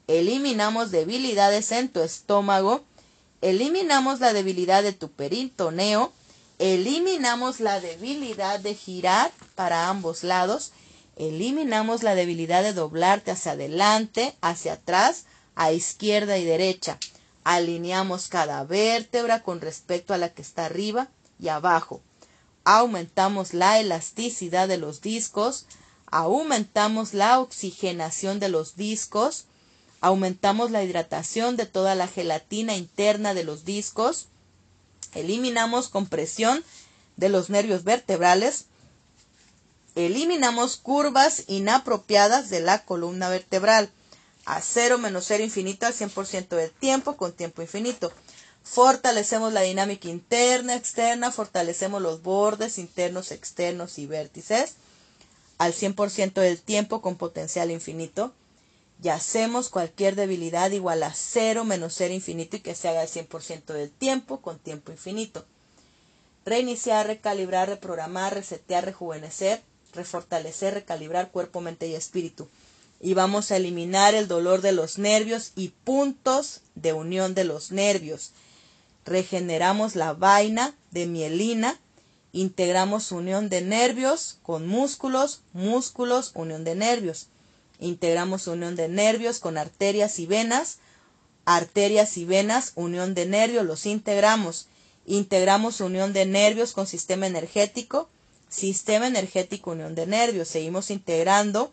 eliminamos 0.08 0.90
debilidades 0.90 1.72
en 1.72 1.88
tu 1.88 2.00
estómago, 2.00 2.84
eliminamos 3.40 4.20
la 4.20 4.34
debilidad 4.34 4.82
de 4.82 4.92
tu 4.92 5.10
peritoneo, 5.10 6.12
eliminamos 6.58 7.60
la 7.60 7.80
debilidad 7.80 8.60
de 8.60 8.74
girar 8.74 9.32
para 9.54 9.88
ambos 9.88 10.22
lados, 10.22 10.72
Eliminamos 11.16 12.02
la 12.02 12.14
debilidad 12.14 12.62
de 12.62 12.72
doblarte 12.72 13.30
hacia 13.30 13.52
adelante, 13.52 14.36
hacia 14.40 14.74
atrás, 14.74 15.26
a 15.54 15.72
izquierda 15.72 16.38
y 16.38 16.44
derecha. 16.44 16.98
Alineamos 17.44 18.28
cada 18.28 18.64
vértebra 18.64 19.42
con 19.42 19.60
respecto 19.60 20.14
a 20.14 20.18
la 20.18 20.30
que 20.30 20.42
está 20.42 20.66
arriba 20.66 21.08
y 21.38 21.48
abajo. 21.48 22.00
Aumentamos 22.64 23.54
la 23.54 23.78
elasticidad 23.78 24.66
de 24.66 24.78
los 24.78 25.02
discos. 25.02 25.66
Aumentamos 26.06 27.14
la 27.14 27.38
oxigenación 27.38 28.40
de 28.40 28.48
los 28.48 28.76
discos. 28.76 29.44
Aumentamos 30.00 30.70
la 30.70 30.82
hidratación 30.82 31.56
de 31.56 31.66
toda 31.66 31.94
la 31.94 32.08
gelatina 32.08 32.76
interna 32.76 33.34
de 33.34 33.44
los 33.44 33.64
discos. 33.64 34.26
Eliminamos 35.14 35.88
compresión 35.88 36.64
de 37.16 37.28
los 37.28 37.50
nervios 37.50 37.84
vertebrales 37.84 38.66
Eliminamos 39.94 40.76
curvas 40.76 41.44
inapropiadas 41.46 42.50
de 42.50 42.60
la 42.60 42.84
columna 42.84 43.28
vertebral. 43.28 43.90
A 44.44 44.60
cero 44.60 44.98
menos 44.98 45.26
cero 45.26 45.44
infinito 45.44 45.86
al 45.86 45.94
100% 45.94 46.48
del 46.48 46.70
tiempo 46.70 47.16
con 47.16 47.32
tiempo 47.32 47.62
infinito. 47.62 48.12
Fortalecemos 48.62 49.52
la 49.52 49.60
dinámica 49.60 50.08
interna, 50.08 50.74
externa, 50.74 51.30
fortalecemos 51.30 52.02
los 52.02 52.22
bordes 52.22 52.78
internos, 52.78 53.30
externos 53.30 53.98
y 53.98 54.06
vértices. 54.06 54.74
al 55.58 55.72
100% 55.72 56.32
del 56.34 56.60
tiempo 56.60 57.00
con 57.00 57.16
potencial 57.16 57.70
infinito 57.70 58.32
y 59.02 59.08
hacemos 59.08 59.68
cualquier 59.68 60.14
debilidad 60.16 60.70
igual 60.70 61.02
a 61.02 61.12
cero 61.14 61.64
menos 61.64 61.94
ser 61.94 62.10
infinito 62.10 62.56
y 62.56 62.60
que 62.60 62.74
se 62.74 62.88
haga 62.88 63.02
el 63.02 63.08
100% 63.08 63.66
del 63.72 63.90
tiempo 63.90 64.40
con 64.40 64.58
tiempo 64.58 64.92
infinito. 64.92 65.44
Reiniciar, 66.44 67.06
recalibrar, 67.06 67.68
reprogramar, 67.68 68.34
resetear, 68.34 68.84
rejuvenecer, 68.84 69.62
refortalecer, 69.94 70.74
recalibrar 70.74 71.30
cuerpo, 71.30 71.60
mente 71.60 71.86
y 71.86 71.94
espíritu. 71.94 72.48
Y 73.00 73.14
vamos 73.14 73.50
a 73.50 73.56
eliminar 73.56 74.14
el 74.14 74.28
dolor 74.28 74.60
de 74.60 74.72
los 74.72 74.98
nervios 74.98 75.52
y 75.56 75.68
puntos 75.68 76.60
de 76.74 76.92
unión 76.92 77.34
de 77.34 77.44
los 77.44 77.70
nervios. 77.70 78.32
Regeneramos 79.04 79.96
la 79.96 80.14
vaina 80.14 80.74
de 80.90 81.06
mielina 81.06 81.78
Integramos 82.36 83.12
unión 83.12 83.48
de 83.48 83.62
nervios 83.62 84.38
con 84.42 84.66
músculos, 84.66 85.42
músculos, 85.52 86.32
unión 86.34 86.64
de 86.64 86.74
nervios. 86.74 87.28
Integramos 87.78 88.48
unión 88.48 88.74
de 88.74 88.88
nervios 88.88 89.38
con 89.38 89.56
arterias 89.56 90.18
y 90.18 90.26
venas, 90.26 90.78
arterias 91.44 92.16
y 92.16 92.24
venas, 92.24 92.72
unión 92.74 93.14
de 93.14 93.26
nervios, 93.26 93.64
los 93.64 93.86
integramos. 93.86 94.66
Integramos 95.06 95.80
unión 95.80 96.12
de 96.12 96.26
nervios 96.26 96.72
con 96.72 96.88
sistema 96.88 97.28
energético, 97.28 98.08
sistema 98.54 99.06
energético, 99.08 99.72
unión 99.72 99.94
de 99.94 100.06
nervios. 100.06 100.48
Seguimos 100.48 100.90
integrando 100.90 101.72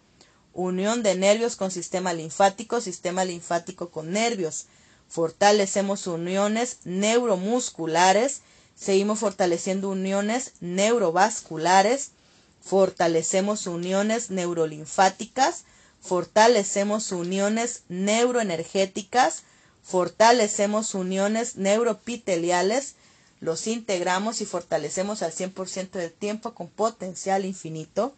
unión 0.53 1.03
de 1.03 1.15
nervios 1.15 1.55
con 1.55 1.71
sistema 1.71 2.13
linfático, 2.13 2.81
sistema 2.81 3.23
linfático 3.23 3.89
con 3.91 4.11
nervios. 4.11 4.65
Fortalecemos 5.07 6.07
uniones 6.07 6.79
neuromusculares. 6.85 8.41
Seguimos 8.75 9.19
fortaleciendo 9.19 9.89
uniones 9.89 10.53
neurovasculares, 10.59 12.11
fortalecemos 12.61 13.67
uniones 13.67 14.31
neurolinfáticas, 14.31 15.65
fortalecemos 15.99 17.11
uniones 17.11 17.83
neuroenergéticas, 17.89 19.43
fortalecemos 19.83 20.95
uniones 20.95 21.57
neuropiteliales, 21.57 22.95
los 23.41 23.65
integramos 23.67 24.39
y 24.39 24.45
fortalecemos 24.45 25.23
al 25.23 25.33
100% 25.33 25.89
del 25.91 26.13
tiempo 26.13 26.53
con 26.53 26.67
potencial 26.67 27.43
infinito 27.43 28.13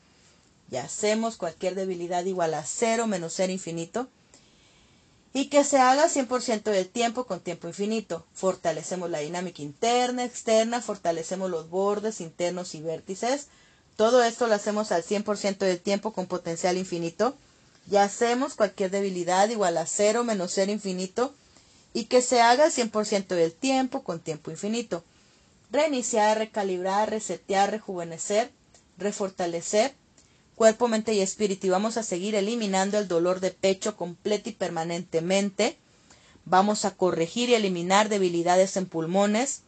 y 0.70 0.76
hacemos 0.76 1.38
cualquier 1.38 1.76
debilidad 1.76 2.26
igual 2.26 2.54
a 2.54 2.64
cero 2.66 3.08
menos 3.08 3.34
ser 3.34 3.50
infinito 3.50 4.08
y 5.34 5.46
que 5.46 5.64
se 5.64 5.80
haga 5.80 6.10
100% 6.10 6.64
del 6.64 6.90
tiempo 6.90 7.26
con 7.26 7.40
tiempo 7.40 7.68
infinito. 7.68 8.26
Fortalecemos 8.34 9.10
la 9.10 9.20
dinámica 9.20 9.62
interna, 9.64 10.24
externa, 10.26 10.82
fortalecemos 10.82 11.50
los 11.50 11.70
bordes 11.70 12.22
internos 12.22 12.76
y 12.76 12.82
vértices. 12.82 13.48
Todo 13.96 14.24
esto 14.24 14.48
lo 14.48 14.54
hacemos 14.54 14.92
al 14.92 15.04
100% 15.04 15.58
del 15.58 15.80
tiempo 15.80 16.14
con 16.14 16.28
potencial 16.28 16.78
infinito. 16.78 17.36
Y 17.90 17.96
hacemos 17.96 18.54
cualquier 18.54 18.92
debilidad 18.92 19.50
igual 19.50 19.78
a 19.78 19.86
cero 19.88 20.24
menos 20.24 20.52
ser 20.52 20.70
infinito 20.70 21.34
y 21.94 22.06
que 22.06 22.22
se 22.22 22.42
haga 22.42 22.68
100% 22.68 23.28
del 23.28 23.54
tiempo 23.54 24.04
con 24.04 24.20
tiempo 24.20 24.52
infinito. 24.52 25.04
Reiniciar, 25.74 26.38
recalibrar, 26.38 27.10
resetear, 27.10 27.72
rejuvenecer, 27.72 28.52
refortalecer 28.98 29.96
cuerpo, 30.56 30.88
mente 30.88 31.16
y 31.16 31.20
espíritu. 31.20 31.66
Y 31.66 31.72
vamos 31.72 31.98
a 31.98 32.04
seguir 32.04 32.36
eliminando 32.36 33.00
el 33.00 33.08
dolor 33.08 33.40
de 33.40 33.50
pecho 33.50 33.98
completo 33.98 34.50
y 34.50 34.54
permanentemente. 34.54 35.78
Vamos 36.46 36.86
a 36.86 36.92
corregir 36.92 37.50
y 37.50 37.56
eliminar 37.56 38.08
debilidades 38.08 38.78
en 38.78 38.86
pulmones, 38.86 39.62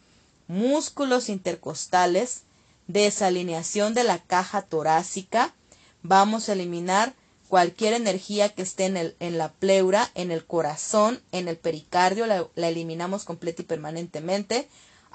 músculos 0.47 1.27
intercostales, 1.27 2.43
desalineación 2.85 3.95
de 3.95 4.03
la 4.03 4.19
caja 4.19 4.61
torácica. 4.61 5.55
Vamos 6.03 6.49
a 6.49 6.53
eliminar 6.53 7.15
cualquier 7.47 7.93
energía 7.93 8.49
que 8.49 8.61
esté 8.61 8.85
en, 8.85 9.37
la 9.39 9.53
pleura, 9.53 10.11
en 10.13 10.31
el 10.31 10.45
corazón, 10.45 11.19
en 11.31 11.47
el 11.47 11.57
pericardio, 11.57 12.27
la, 12.27 12.47
la 12.53 12.67
eliminamos 12.67 13.23
completo 13.23 13.63
y 13.63 13.65
permanentemente. 13.65 14.67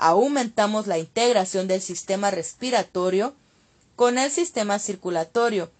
Aumentamos 0.02 0.86
la 0.86 0.96
integración 0.96 1.68
del 1.68 1.82
sistema 1.82 2.30
respiratorio, 2.30 3.34
con 3.96 4.16
el 4.16 4.30
sistema 4.30 4.78
circulatorio. 4.78 5.70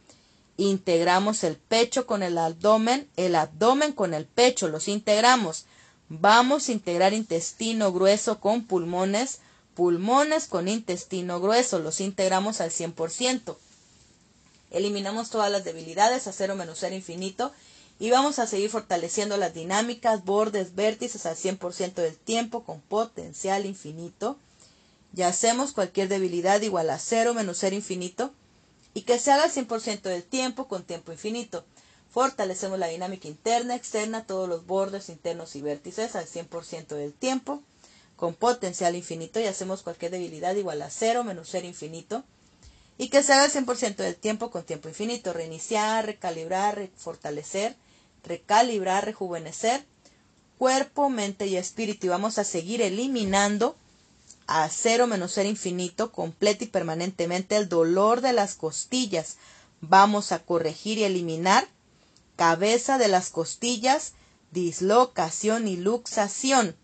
Integramos 0.58 1.42
el 1.42 1.56
pecho 1.56 2.04
con 2.04 2.22
el 2.22 2.36
abdomen, 2.36 3.08
el 3.16 3.34
abdomen 3.34 3.92
con 3.92 4.12
el 4.12 4.26
pecho, 4.26 4.68
los 4.68 4.88
integramos. 4.88 5.64
Vamos 6.10 6.68
a 6.68 6.72
integrar 6.72 7.14
intestino 7.14 7.94
grueso 7.94 8.40
con 8.40 8.66
pulmones, 8.66 9.38
pulmones 9.74 10.48
con 10.48 10.68
intestino 10.68 11.40
grueso, 11.40 11.78
los 11.78 12.02
integramos 12.02 12.60
al 12.60 12.70
100%. 12.70 13.56
Eliminamos 14.70 15.30
todas 15.30 15.50
las 15.50 15.64
debilidades 15.64 16.26
a 16.26 16.32
cero 16.34 16.56
menos 16.56 16.78
ser 16.78 16.92
infinito 16.92 17.52
y 18.00 18.10
vamos 18.10 18.38
a 18.38 18.46
seguir 18.46 18.70
fortaleciendo 18.70 19.36
las 19.36 19.52
dinámicas, 19.52 20.24
bordes, 20.24 20.74
vértices 20.74 21.26
al 21.26 21.36
100% 21.36 21.92
del 21.96 22.16
tiempo 22.16 22.64
con 22.64 22.80
potencial 22.80 23.66
infinito 23.66 24.38
y 25.14 25.20
hacemos 25.20 25.72
cualquier 25.72 26.08
debilidad 26.08 26.62
igual 26.62 26.88
a 26.88 26.98
cero 26.98 27.34
menos 27.34 27.58
ser 27.58 27.74
infinito 27.74 28.32
y 28.94 29.02
que 29.02 29.18
se 29.18 29.30
haga 29.30 29.44
el 29.44 29.52
100% 29.52 30.00
del 30.00 30.24
tiempo 30.24 30.66
con 30.66 30.82
tiempo 30.82 31.12
infinito. 31.12 31.62
Fortalecemos 32.10 32.78
la 32.78 32.86
dinámica 32.86 33.28
interna, 33.28 33.74
externa, 33.76 34.26
todos 34.26 34.48
los 34.48 34.66
bordes 34.66 35.10
internos 35.10 35.54
y 35.54 35.60
vértices 35.60 36.16
al 36.16 36.26
100% 36.26 36.86
del 36.96 37.12
tiempo 37.12 37.62
con 38.16 38.34
potencial 38.34 38.96
infinito 38.96 39.40
y 39.40 39.44
hacemos 39.44 39.82
cualquier 39.82 40.10
debilidad 40.10 40.54
igual 40.54 40.80
a 40.80 40.88
cero 40.88 41.22
menos 41.22 41.50
ser 41.50 41.66
infinito 41.66 42.24
y 42.96 43.08
que 43.08 43.22
se 43.22 43.34
haga 43.34 43.44
el 43.44 43.52
100% 43.52 43.96
del 43.96 44.16
tiempo 44.16 44.50
con 44.50 44.64
tiempo 44.64 44.88
infinito. 44.88 45.34
Reiniciar, 45.34 46.06
recalibrar, 46.06 46.88
fortalecer, 46.96 47.76
recalibrar, 48.24 49.04
rejuvenecer 49.04 49.84
cuerpo, 50.60 51.08
mente 51.08 51.46
y 51.46 51.56
espíritu 51.56 52.06
y 52.06 52.10
vamos 52.10 52.36
a 52.36 52.44
seguir 52.44 52.82
eliminando 52.82 53.76
a 54.46 54.68
cero 54.68 55.06
menos 55.06 55.32
ser 55.32 55.46
infinito, 55.46 56.12
completo 56.12 56.64
y 56.64 56.66
permanentemente 56.66 57.56
el 57.56 57.66
dolor 57.68 58.20
de 58.20 58.34
las 58.34 58.56
costillas. 58.56 59.38
Vamos 59.80 60.32
a 60.32 60.40
corregir 60.40 60.98
y 60.98 61.04
eliminar 61.04 61.66
cabeza 62.36 62.98
de 62.98 63.08
las 63.08 63.30
costillas, 63.30 64.12
dislocación 64.50 65.66
y 65.66 65.76
luxación. 65.76 66.76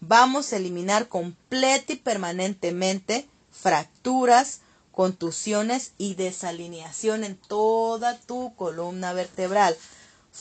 Vamos 0.00 0.52
a 0.52 0.56
eliminar 0.56 1.08
completo 1.08 1.92
y 1.92 1.96
permanentemente 1.96 3.28
fracturas, 3.50 4.60
contusiones 4.92 5.92
y 5.98 6.14
desalineación 6.14 7.24
en 7.24 7.36
toda 7.36 8.18
tu 8.18 8.54
columna 8.54 9.12
vertebral. 9.12 9.76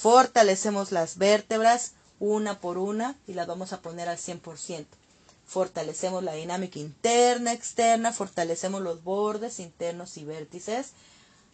Fortalecemos 0.02 0.92
las 0.92 1.18
vértebras 1.18 1.94
una 2.20 2.60
por 2.60 2.78
una 2.78 3.18
y 3.28 3.34
las 3.34 3.48
vamos 3.48 3.74
a 3.74 3.82
poner 3.82 4.10
al 4.10 4.18
100% 4.18 4.86
fortalecemos 5.48 6.24
la 6.24 6.34
dinámica 6.34 6.78
interna, 6.78 7.54
externa, 7.54 8.12
fortalecemos 8.12 8.82
los 8.82 9.04
bordes 9.04 9.60
internos 9.60 10.18
y 10.18 10.26
vértices 10.26 10.92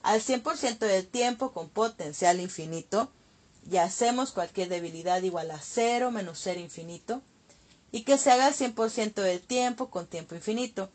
al 0.02 0.20
100% 0.20 0.80
del 0.80 1.08
tiempo 1.08 1.54
con 1.54 1.70
potencial 1.70 2.40
infinito 2.40 3.10
y 3.70 3.78
hacemos 3.78 4.32
cualquier 4.32 4.68
debilidad 4.68 5.22
igual 5.22 5.52
a 5.52 5.60
cero 5.60 6.12
menos 6.12 6.40
ser 6.40 6.58
infinito 6.58 7.22
y 7.92 8.02
que 8.02 8.18
se 8.18 8.32
haga 8.32 8.48
al 8.48 8.56
100% 8.56 9.14
del 9.14 9.40
tiempo 9.42 9.90
con 9.90 10.08
tiempo 10.08 10.34
infinito. 10.34 10.90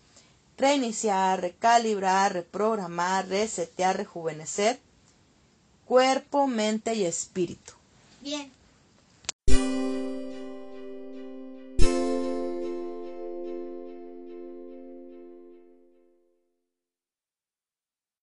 Reiniciar, 0.59 1.41
recalibrar, 1.41 2.33
reprogramar, 2.33 3.29
resetear, 3.29 3.97
rejuvenecer 3.97 4.81
cuerpo, 5.89 6.47
mente 6.47 6.95
y 6.95 7.05
espíritu. 7.05 7.73